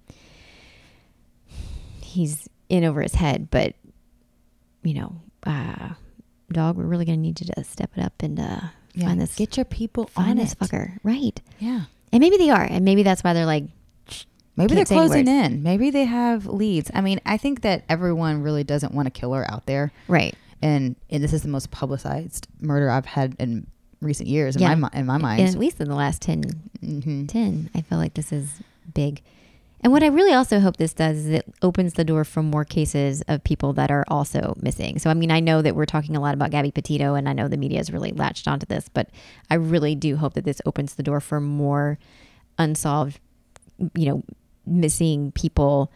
he's 2.00 2.48
in 2.68 2.84
over 2.84 3.02
his 3.02 3.14
head. 3.14 3.50
But 3.50 3.74
you 4.82 4.94
know, 4.94 5.20
uh, 5.46 5.90
dog, 6.52 6.76
we're 6.76 6.84
really 6.84 7.04
gonna 7.04 7.16
need 7.18 7.40
you 7.40 7.46
to 7.54 7.64
step 7.64 7.90
it 7.96 8.02
up 8.02 8.22
and 8.22 8.38
uh, 8.38 8.60
Yeah. 8.94 9.06
find 9.06 9.20
this 9.20 9.34
Get 9.34 9.56
your 9.56 9.64
people 9.64 10.06
find 10.06 10.30
on 10.32 10.36
this 10.36 10.52
it. 10.52 10.58
fucker, 10.58 10.98
right? 11.02 11.40
Yeah. 11.58 11.82
And 12.12 12.20
maybe 12.20 12.36
they 12.36 12.50
are, 12.50 12.62
and 12.62 12.84
maybe 12.84 13.02
that's 13.02 13.24
why 13.24 13.32
they're 13.32 13.46
like, 13.46 13.64
Maybe 14.56 14.76
Can't 14.76 14.86
they're 14.88 14.98
closing 14.98 15.26
in. 15.26 15.64
Maybe 15.64 15.90
they 15.90 16.04
have 16.04 16.46
leads. 16.46 16.88
I 16.94 17.00
mean, 17.00 17.20
I 17.26 17.38
think 17.38 17.62
that 17.62 17.82
everyone 17.88 18.40
really 18.42 18.62
doesn't 18.62 18.94
want 18.94 19.08
a 19.08 19.10
killer 19.10 19.44
out 19.50 19.66
there. 19.66 19.90
right. 20.06 20.36
And, 20.62 20.96
and 21.10 21.22
this 21.22 21.32
is 21.32 21.42
the 21.42 21.48
most 21.48 21.70
publicized 21.70 22.46
murder 22.60 22.90
I've 22.90 23.06
had 23.06 23.36
in 23.38 23.66
recent 24.00 24.28
years 24.28 24.56
in 24.56 24.62
Yeah. 24.62 24.74
my 24.74 24.90
in 24.94 25.06
my 25.06 25.14
And 25.14 25.22
mind. 25.22 25.40
at 25.42 25.54
least 25.56 25.80
in 25.80 25.88
the 25.88 25.94
last 25.94 26.20
10, 26.22 26.42
hmm 26.80 27.26
10, 27.26 27.70
I 27.74 27.80
feel 27.82 27.98
like 27.98 28.14
this 28.14 28.32
is 28.32 28.60
big. 28.94 29.22
And 29.80 29.92
what 29.92 30.02
I 30.02 30.06
really 30.06 30.32
also 30.32 30.60
hope 30.60 30.78
this 30.78 30.94
does 30.94 31.18
is 31.18 31.26
it 31.26 31.44
opens 31.60 31.92
the 31.94 32.04
door 32.04 32.24
for 32.24 32.42
more 32.42 32.64
cases 32.64 33.22
of 33.28 33.44
people 33.44 33.74
that 33.74 33.90
are 33.90 34.04
also 34.08 34.54
missing. 34.62 34.98
So, 34.98 35.10
I 35.10 35.14
mean, 35.14 35.30
I 35.30 35.40
know 35.40 35.60
that 35.60 35.76
we're 35.76 35.84
talking 35.84 36.16
a 36.16 36.20
lot 36.20 36.32
about 36.32 36.50
Gabby 36.50 36.70
Petito, 36.70 37.14
and 37.14 37.28
I 37.28 37.34
know 37.34 37.48
the 37.48 37.58
media 37.58 37.78
has 37.78 37.90
really 37.92 38.10
latched 38.12 38.48
onto 38.48 38.64
this, 38.64 38.88
but 38.88 39.10
I 39.50 39.56
really 39.56 39.94
do 39.94 40.16
hope 40.16 40.32
that 40.34 40.44
this 40.46 40.62
opens 40.64 40.94
the 40.94 41.02
door 41.02 41.20
for 41.20 41.38
more 41.38 41.98
unsolved, 42.58 43.20
you 43.94 44.06
know, 44.06 44.22
missing 44.66 45.32
people 45.32 45.92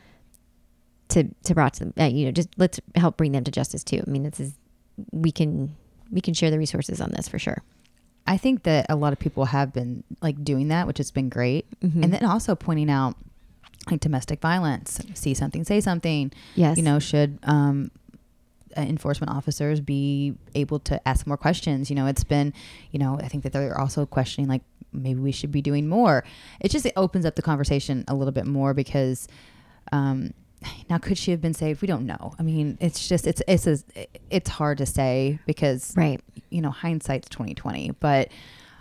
to 1.08 1.24
to 1.44 1.54
brought 1.54 1.74
to 1.74 1.84
them. 1.86 1.94
Uh, 1.98 2.04
you 2.04 2.26
know, 2.26 2.32
just 2.32 2.48
let's 2.58 2.80
help 2.94 3.16
bring 3.16 3.32
them 3.32 3.44
to 3.44 3.50
justice 3.50 3.82
too. 3.84 4.02
I 4.06 4.10
mean, 4.10 4.22
this 4.24 4.40
is 4.40 4.52
we 5.12 5.30
can 5.32 5.74
we 6.10 6.20
can 6.20 6.34
share 6.34 6.50
the 6.50 6.58
resources 6.58 7.00
on 7.00 7.10
this 7.12 7.28
for 7.28 7.38
sure. 7.38 7.62
I 8.26 8.36
think 8.36 8.64
that 8.64 8.86
a 8.90 8.96
lot 8.96 9.12
of 9.14 9.18
people 9.18 9.46
have 9.46 9.72
been 9.72 10.04
like 10.20 10.42
doing 10.44 10.68
that, 10.68 10.86
which 10.86 10.98
has 10.98 11.10
been 11.10 11.28
great. 11.30 11.64
Mhm. 11.80 12.02
And 12.04 12.12
then 12.12 12.24
also 12.24 12.54
pointing 12.54 12.90
out 12.90 13.16
like 13.90 14.00
domestic 14.00 14.40
violence, 14.40 15.00
see 15.14 15.32
something, 15.32 15.64
say 15.64 15.80
something. 15.80 16.30
Yes, 16.54 16.76
You 16.76 16.82
know, 16.82 16.98
should 16.98 17.38
um, 17.44 17.90
uh, 18.76 18.82
enforcement 18.82 19.32
officers 19.32 19.80
be 19.80 20.34
able 20.54 20.78
to 20.80 21.08
ask 21.08 21.26
more 21.26 21.38
questions? 21.38 21.88
You 21.88 21.96
know, 21.96 22.06
it's 22.06 22.24
been, 22.24 22.52
you 22.90 22.98
know, 22.98 23.18
I 23.18 23.28
think 23.28 23.44
that 23.44 23.52
they're 23.54 23.80
also 23.80 24.04
questioning 24.04 24.46
like 24.48 24.60
maybe 24.92 25.20
we 25.20 25.32
should 25.32 25.52
be 25.52 25.62
doing 25.62 25.88
more. 25.88 26.22
It 26.60 26.70
just 26.70 26.84
it 26.84 26.92
opens 26.96 27.24
up 27.24 27.34
the 27.34 27.42
conversation 27.42 28.04
a 28.08 28.14
little 28.14 28.32
bit 28.32 28.46
more 28.46 28.74
because 28.74 29.26
Um, 29.90 30.34
now, 30.90 30.98
could 30.98 31.16
she 31.18 31.30
have 31.30 31.40
been 31.40 31.54
saved? 31.54 31.82
We 31.82 31.88
don't 31.88 32.06
know. 32.06 32.34
I 32.38 32.42
mean, 32.42 32.78
it's 32.80 33.08
just 33.08 33.26
it's 33.26 33.42
it's 33.46 33.66
a, 33.66 33.78
it's 34.30 34.50
hard 34.50 34.78
to 34.78 34.86
say 34.86 35.38
because 35.46 35.94
Right. 35.96 36.20
you 36.50 36.60
know 36.60 36.70
hindsight's 36.70 37.28
twenty 37.28 37.54
twenty, 37.54 37.90
but 38.00 38.28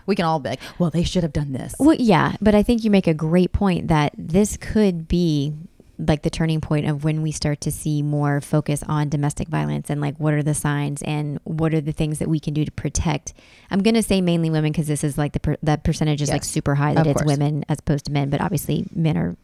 we 0.06 0.16
can 0.16 0.26
all 0.26 0.40
be 0.40 0.50
like, 0.52 0.62
well, 0.80 0.90
they 0.90 1.04
should 1.04 1.24
have 1.24 1.34
done 1.34 1.52
this. 1.54 1.76
Well, 1.80 1.96
yeah, 2.00 2.34
but 2.42 2.56
I 2.56 2.63
think 2.63 2.84
you 2.84 2.90
make 2.92 3.08
a 3.08 3.13
great 3.13 3.52
point 3.52 3.90
that 3.90 4.13
this 4.18 4.56
could 4.58 5.08
be 5.08 5.54
like 6.00 6.22
the 6.22 6.30
turning 6.30 6.62
point 6.62 6.88
of 6.88 7.04
when 7.04 7.24
we 7.24 7.32
start 7.32 7.60
to 7.60 7.72
see 7.72 8.04
more 8.04 8.40
focus 8.40 8.84
on 8.88 9.10
domestic 9.10 9.48
violence 9.48 9.90
and 9.90 10.00
like 10.00 10.16
what 10.20 10.32
are 10.34 10.44
the 10.44 10.54
signs 10.54 11.02
and 11.02 11.40
what 11.44 11.74
are 11.74 11.82
the 11.82 11.92
things 11.92 12.20
that 12.20 12.28
we 12.30 12.40
can 12.40 12.54
do 12.54 12.63
to 12.63 12.72
protect. 12.72 13.34
I'm 13.72 13.82
going 13.82 13.96
to 13.96 14.04
say 14.04 14.22
mainly 14.22 14.52
women 14.52 14.72
because 14.72 14.86
this 14.88 15.04
is 15.04 15.18
like 15.18 15.34
the 15.34 15.40
per- 15.40 15.58
that 15.63 15.84
percentage 15.84 16.22
is 16.22 16.30
like 16.30 16.44
super 16.44 16.76
high 16.76 16.94
that 16.94 17.02
of 17.02 17.12
it's 17.12 17.22
course. 17.24 17.38
women 17.38 17.66
as 17.68 17.80
opposed 17.80 18.06
to 18.06 18.12
men, 18.12 18.30
but 18.30 18.42
obviously 18.42 18.86
men 18.94 19.18
are 19.18 19.36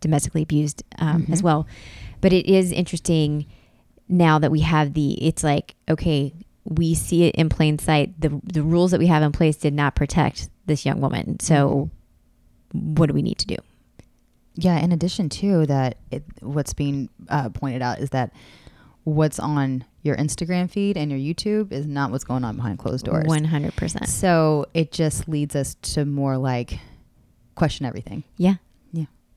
domestically 0.00 0.42
abused 0.42 0.82
um, 0.98 1.26
as 1.30 1.40
Mhm. 1.40 1.44
well. 1.44 1.66
But 2.20 2.32
it 2.32 2.46
is 2.46 2.72
interesting 2.72 3.46
now 4.08 4.38
that 4.38 4.50
we 4.50 4.60
have 4.60 4.94
the 4.94 5.12
it's 5.24 5.42
like 5.42 5.74
okay 5.88 6.32
we 6.64 6.94
see 6.94 7.24
it 7.24 7.34
in 7.34 7.48
plain 7.48 7.76
sight 7.78 8.20
the 8.20 8.40
the 8.44 8.62
rules 8.62 8.90
that 8.92 8.98
we 9.00 9.06
have 9.08 9.22
in 9.22 9.32
place 9.32 9.56
did 9.56 9.74
not 9.74 9.94
protect 9.96 10.48
this 10.66 10.86
young 10.86 11.00
woman 11.00 11.38
so 11.40 11.90
what 12.72 13.06
do 13.06 13.12
we 13.14 13.22
need 13.22 13.38
to 13.38 13.46
do 13.46 13.56
Yeah. 14.58 14.78
In 14.78 14.90
addition 14.92 15.28
to 15.28 15.66
that, 15.66 15.98
it, 16.10 16.24
what's 16.40 16.72
being 16.72 17.08
uh, 17.28 17.50
pointed 17.50 17.82
out 17.82 17.98
is 17.98 18.10
that 18.10 18.32
what's 19.04 19.38
on 19.38 19.84
your 20.02 20.16
Instagram 20.16 20.70
feed 20.70 20.96
and 20.96 21.10
your 21.10 21.20
YouTube 21.20 21.72
is 21.72 21.86
not 21.86 22.10
what's 22.10 22.24
going 22.24 22.42
on 22.44 22.56
behind 22.56 22.78
closed 22.78 23.04
doors. 23.04 23.24
100% 23.26 24.06
So 24.06 24.66
it 24.72 24.92
just 24.92 25.28
leads 25.28 25.54
us 25.54 25.74
to 25.94 26.04
more 26.06 26.38
like 26.38 26.78
question 27.54 27.84
everything. 27.86 28.24
yeah 28.38 28.54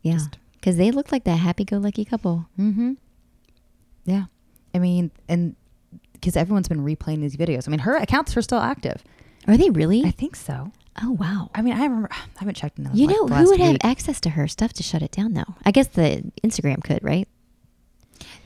Yeah, 0.02 0.20
because 0.54 0.78
they 0.78 0.92
look 0.92 1.12
like 1.12 1.24
that 1.26 1.36
happy-go-lucky 1.38 2.06
couple 2.06 2.48
Mm-hmm. 2.60 2.94
Yeah. 4.06 4.26
I 4.74 4.80
mean, 4.80 5.12
and 5.28 5.56
because 6.14 6.36
everyone's 6.36 6.68
been 6.68 6.84
replaying 6.86 7.22
these 7.22 7.36
videos. 7.36 7.68
I 7.68 7.72
mean, 7.72 7.80
her 7.82 7.96
accounts 7.96 8.36
are 8.38 8.42
still 8.42 8.60
active. 8.60 9.04
are 9.48 9.58
they 9.58 9.70
really 9.70 10.04
I 10.06 10.12
think 10.12 10.36
so. 10.36 10.72
oh 11.02 11.12
wow 11.12 11.50
I 11.56 11.62
mean, 11.62 11.74
I 11.74 11.84
remember. 11.84 12.10
I 12.12 12.18
haven't 12.40 12.56
checked 12.56 12.78
in. 12.80 12.90
you 12.94 13.08
like, 13.08 13.16
know 13.16 13.28
who 13.28 13.50
would 13.50 13.60
have 13.60 13.78
access 13.84 14.20
to 14.22 14.32
her 14.32 14.48
stuff 14.48 14.74
to 14.74 14.84
shut 14.84 15.02
it 15.02 15.12
down 15.12 15.34
though 15.34 15.56
i 15.66 15.72
guess 15.72 15.88
the 15.88 16.24
instagram 16.44 16.84
could 16.84 17.04
right 17.04 17.28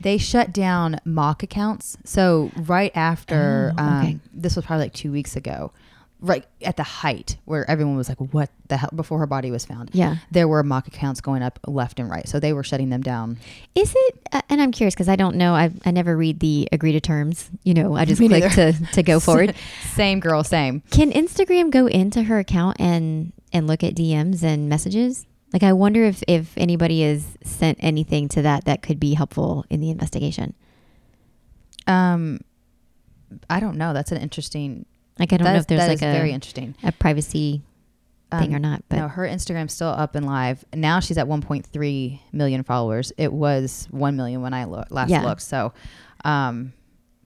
They 0.00 0.18
shut 0.18 0.52
down 0.52 0.98
mock 1.04 1.42
accounts. 1.42 1.96
So 2.04 2.50
right 2.56 2.92
after, 2.94 3.72
Oh, 3.78 3.82
um, 3.82 4.20
this 4.32 4.54
was 4.56 4.64
probably 4.64 4.86
like 4.86 4.92
two 4.92 5.10
weeks 5.12 5.34
ago, 5.36 5.72
right 6.20 6.46
at 6.62 6.76
the 6.76 6.82
height 6.82 7.36
where 7.44 7.68
everyone 7.70 7.96
was 7.96 8.08
like, 8.08 8.18
"What 8.18 8.50
the 8.68 8.76
hell?" 8.78 8.90
Before 8.94 9.18
her 9.18 9.26
body 9.26 9.50
was 9.50 9.64
found, 9.66 9.90
yeah 9.92 10.16
there 10.30 10.48
were 10.48 10.62
mock 10.62 10.86
accounts 10.88 11.20
going 11.20 11.42
up 11.42 11.58
left 11.66 12.00
and 12.00 12.08
right. 12.08 12.26
So 12.28 12.40
they 12.40 12.52
were 12.52 12.62
shutting 12.64 12.88
them 12.90 13.02
down. 13.02 13.38
Is 13.74 13.92
it? 13.96 14.18
Uh, 14.32 14.40
and 14.48 14.62
I'm 14.62 14.72
curious 14.72 14.94
because 14.94 15.08
I 15.08 15.16
don't 15.16 15.36
know. 15.36 15.54
I 15.54 15.70
I 15.84 15.90
never 15.90 16.16
read 16.16 16.40
the 16.40 16.68
agree 16.72 16.92
to 16.92 17.00
terms. 17.00 17.50
You 17.62 17.74
know, 17.74 17.94
I 17.94 18.04
just 18.04 18.20
Me 18.20 18.28
click 18.28 18.50
to 18.52 18.72
to 18.92 19.02
go 19.02 19.20
forward. 19.26 19.54
same 19.94 20.20
girl, 20.20 20.42
same. 20.44 20.82
Can 20.90 21.12
Instagram 21.12 21.70
go 21.70 21.86
into 21.86 22.22
her 22.24 22.38
account 22.38 22.78
and 22.80 23.32
and 23.52 23.66
look 23.66 23.84
at 23.84 23.94
DMs 23.94 24.42
and 24.42 24.68
messages? 24.68 25.26
Like, 25.52 25.62
I 25.62 25.72
wonder 25.72 26.04
if 26.04 26.22
if 26.26 26.52
anybody 26.56 27.02
has 27.02 27.24
sent 27.44 27.78
anything 27.80 28.28
to 28.30 28.42
that 28.42 28.64
that 28.64 28.82
could 28.82 28.98
be 28.98 29.14
helpful 29.14 29.64
in 29.70 29.80
the 29.80 29.90
investigation. 29.90 30.54
Um, 31.86 32.40
I 33.50 33.60
don't 33.60 33.76
know. 33.76 33.92
That's 33.92 34.10
an 34.12 34.18
interesting. 34.18 34.86
Like, 35.18 35.32
I 35.32 35.36
don't 35.36 35.46
know 35.46 35.54
if 35.58 35.66
there's 35.66 35.80
like 35.80 35.92
is 35.96 36.02
a 36.02 36.12
very 36.12 36.32
interesting. 36.32 36.74
a 36.82 36.90
privacy 36.92 37.62
thing 38.30 38.48
Um, 38.50 38.54
or 38.54 38.58
not. 38.58 38.82
But 38.88 38.96
no, 38.96 39.08
her 39.08 39.22
Instagram's 39.22 39.72
still 39.72 39.88
up 39.88 40.14
and 40.16 40.26
live. 40.26 40.64
Now 40.74 40.98
she's 41.00 41.18
at 41.18 41.26
1.3 41.28 42.20
million 42.32 42.62
followers. 42.64 43.12
It 43.16 43.32
was 43.32 43.86
1 43.92 44.16
million 44.16 44.42
when 44.42 44.52
I 44.54 44.64
lo- 44.64 44.84
last 44.90 45.10
Yeah. 45.10 45.22
looked. 45.22 45.42
So, 45.42 45.72
um, 46.24 46.72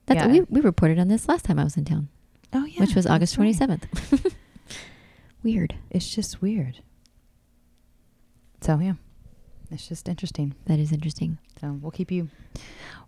that's 0.05 0.19
yeah. 0.25 0.27
we 0.27 0.41
we 0.49 0.61
reported 0.61 0.99
on 0.99 1.07
this 1.07 1.27
last 1.27 1.45
time 1.45 1.57
I 1.59 1.63
was 1.63 1.77
in 1.77 1.85
town, 1.85 2.09
oh 2.53 2.65
yeah, 2.65 2.79
which 2.81 2.95
was 2.95 3.05
August 3.07 3.37
that's 3.37 3.59
right. 3.59 3.79
27th. 3.81 4.33
Weird. 5.43 5.75
It's 5.89 6.09
just 6.13 6.41
weird. 6.41 6.79
So 8.61 8.77
yeah, 8.79 8.93
it's 9.71 9.87
just 9.87 10.09
interesting. 10.09 10.53
That 10.65 10.79
is 10.79 10.91
interesting. 10.91 11.37
So 11.61 11.77
we'll 11.81 11.91
keep 11.91 12.11
you, 12.11 12.29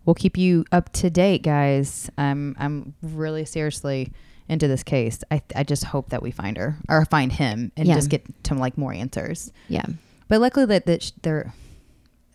we'll 0.04 0.14
keep 0.14 0.36
you 0.38 0.64
up 0.72 0.92
to 0.94 1.10
date, 1.10 1.42
guys. 1.42 2.10
I'm 2.16 2.56
I'm 2.58 2.94
really 3.02 3.44
seriously 3.44 4.12
into 4.48 4.68
this 4.68 4.82
case. 4.82 5.20
I 5.30 5.42
I 5.56 5.62
just 5.64 5.84
hope 5.84 6.10
that 6.10 6.22
we 6.22 6.30
find 6.30 6.56
her 6.56 6.76
or 6.88 7.04
find 7.06 7.32
him 7.32 7.72
and 7.76 7.88
Yeah. 7.88 7.94
just 7.94 8.10
get 8.10 8.24
to 8.44 8.54
like 8.54 8.76
more 8.78 8.92
answers. 8.92 9.52
Yeah. 9.68 9.86
But 10.28 10.40
luckily 10.40 10.66
that 10.66 10.86
that 10.86 11.02
sh- 11.02 11.12
they're, 11.22 11.52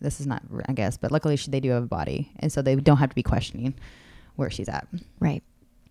this 0.02 0.20
is 0.20 0.28
not 0.28 0.44
I 0.68 0.74
guess, 0.74 0.98
but 0.98 1.12
luckily 1.12 1.36
she, 1.36 1.50
they 1.52 1.60
do 1.60 1.70
have 1.72 1.84
a 1.84 1.88
body, 1.88 2.32
and 2.40 2.52
so 2.52 2.62
they 2.62 2.76
don't 2.76 2.98
have 2.98 3.10
to 3.10 3.16
be 3.16 3.24
questioning 3.24 3.74
where 4.36 4.50
she's 4.50 4.70
at 4.70 4.88
Right. 5.20 5.42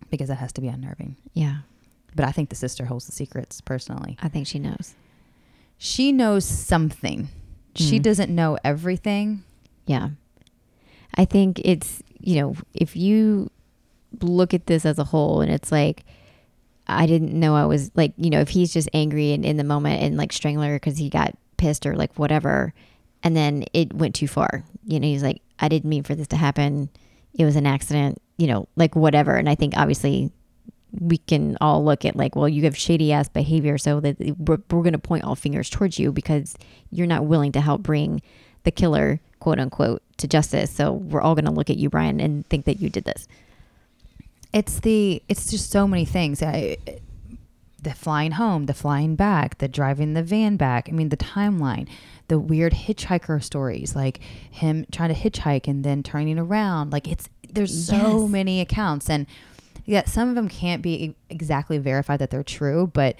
because 0.09 0.29
that 0.29 0.35
has 0.35 0.53
to 0.53 0.61
be 0.61 0.67
unnerving. 0.69 1.17
Yeah. 1.33 1.57
But 2.15 2.25
I 2.25 2.31
think 2.31 2.49
the 2.49 2.55
sister 2.55 2.85
holds 2.85 3.05
the 3.05 3.11
secrets 3.11 3.59
personally. 3.61 4.17
I 4.21 4.29
think 4.29 4.47
she 4.47 4.57
knows. 4.59 4.95
She 5.77 6.11
knows 6.11 6.45
something. 6.45 7.27
She 7.75 7.99
Mhm. 7.99 8.03
doesn't 8.03 8.33
know 8.33 8.57
everything. 8.63 9.43
Yeah. 9.85 10.09
I 11.15 11.25
think 11.25 11.59
it's, 11.63 12.01
you 12.19 12.35
know, 12.41 12.55
if 12.73 12.95
you 12.95 13.51
look 14.21 14.53
at 14.53 14.67
this 14.67 14.85
as 14.85 14.99
a 14.99 15.03
whole 15.03 15.41
and 15.41 15.51
it's 15.51 15.71
like, 15.71 16.05
I 16.87 17.05
didn't 17.05 17.37
know 17.37 17.55
I 17.55 17.65
was 17.65 17.91
like, 17.95 18.13
you 18.17 18.29
know, 18.29 18.39
if 18.39 18.49
he's 18.49 18.71
just 18.71 18.89
angry 18.93 19.33
and 19.33 19.43
in 19.43 19.57
the 19.57 19.63
moment 19.63 20.01
and 20.01 20.17
like 20.17 20.31
strangler 20.31 20.75
because 20.75 20.97
he 20.97 21.09
got 21.09 21.35
pissed 21.57 21.85
or 21.85 21.95
like 21.95 22.17
whatever, 22.17 22.73
and 23.23 23.35
then 23.35 23.65
it 23.73 23.93
went 23.93 24.15
too 24.15 24.27
far. 24.27 24.63
You 24.85 24.99
know, 24.99 25.07
he's 25.07 25.23
like, 25.23 25.41
I 25.59 25.67
didn't 25.67 25.89
mean 25.89 26.03
for 26.03 26.15
this 26.15 26.27
to 26.29 26.37
happen. 26.37 26.89
It 27.33 27.43
was 27.45 27.55
an 27.55 27.65
accident, 27.65 28.21
you 28.37 28.47
know, 28.47 28.67
like 28.75 28.95
whatever. 28.95 29.35
And 29.35 29.49
I 29.49 29.55
think 29.55 29.73
obviously 29.75 30.31
we 30.99 31.17
can 31.17 31.57
all 31.59 31.83
look 31.83 32.05
at 32.05 32.15
like, 32.15 32.35
well, 32.35 32.47
you 32.47 32.63
have 32.63 32.77
shady 32.77 33.11
ass 33.11 33.27
behavior, 33.27 33.77
so 33.77 33.99
that 33.99 34.17
we're, 34.37 34.59
we're 34.71 34.83
going 34.83 34.93
to 34.93 34.99
point 34.99 35.25
all 35.25 35.35
fingers 35.35 35.69
towards 35.69 35.99
you 35.99 36.11
because 36.11 36.55
you're 36.91 37.07
not 37.07 37.25
willing 37.25 37.51
to 37.51 37.61
help 37.61 37.81
bring 37.81 38.21
the 38.63 38.71
killer, 38.71 39.19
quote 39.39 39.59
unquote, 39.59 40.01
to 40.17 40.27
justice. 40.27 40.71
So 40.71 40.93
we're 40.93 41.21
all 41.21 41.35
going 41.35 41.45
to 41.45 41.51
look 41.51 41.69
at 41.69 41.77
you, 41.77 41.89
Brian, 41.89 42.19
and 42.19 42.47
think 42.47 42.65
that 42.65 42.79
you 42.79 42.89
did 42.89 43.03
this. 43.03 43.27
It's 44.53 44.79
the 44.79 45.21
it's 45.27 45.49
just 45.51 45.69
so 45.71 45.87
many 45.87 46.05
things. 46.05 46.41
I, 46.41 46.77
the 47.81 47.93
flying 47.93 48.31
home, 48.31 48.65
the 48.65 48.73
flying 48.73 49.15
back, 49.15 49.59
the 49.59 49.67
driving 49.67 50.13
the 50.13 50.23
van 50.23 50.57
back. 50.57 50.87
I 50.89 50.91
mean, 50.93 51.09
the 51.09 51.17
timeline, 51.17 51.87
the 52.27 52.39
weird 52.39 52.73
hitchhiker 52.73 53.43
stories, 53.43 53.95
like 53.95 54.19
him 54.49 54.85
trying 54.91 55.13
to 55.13 55.19
hitchhike 55.19 55.67
and 55.67 55.83
then 55.83 56.01
turning 56.03 56.39
around. 56.39 56.91
Like 56.91 57.07
it's 57.07 57.29
there's 57.49 57.85
so 57.87 58.21
Yes. 58.23 58.29
many 58.29 58.61
accounts, 58.61 59.09
and 59.09 59.25
yeah, 59.85 60.05
some 60.05 60.27
of 60.29 60.35
them 60.35 60.49
can't 60.49 60.81
be 60.81 61.15
exactly 61.29 61.77
verified 61.77 62.19
that 62.19 62.29
they're 62.29 62.43
true. 62.43 62.89
But 62.93 63.15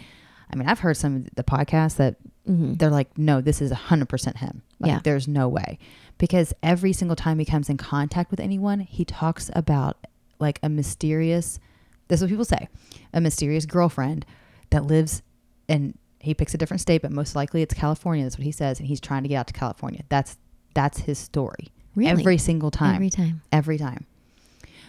I 0.52 0.56
mean, 0.56 0.68
I've 0.68 0.80
heard 0.80 0.98
some 0.98 1.16
of 1.18 1.36
the 1.36 1.44
podcasts 1.44 1.98
that 1.98 2.16
Mm-hmm. 2.48 2.76
they're 2.76 2.90
like, 2.90 3.18
no, 3.18 3.42
this 3.42 3.62
is 3.62 3.74
hundred 3.74 4.08
percent 4.08 4.38
him. 4.38 4.62
Like, 4.80 4.90
Yeah. 4.90 5.00
there's 5.04 5.28
no 5.28 5.50
way 5.50 5.78
because 6.18 6.54
every 6.64 6.94
single 6.94 7.18
time 7.18 7.40
he 7.40 7.44
comes 7.46 7.68
in 7.70 7.76
contact 7.76 8.32
with 8.32 8.40
anyone, 8.40 8.80
he 8.80 9.04
talks 9.04 9.52
about 9.54 9.98
like 10.40 10.60
a 10.64 10.70
mysterious. 10.70 11.60
This 12.08 12.20
is 12.20 12.24
what 12.24 12.30
people 12.30 12.46
say, 12.46 12.68
a 13.14 13.20
mysterious 13.22 13.66
girlfriend 13.66 14.26
that 14.70 14.86
lives 14.86 15.22
and 15.70 15.98
he 16.20 16.34
picks 16.34 16.54
a 16.54 16.58
different 16.58 16.82
state, 16.82 17.02
but 17.02 17.12
most 17.12 17.36
likely 17.36 17.62
it's 17.62 17.74
California. 17.74 18.24
That's 18.24 18.38
what 18.38 18.46
he 18.46 18.52
says, 18.52 18.80
and 18.80 18.88
he's 18.88 19.00
trying 19.02 19.24
to 19.24 19.30
get 19.30 19.36
out 19.36 19.48
to 19.48 19.54
California. 19.54 20.04
That's 20.10 20.38
that's 20.74 21.00
his 21.00 21.18
story. 21.20 21.68
Really? 21.96 22.12
Every 22.12 22.38
single 22.38 22.70
time 22.72 22.96
Every 22.96 23.10
time. 23.10 23.42
every 23.52 23.78
time. 23.78 24.06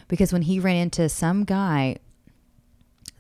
Because 0.09 0.33
when 0.33 0.43
he 0.43 0.59
ran 0.61 0.77
into 0.77 1.09
some 1.09 1.45
guy, 1.45 1.97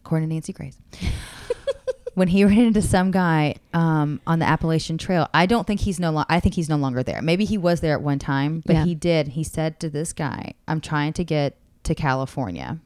according 0.01 0.29
to 0.29 0.35
Nancy 0.35 0.53
Grace, 0.53 0.79
when 2.14 2.29
he 2.29 2.45
ran 2.45 2.59
into 2.59 2.83
some 2.83 3.11
guy 3.11 3.55
um, 3.75 4.21
on 4.27 4.38
the 4.38 4.47
Appalachian 4.47 4.99
Trail, 4.99 5.29
I 5.35 5.47
don't 5.47 5.67
think 5.67 5.81
he's 5.81 6.01
no. 6.01 6.11
Lo- 6.11 6.25
I 6.29 6.41
think 6.41 6.55
he's 6.55 6.69
no 6.69 6.77
longer 6.77 7.03
there. 7.03 7.21
Maybe 7.23 7.45
he 7.45 7.59
was 7.59 7.81
there 7.81 7.95
at 7.95 8.03
one 8.03 8.19
time, 8.19 8.62
but 8.67 8.75
Yeah. 8.75 8.85
he 8.85 8.95
did. 8.95 9.29
He 9.29 9.45
said 9.45 9.79
to 9.81 9.88
this 9.91 10.12
guy, 10.12 10.55
"I'm 10.67 10.81
trying 10.81 11.12
to 11.14 11.25
get 11.25 11.57
to 11.88 11.94
California," 11.94 12.79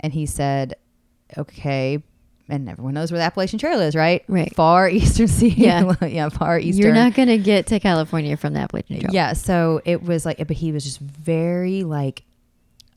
and 0.00 0.12
he 0.12 0.26
said, 0.26 0.74
"Okay." 1.38 2.02
And 2.48 2.68
everyone 2.68 2.92
knows 2.92 3.10
where 3.10 3.18
the 3.20 3.24
Appalachian 3.24 3.58
Trail 3.58 3.80
is, 3.80 3.94
right? 3.94 4.24
Right. 4.28 4.54
Far 4.54 4.88
eastern 4.90 5.28
sea. 5.38 5.48
Yeah. 5.48 5.94
yeah, 6.06 6.28
far 6.28 6.58
eastern. 6.58 6.84
You're 6.84 6.94
not 6.94 7.14
going 7.14 7.28
to 7.28 7.38
get 7.38 7.68
to 7.68 7.78
California 7.80 8.36
from 8.36 8.52
the 8.52 8.60
Appalachian 8.60 9.00
Trail. 9.00 9.14
Yeah, 9.14 9.32
so 9.32 9.80
it 9.86 10.02
was 10.02 10.26
like, 10.26 10.36
but 10.46 10.56
he 10.56 10.72
was 10.72 10.84
just 10.84 10.98
very 10.98 11.82
like 11.84 12.24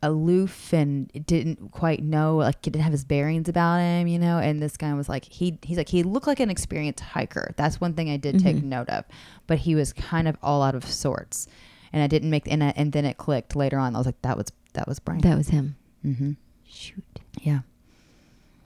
aloof 0.03 0.73
and 0.73 1.09
didn't 1.25 1.71
quite 1.71 2.03
know, 2.03 2.38
like 2.38 2.63
he 2.65 2.71
didn't 2.71 2.83
have 2.83 2.91
his 2.91 3.05
bearings 3.05 3.47
about 3.47 3.77
him, 3.79 4.07
you 4.07 4.19
know. 4.19 4.39
And 4.39 4.61
this 4.61 4.77
guy 4.77 4.93
was 4.93 5.07
like, 5.07 5.25
he 5.25 5.57
he's 5.63 5.77
like 5.77 5.89
he 5.89 6.03
looked 6.03 6.27
like 6.27 6.39
an 6.39 6.49
experienced 6.49 7.01
hiker. 7.03 7.53
That's 7.55 7.79
one 7.79 7.93
thing 7.93 8.09
I 8.09 8.17
did 8.17 8.39
take 8.39 8.57
Mhm. 8.57 8.63
note 8.63 8.89
of, 8.89 9.05
but 9.47 9.59
he 9.59 9.73
was 9.75 9.93
kind 9.93 10.27
of 10.27 10.38
all 10.43 10.61
out 10.63 10.75
of 10.75 10.86
sorts. 10.86 11.47
And 11.93 12.03
I 12.03 12.07
didn't 12.07 12.29
make 12.29 12.51
and 12.51 12.63
I, 12.63 12.73
and 12.75 12.91
then 12.91 13.05
it 13.05 13.17
clicked 13.17 13.55
later 13.55 13.77
on. 13.77 13.95
I 13.95 13.97
was 13.99 14.05
like, 14.05 14.21
that 14.23 14.38
was 14.38 14.47
that 14.76 14.88
was 14.88 14.99
Brian. 14.99 15.21
That 15.21 15.38
was 15.38 15.49
him. 15.49 15.76
mm-hmm. 16.05 16.32
Shoot. 16.67 17.03
Yeah. 17.41 17.59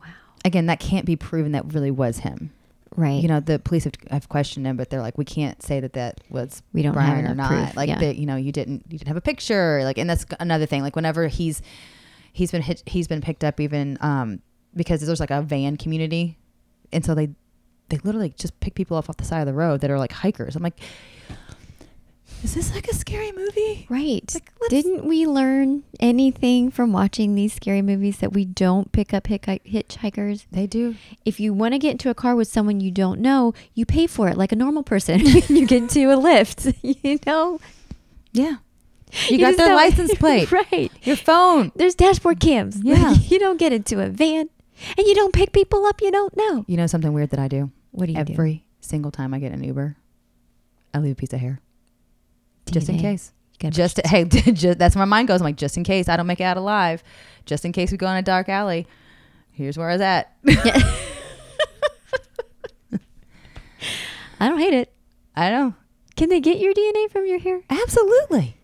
Wow. 0.01 0.07
Again, 0.45 0.65
that 0.67 0.79
can't 0.79 1.05
be 1.05 1.15
proven. 1.15 1.51
That 1.53 1.73
really 1.73 1.91
was 1.91 2.19
him. 2.19 2.51
Right. 2.95 3.21
You 3.21 3.27
know, 3.27 3.39
the 3.39 3.59
police 3.59 3.83
have, 3.85 3.93
have 4.09 4.27
questioned 4.29 4.65
him, 4.65 4.75
but 4.75 4.89
they're 4.89 5.01
like, 5.01 5.17
we 5.17 5.23
can't 5.25 5.61
say 5.63 5.79
that 5.79 5.93
that 5.93 6.21
was 6.29 6.61
We 6.73 6.81
don't 6.81 6.93
have 6.95 7.05
Brian 7.05 7.25
or 7.27 7.35
not. 7.35 7.47
proof, 7.49 7.75
Like 7.75 7.87
yeah. 7.89 7.99
that, 7.99 8.15
you 8.17 8.25
know, 8.25 8.35
you 8.35 8.51
didn't 8.51 8.83
you 8.89 8.97
didn't 8.97 9.07
have 9.07 9.17
a 9.17 9.21
picture. 9.21 9.81
Like, 9.83 9.97
and 9.97 10.09
that's 10.09 10.25
another 10.39 10.65
thing. 10.65 10.81
Like, 10.81 10.95
whenever 10.95 11.27
he's 11.27 11.61
he's 12.33 12.51
been 12.51 12.61
hit, 12.63 12.83
he's 12.87 13.07
been 13.07 13.21
picked 13.21 13.43
up 13.43 13.59
even 13.59 13.97
um 14.01 14.41
because 14.75 15.01
there's 15.05 15.19
like 15.19 15.31
a 15.31 15.41
van 15.41 15.77
community, 15.77 16.37
and 16.91 17.05
so 17.05 17.13
they 17.15 17.29
they 17.89 17.97
literally 18.03 18.33
just 18.37 18.59
pick 18.59 18.75
people 18.75 18.97
up 18.97 19.09
off 19.09 19.17
the 19.17 19.23
side 19.23 19.41
of 19.41 19.47
the 19.47 19.53
road 19.53 19.81
that 19.81 19.89
are 19.91 19.97
like 19.99 20.11
hikers. 20.11 20.55
I'm 20.55 20.63
like, 20.63 20.79
is 22.43 22.53
this 22.53 22.73
like 22.73 22.87
a 22.87 22.93
scary 22.95 23.31
movie? 23.33 23.85
Right. 23.89 24.23
Like, 24.33 24.69
Didn't 24.69 25.05
we 25.05 25.25
learn 25.27 25.83
anything 25.99 26.71
from 26.71 26.93
watching 26.93 27.35
these 27.35 27.53
scary 27.53 27.81
movies 27.81 28.17
that 28.19 28.31
we 28.33 28.45
don't 28.45 28.91
pick 28.91 29.13
up 29.13 29.27
hitch- 29.27 29.41
hitchhikers? 29.65 30.45
They 30.51 30.65
do. 30.65 30.95
If 31.25 31.39
you 31.39 31.53
want 31.53 31.73
to 31.73 31.79
get 31.79 31.91
into 31.91 32.09
a 32.09 32.13
car 32.15 32.35
with 32.35 32.47
someone 32.47 32.79
you 32.79 32.91
don't 32.91 33.19
know, 33.19 33.53
you 33.73 33.85
pay 33.85 34.07
for 34.07 34.29
it 34.29 34.37
like 34.37 34.51
a 34.53 34.55
normal 34.55 34.83
person. 34.83 35.19
you 35.25 35.67
get 35.67 35.83
into 35.83 36.09
a 36.11 36.15
Lyft, 36.15 36.73
you 37.03 37.19
know? 37.25 37.59
Yeah. 38.31 38.57
You, 39.27 39.37
You 39.37 39.39
got 39.39 39.57
their 39.57 39.75
license 39.75 40.13
plate. 40.19 40.51
right. 40.51 40.91
Your 41.03 41.15
phone. 41.17 41.71
There's 41.75 41.95
dashboard 41.95 42.39
cams. 42.39 42.79
Yeah. 42.83 43.13
you 43.13 43.39
don't 43.39 43.57
get 43.57 43.73
into 43.73 43.99
a 44.01 44.07
van 44.07 44.49
and 44.97 45.07
you 45.07 45.13
don't 45.15 45.33
pick 45.33 45.51
people 45.51 45.85
up 45.85 45.99
you 46.01 46.11
don't 46.11 46.37
know. 46.37 46.63
You 46.67 46.77
know 46.77 46.87
something 46.87 47.11
weird 47.11 47.31
that 47.31 47.39
I 47.39 47.47
do? 47.49 47.71
What 47.91 48.05
do 48.05 48.13
you 48.13 48.23
do? 48.23 48.33
Every 48.33 48.63
single 48.79 49.11
time 49.11 49.33
I 49.33 49.39
get 49.39 49.51
an 49.51 49.63
Uber, 49.63 49.97
I 50.93 50.99
leave 50.99 51.13
a 51.13 51.15
piece 51.15 51.33
of 51.33 51.39
hair. 51.39 51.59
Just 52.71 52.89
in 52.89 52.99
case. 52.99 53.31
Just 53.69 53.99
hey, 54.05 54.23
just, 54.53 54.79
that's 54.79 54.95
where 54.95 55.05
my 55.05 55.17
mind 55.17 55.27
goes. 55.27 55.41
I'm 55.41 55.45
like, 55.45 55.57
just 55.57 55.75
in 55.75 55.83
case 55.83 56.07
I 56.07 56.15
don't 56.15 56.27
make 56.27 56.39
it 56.39 56.45
out 56.45 56.57
alive, 56.57 57.03
just 57.45 57.65
in 57.65 57.71
case 57.71 57.91
we 57.91 57.97
go 57.97 58.09
in 58.09 58.15
a 58.15 58.21
dark 58.21 58.47
alley. 58.47 58.87
Here's 59.51 59.77
where 59.77 59.89
I 59.89 59.93
was 59.93 60.01
at. 60.01 60.33
I 64.39 64.47
don't 64.47 64.59
hate 64.59 64.73
it. 64.73 64.93
I 65.35 65.49
know. 65.49 65.73
Can 66.15 66.29
they 66.29 66.39
get 66.39 66.59
your 66.59 66.73
DNA 66.73 67.11
from 67.11 67.25
your 67.25 67.39
hair? 67.39 67.61
Absolutely. 67.69 68.55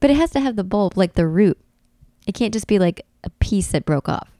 But 0.00 0.10
it 0.10 0.16
has 0.16 0.30
to 0.32 0.40
have 0.40 0.56
the 0.56 0.64
bulb, 0.64 0.96
like 0.96 1.12
the 1.14 1.28
root. 1.28 1.56
It 2.26 2.34
can't 2.34 2.52
just 2.52 2.66
be 2.66 2.80
like 2.80 3.06
a 3.22 3.30
piece 3.30 3.68
that 3.68 3.84
broke 3.84 4.08
off. 4.08 4.31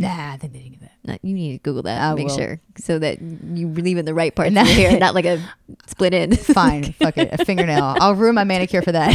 Nah, 0.00 0.32
I 0.32 0.38
think 0.38 0.54
they 0.54 0.60
didn't 0.60 0.80
get 0.80 0.80
that. 0.80 0.92
No, 1.04 1.18
you 1.20 1.34
need 1.34 1.52
to 1.52 1.58
Google 1.58 1.82
that. 1.82 2.00
I 2.00 2.14
make 2.14 2.28
will. 2.28 2.36
sure 2.36 2.60
so 2.78 2.98
that 2.98 3.20
you 3.20 3.68
leave 3.68 3.98
in 3.98 4.06
the 4.06 4.14
right 4.14 4.34
part 4.34 4.48
of 4.48 4.54
your 4.54 4.64
hair, 4.64 4.98
not 4.98 5.14
like 5.14 5.26
a 5.26 5.42
split 5.86 6.14
end. 6.14 6.40
Fine. 6.40 6.94
Fuck 6.94 7.18
it. 7.18 7.38
A 7.38 7.44
fingernail. 7.44 7.96
I'll 8.00 8.14
ruin 8.14 8.34
my 8.34 8.44
manicure 8.44 8.80
for 8.80 8.92
that. 8.92 9.12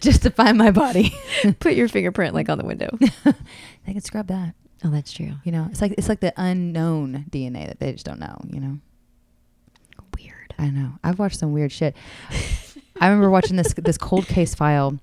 just 0.00 0.22
to 0.22 0.30
find 0.30 0.56
my 0.56 0.70
body. 0.70 1.14
Put 1.60 1.74
your 1.74 1.86
fingerprint 1.86 2.34
like 2.34 2.48
on 2.48 2.56
the 2.56 2.64
window. 2.64 2.96
They 3.86 3.92
can 3.92 4.00
scrub 4.00 4.28
that. 4.28 4.54
Oh, 4.82 4.88
that's 4.88 5.12
true. 5.12 5.32
You 5.44 5.52
know, 5.52 5.68
it's 5.70 5.82
like 5.82 5.92
it's 5.98 6.08
like 6.08 6.20
the 6.20 6.32
unknown 6.38 7.26
DNA 7.28 7.66
that 7.66 7.80
they 7.80 7.92
just 7.92 8.06
don't 8.06 8.18
know. 8.20 8.38
You 8.50 8.60
know. 8.60 8.78
Weird. 10.18 10.54
I 10.58 10.70
know. 10.70 10.92
I've 11.04 11.18
watched 11.18 11.38
some 11.38 11.52
weird 11.52 11.72
shit. 11.72 11.94
I 13.00 13.08
remember 13.08 13.28
watching 13.28 13.56
this 13.56 13.74
this 13.74 13.98
cold 13.98 14.26
case 14.26 14.54
file 14.54 14.98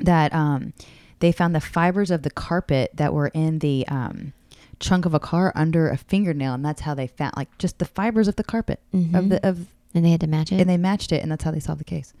that 0.00 0.32
um 0.32 0.72
they 1.20 1.32
found 1.32 1.54
the 1.54 1.60
fibers 1.60 2.10
of 2.10 2.22
the 2.22 2.30
carpet 2.30 2.90
that 2.94 3.12
were 3.12 3.28
in 3.28 3.58
the 3.60 3.86
um 3.88 4.32
trunk 4.80 5.04
of 5.04 5.12
a 5.14 5.18
car 5.20 5.52
under 5.56 5.88
a 5.90 5.96
fingernail 5.96 6.54
and 6.54 6.64
that's 6.64 6.82
how 6.82 6.94
they 6.94 7.06
found 7.08 7.34
like 7.36 7.48
just 7.58 7.78
the 7.78 7.84
fibers 7.84 8.28
of 8.28 8.36
the 8.36 8.44
carpet 8.44 8.80
of 8.92 9.00
Mhm. 9.00 9.28
the 9.30 9.48
of 9.48 9.66
And 9.94 10.04
they 10.04 10.10
had 10.10 10.20
to 10.20 10.26
match 10.28 10.52
it. 10.52 10.60
and 10.60 10.70
they 10.70 10.76
matched 10.76 11.10
it 11.12 11.20
and 11.22 11.32
that's 11.32 11.42
how 11.44 11.50
they 11.50 11.58
solved 11.60 11.80
the 11.80 11.84
case. 11.84 12.12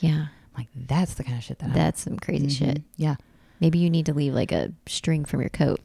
yeah, 0.00 0.26
I'm 0.54 0.58
like 0.58 0.68
that's 0.86 1.14
the 1.14 1.24
kind 1.24 1.38
of 1.38 1.44
shit 1.44 1.58
that 1.60 1.72
that's 1.72 2.02
some 2.02 2.18
crazy 2.18 2.46
Mhm. 2.48 2.56
shit. 2.58 2.82
Yeah. 2.96 3.16
Maybe 3.60 3.78
you 3.78 3.88
need 3.88 4.06
to 4.06 4.12
leave 4.14 4.34
like 4.34 4.52
a 4.52 4.72
string 4.86 5.24
from 5.24 5.40
your 5.40 5.48
coat. 5.50 5.80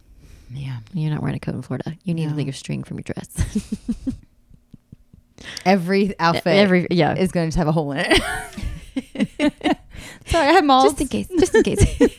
Yeah. 0.52 0.80
You're 0.94 1.12
not 1.12 1.22
wearing 1.22 1.36
a 1.38 1.40
coat 1.40 1.56
in 1.56 1.62
Florida. 1.62 1.96
You 2.04 2.14
need 2.14 2.26
No. 2.26 2.32
to 2.32 2.36
leave 2.36 2.48
a 2.50 2.54
string 2.54 2.84
from 2.84 2.98
your 2.98 3.04
dress. 3.04 3.30
Every 5.66 6.16
outfit 6.20 6.48
Every 6.58 6.88
yeah, 6.90 7.14
is 7.16 7.32
going 7.32 7.52
to 7.52 7.58
have 7.60 7.68
a 7.68 7.72
hole 7.72 7.92
in 7.92 8.06
it. 8.96 9.78
Sorry, 10.28 10.48
I 10.48 10.52
had 10.52 10.66
malls. 10.66 10.86
just 10.86 11.02
in 11.02 11.08
case. 11.08 11.28
Just 11.40 11.56
in 11.56 11.64
case. 11.64 12.00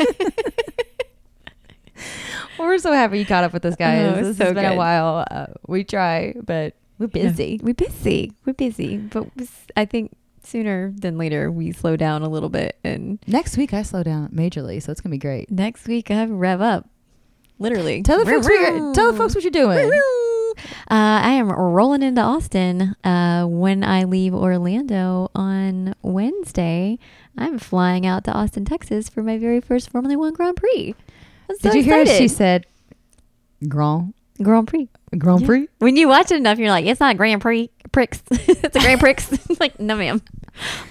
We're 2.59 2.79
so 2.79 2.93
happy 2.93 3.21
you 3.21 3.27
caught 3.27 3.45
up 3.45 3.53
with 3.53 3.65
us, 3.65 3.77
guys. 3.77 4.17
Oh, 4.17 4.23
this 4.23 4.37
so 4.37 4.47
has 4.47 4.55
been 4.55 4.65
a 4.65 4.71
good. 4.71 4.77
while. 4.77 5.25
Uh, 5.31 5.47
we 5.69 5.85
try, 5.85 6.35
but 6.45 6.75
we're 6.99 7.07
busy. 7.07 7.61
We're 7.63 7.75
busy. 7.75 8.33
We're 8.45 8.53
busy. 8.55 8.97
But 8.99 9.29
I 9.77 9.85
think 9.85 10.17
sooner 10.43 10.93
than 10.97 11.19
later 11.19 11.53
we 11.53 11.71
slow 11.73 11.97
down 11.97 12.23
a 12.23 12.29
little 12.29 12.49
bit. 12.49 12.77
And 12.83 13.19
Next 13.29 13.57
week, 13.57 13.73
I 13.73 13.83
slow 13.83 14.03
down 14.03 14.31
majorly, 14.31 14.83
so 14.83 14.91
it's 14.91 15.01
gonna 15.01 15.13
be 15.13 15.19
great. 15.19 15.51
next 15.51 15.87
week 15.87 16.11
I 16.11 16.25
rev 16.27 16.61
up. 16.61 16.89
Literally. 17.61 18.03
Tell 18.03 18.25
the 18.25 18.31
folks, 18.31 18.47
what 18.47 18.53
you're, 18.53 18.95
tell 18.95 19.13
the 19.13 19.19
folks 19.19 19.35
what 19.35 19.45
you're 19.45 19.51
doing. 19.51 19.91
Uh, 20.91 21.21
I 21.23 21.33
am 21.33 21.51
rolling 21.51 22.03
into 22.03 22.23
Austin 22.23 22.95
uh, 23.05 23.45
when 23.45 23.85
I 23.85 24.05
leave 24.05 24.33
Orlando 24.35 25.31
on 25.35 25.95
Wednesday. 26.01 26.99
I'm 27.37 27.59
flying 27.59 28.07
out 28.07 28.25
to 28.25 28.33
Austin, 28.33 28.65
Texas 28.65 29.09
for 29.09 29.23
my 29.23 29.37
very 29.37 29.61
first 29.61 29.91
Formula 29.91 30.17
One 30.19 30.33
Grand 30.33 30.57
Prix. 30.57 30.95
I'm 31.51 31.57
so 31.59 31.71
Did 31.71 31.77
you 31.77 31.83
hear? 31.83 32.07
She 32.07 32.27
said, 32.27 32.65
"Grand 33.69 34.15
Grand 34.43 34.67
Prix. 34.67 34.89
Grand 35.19 35.43
Yeah. 35.43 35.47
Prix." 35.47 35.69
When 35.79 35.97
you 35.97 36.09
watch 36.09 36.31
it 36.31 36.37
enough, 36.37 36.59
you're 36.59 36.71
like, 36.71 36.87
it's 36.87 37.01
not 37.01 37.19
Grand 37.19 37.43
Prix. 37.43 37.71
Prix. 37.93 38.09
it's 38.31 38.77
a 38.77 38.81
Grand 38.81 39.01
Prix. 39.01 39.17
like, 39.61 39.79
no, 39.79 39.95
ma'am. 39.95 40.23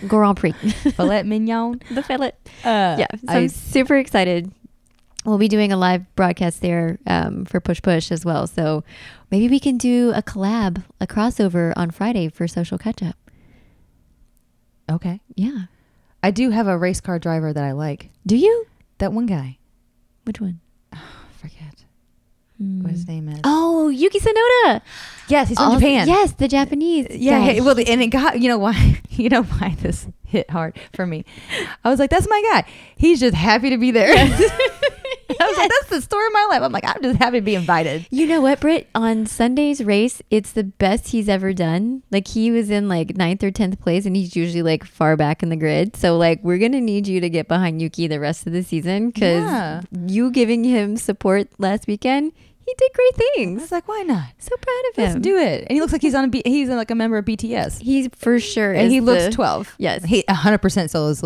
Grand 0.08 0.38
Prix. 0.38 0.52
Filet 0.52 1.24
mignon. 1.24 1.82
the 1.92 2.04
fillet. 2.04 2.34
Uh, 2.64 2.98
yeah, 3.00 3.08
so 3.16 3.26
I- 3.30 3.38
I'm 3.38 3.50
super 3.50 3.98
excited. 3.98 4.52
We'll 5.28 5.38
be 5.38 5.50
doing 5.50 5.74
a 5.74 5.78
live 5.78 6.06
broadcast 6.16 6.62
there 6.62 7.00
um, 7.06 7.44
for 7.44 7.60
Push 7.60 7.82
Push 7.82 8.12
as 8.14 8.24
well. 8.24 8.48
So 8.48 8.86
maybe 9.30 9.50
we 9.50 9.60
can 9.60 9.78
do 9.78 10.14
a 10.16 10.22
collab, 10.24 10.84
a 11.02 11.06
crossover 11.06 11.74
on 11.76 11.92
Friday 11.92 12.30
for 12.30 12.48
Social 12.48 12.78
Catch 12.78 13.04
Up. 13.04 13.18
okay. 14.90 15.20
Yeah. 15.36 15.64
I 16.24 16.32
do 16.32 16.50
have 16.52 16.68
a 16.68 16.78
race 16.78 17.02
car 17.02 17.20
driver 17.20 17.52
that 17.52 17.64
I 17.64 17.74
like. 17.74 18.10
Do 18.26 18.38
you? 18.38 18.66
That 19.00 19.12
one 19.12 19.26
guy. 19.26 19.58
Which 20.24 20.40
one? 20.40 20.62
Forget 21.40 21.84
what 22.58 22.92
his 22.92 23.06
name 23.08 23.28
is. 23.30 23.40
Oh, 23.44 23.90
Yuki 23.90 24.20
Tsunoda. 24.20 24.82
yes, 25.28 25.50
he's 25.50 25.58
from 25.58 25.68
Also- 25.68 25.80
Japan. 25.80 26.08
Yes, 26.08 26.32
the 26.34 26.48
Japanese. 26.48 27.08
Yeah, 27.12 27.40
hey, 27.42 27.62
well, 27.62 27.78
and 27.78 28.02
it 28.02 28.08
got 28.08 28.40
you 28.40 28.48
know 28.48 28.58
why 28.58 29.00
you 29.10 29.30
know 29.30 29.44
why 29.44 29.76
this 29.82 30.08
hit 30.28 30.50
hard 30.50 30.78
for 30.94 31.06
me. 31.08 31.26
I 31.84 31.90
was 31.90 32.00
like, 32.00 32.10
that's 32.10 32.28
my 32.30 32.42
guy. 32.52 32.66
He's 32.98 33.20
just 33.20 33.36
happy 33.36 33.70
to 33.72 33.78
be 33.78 33.92
there. 33.92 34.14
I 35.40 35.46
was 35.46 35.58
like, 35.58 35.70
that's 35.70 35.90
the 35.90 36.02
story 36.02 36.26
of 36.28 36.34
my 36.34 36.48
life. 36.52 36.62
I'm 36.62 36.72
like, 36.72 36.86
I'm 36.86 37.02
just 37.04 37.20
happy 37.20 37.40
to 37.40 37.46
be 37.46 37.56
invited. 37.56 38.08
You 38.10 38.28
know 38.28 38.40
what, 38.42 38.60
Britt? 38.62 38.88
On 38.96 39.26
Sunday's 39.26 39.84
race, 39.84 40.22
it's 40.32 40.52
the 40.54 40.64
best 40.64 41.10
he's 41.10 41.28
ever 41.30 41.54
done. 41.54 42.04
Like 42.12 42.28
he 42.28 42.50
was 42.50 42.70
in 42.70 42.88
like 42.88 43.16
ninth 43.18 43.44
or 43.44 43.52
tenth 43.52 43.80
place, 43.82 44.06
and 44.06 44.16
he's 44.16 44.36
usually 44.36 44.64
like 44.64 44.84
far 44.86 45.16
back 45.18 45.44
in 45.44 45.50
the 45.50 45.56
grid. 45.58 45.96
So 45.96 46.18
like 46.18 46.42
we're 46.44 46.58
gonna 46.58 46.82
need 46.82 47.08
you 47.08 47.20
to 47.22 47.30
get 47.30 47.48
behind 47.48 47.82
Yuki 47.82 48.08
the 48.08 48.20
rest 48.20 48.48
of 48.48 48.54
the 48.54 48.64
season 48.64 49.10
because 49.10 49.44
Yeah. 49.44 49.82
you 50.08 50.32
giving 50.32 50.64
him 50.64 50.96
support 50.98 51.50
last 51.58 51.88
weekend, 51.88 52.32
he 52.68 52.74
did 52.78 52.92
great 52.94 53.16
things. 53.16 53.60
I 53.60 53.64
was 53.64 53.72
like, 53.72 53.88
why 53.88 54.02
not? 54.02 54.26
So 54.40 54.54
proud 54.58 54.82
of 54.92 54.98
Let's 54.98 55.16
him. 55.16 55.22
do 55.22 55.38
it. 55.38 55.62
And 55.68 55.72
he 55.72 55.80
looks 55.80 55.94
like 55.94 56.02
he's 56.02 56.14
on 56.14 56.26
a 56.26 56.28
B- 56.28 56.42
he's 56.46 56.68
like 56.68 56.92
a 56.92 56.96
member 56.96 57.18
of 57.18 57.24
BTS. 57.24 57.80
He's 57.82 58.10
for 58.16 58.40
sure, 58.42 58.74
And 58.74 58.92
he 58.92 59.00
looks 59.00 59.24
the- 59.26 59.32
12. 59.32 59.76
Yes. 59.78 60.04
He 60.04 60.24
100% 60.24 60.90
still 60.90 61.06
lives, 61.06 61.24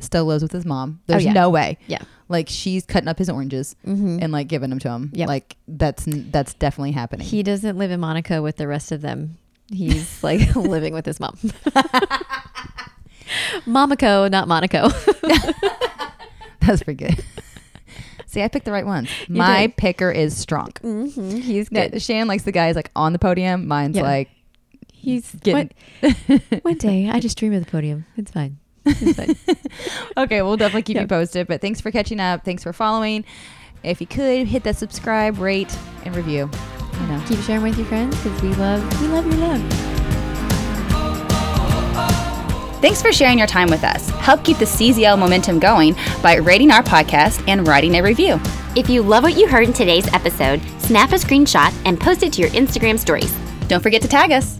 still 0.00 0.24
lives 0.26 0.42
with 0.42 0.52
his 0.52 0.66
mom. 0.66 1.00
There's 1.06 1.24
yeah. 1.24 1.32
no 1.32 1.48
way. 1.48 1.78
Yeah. 1.86 2.02
Like 2.28 2.48
she's 2.50 2.84
cutting 2.84 3.08
up 3.08 3.18
his 3.18 3.30
oranges 3.30 3.74
Mhm. 3.86 4.20
and 4.22 4.32
like 4.32 4.48
giving 4.48 4.68
them 4.70 4.78
to 4.80 4.90
him. 4.90 5.10
Yeah. 5.14 5.26
Like 5.26 5.56
that's 5.66 6.04
that's 6.06 6.52
definitely 6.54 6.92
happening. 6.92 7.26
He 7.26 7.42
doesn't 7.42 7.78
live 7.78 7.90
in 7.90 8.00
Monaco 8.00 8.42
with 8.42 8.56
the 8.56 8.68
rest 8.68 8.92
of 8.92 9.00
them. 9.00 9.38
He's 9.72 10.22
like 10.22 10.54
living 10.56 10.92
with 10.92 11.06
his 11.06 11.18
mom. 11.20 11.38
Monaco, 13.66 14.28
not 14.28 14.48
Monaco. 14.48 14.88
that's 16.60 16.82
pretty 16.82 16.94
good. 17.06 17.24
See, 18.32 18.42
I 18.42 18.48
picked 18.48 18.64
the 18.64 18.72
right 18.72 18.86
ones. 18.86 19.10
My 19.28 19.66
did. 19.66 19.76
picker 19.76 20.10
is 20.10 20.34
strong. 20.36 20.70
hmm 20.80 21.04
He's 21.36 21.68
good. 21.68 22.00
Shan 22.00 22.28
likes 22.28 22.44
the 22.44 22.52
guys 22.52 22.76
like 22.76 22.90
on 22.96 23.12
the 23.12 23.18
podium. 23.18 23.68
Mine's 23.68 23.96
Yeah. 23.96 24.02
like 24.04 24.30
He's 24.92 25.34
getting. 25.34 25.70
one, 26.00 26.40
one 26.62 26.78
day. 26.78 27.10
I 27.10 27.20
just 27.20 27.36
dream 27.36 27.52
of 27.52 27.62
the 27.64 27.70
podium. 27.70 28.06
It's 28.16 28.30
fine. 28.30 28.56
It's 28.86 29.16
fine. 29.18 29.36
okay, 30.16 30.40
we'll 30.42 30.56
definitely 30.56 30.82
keep 30.82 30.96
Yeah. 30.96 31.02
you 31.02 31.08
posted. 31.08 31.46
But 31.46 31.60
thanks 31.60 31.80
for 31.82 31.90
catching 31.90 32.20
up. 32.20 32.44
Thanks 32.44 32.62
for 32.62 32.72
following. 32.72 33.24
If 33.82 34.00
you 34.00 34.06
could 34.06 34.46
hit 34.46 34.62
that 34.64 34.76
subscribe, 34.78 35.38
rate, 35.38 35.76
and 36.04 36.16
review. 36.16 36.48
You 37.00 37.06
know. 37.08 37.22
Keep 37.28 37.40
sharing 37.40 37.62
with 37.64 37.76
your 37.76 37.86
friends 37.86 38.16
because 38.22 38.40
we 38.42 38.54
love 38.54 39.00
we 39.02 39.08
love 39.08 39.26
your 39.26 39.36
love. 39.36 40.01
Thanks 42.82 43.00
for 43.00 43.12
sharing 43.12 43.38
your 43.38 43.46
time 43.46 43.70
with 43.70 43.84
us. 43.84 44.10
Help 44.10 44.42
keep 44.42 44.58
the 44.58 44.64
CZL 44.64 45.16
momentum 45.16 45.60
going 45.60 45.94
by 46.20 46.34
rating 46.34 46.72
our 46.72 46.82
podcast 46.82 47.44
and 47.46 47.66
writing 47.66 47.94
a 47.94 48.02
review. 48.02 48.40
If 48.74 48.90
you 48.90 49.02
love 49.02 49.22
what 49.22 49.38
you 49.38 49.46
heard 49.46 49.68
in 49.68 49.72
today's 49.72 50.12
episode, 50.12 50.60
snap 50.80 51.12
a 51.12 51.14
screenshot 51.14 51.72
and 51.84 52.00
post 52.00 52.24
it 52.24 52.32
to 52.32 52.42
your 52.42 52.50
Instagram 52.50 52.98
stories. 52.98 53.32
Don't 53.68 53.84
forget 53.84 54.02
to 54.02 54.08
tag 54.08 54.32
us. 54.32 54.58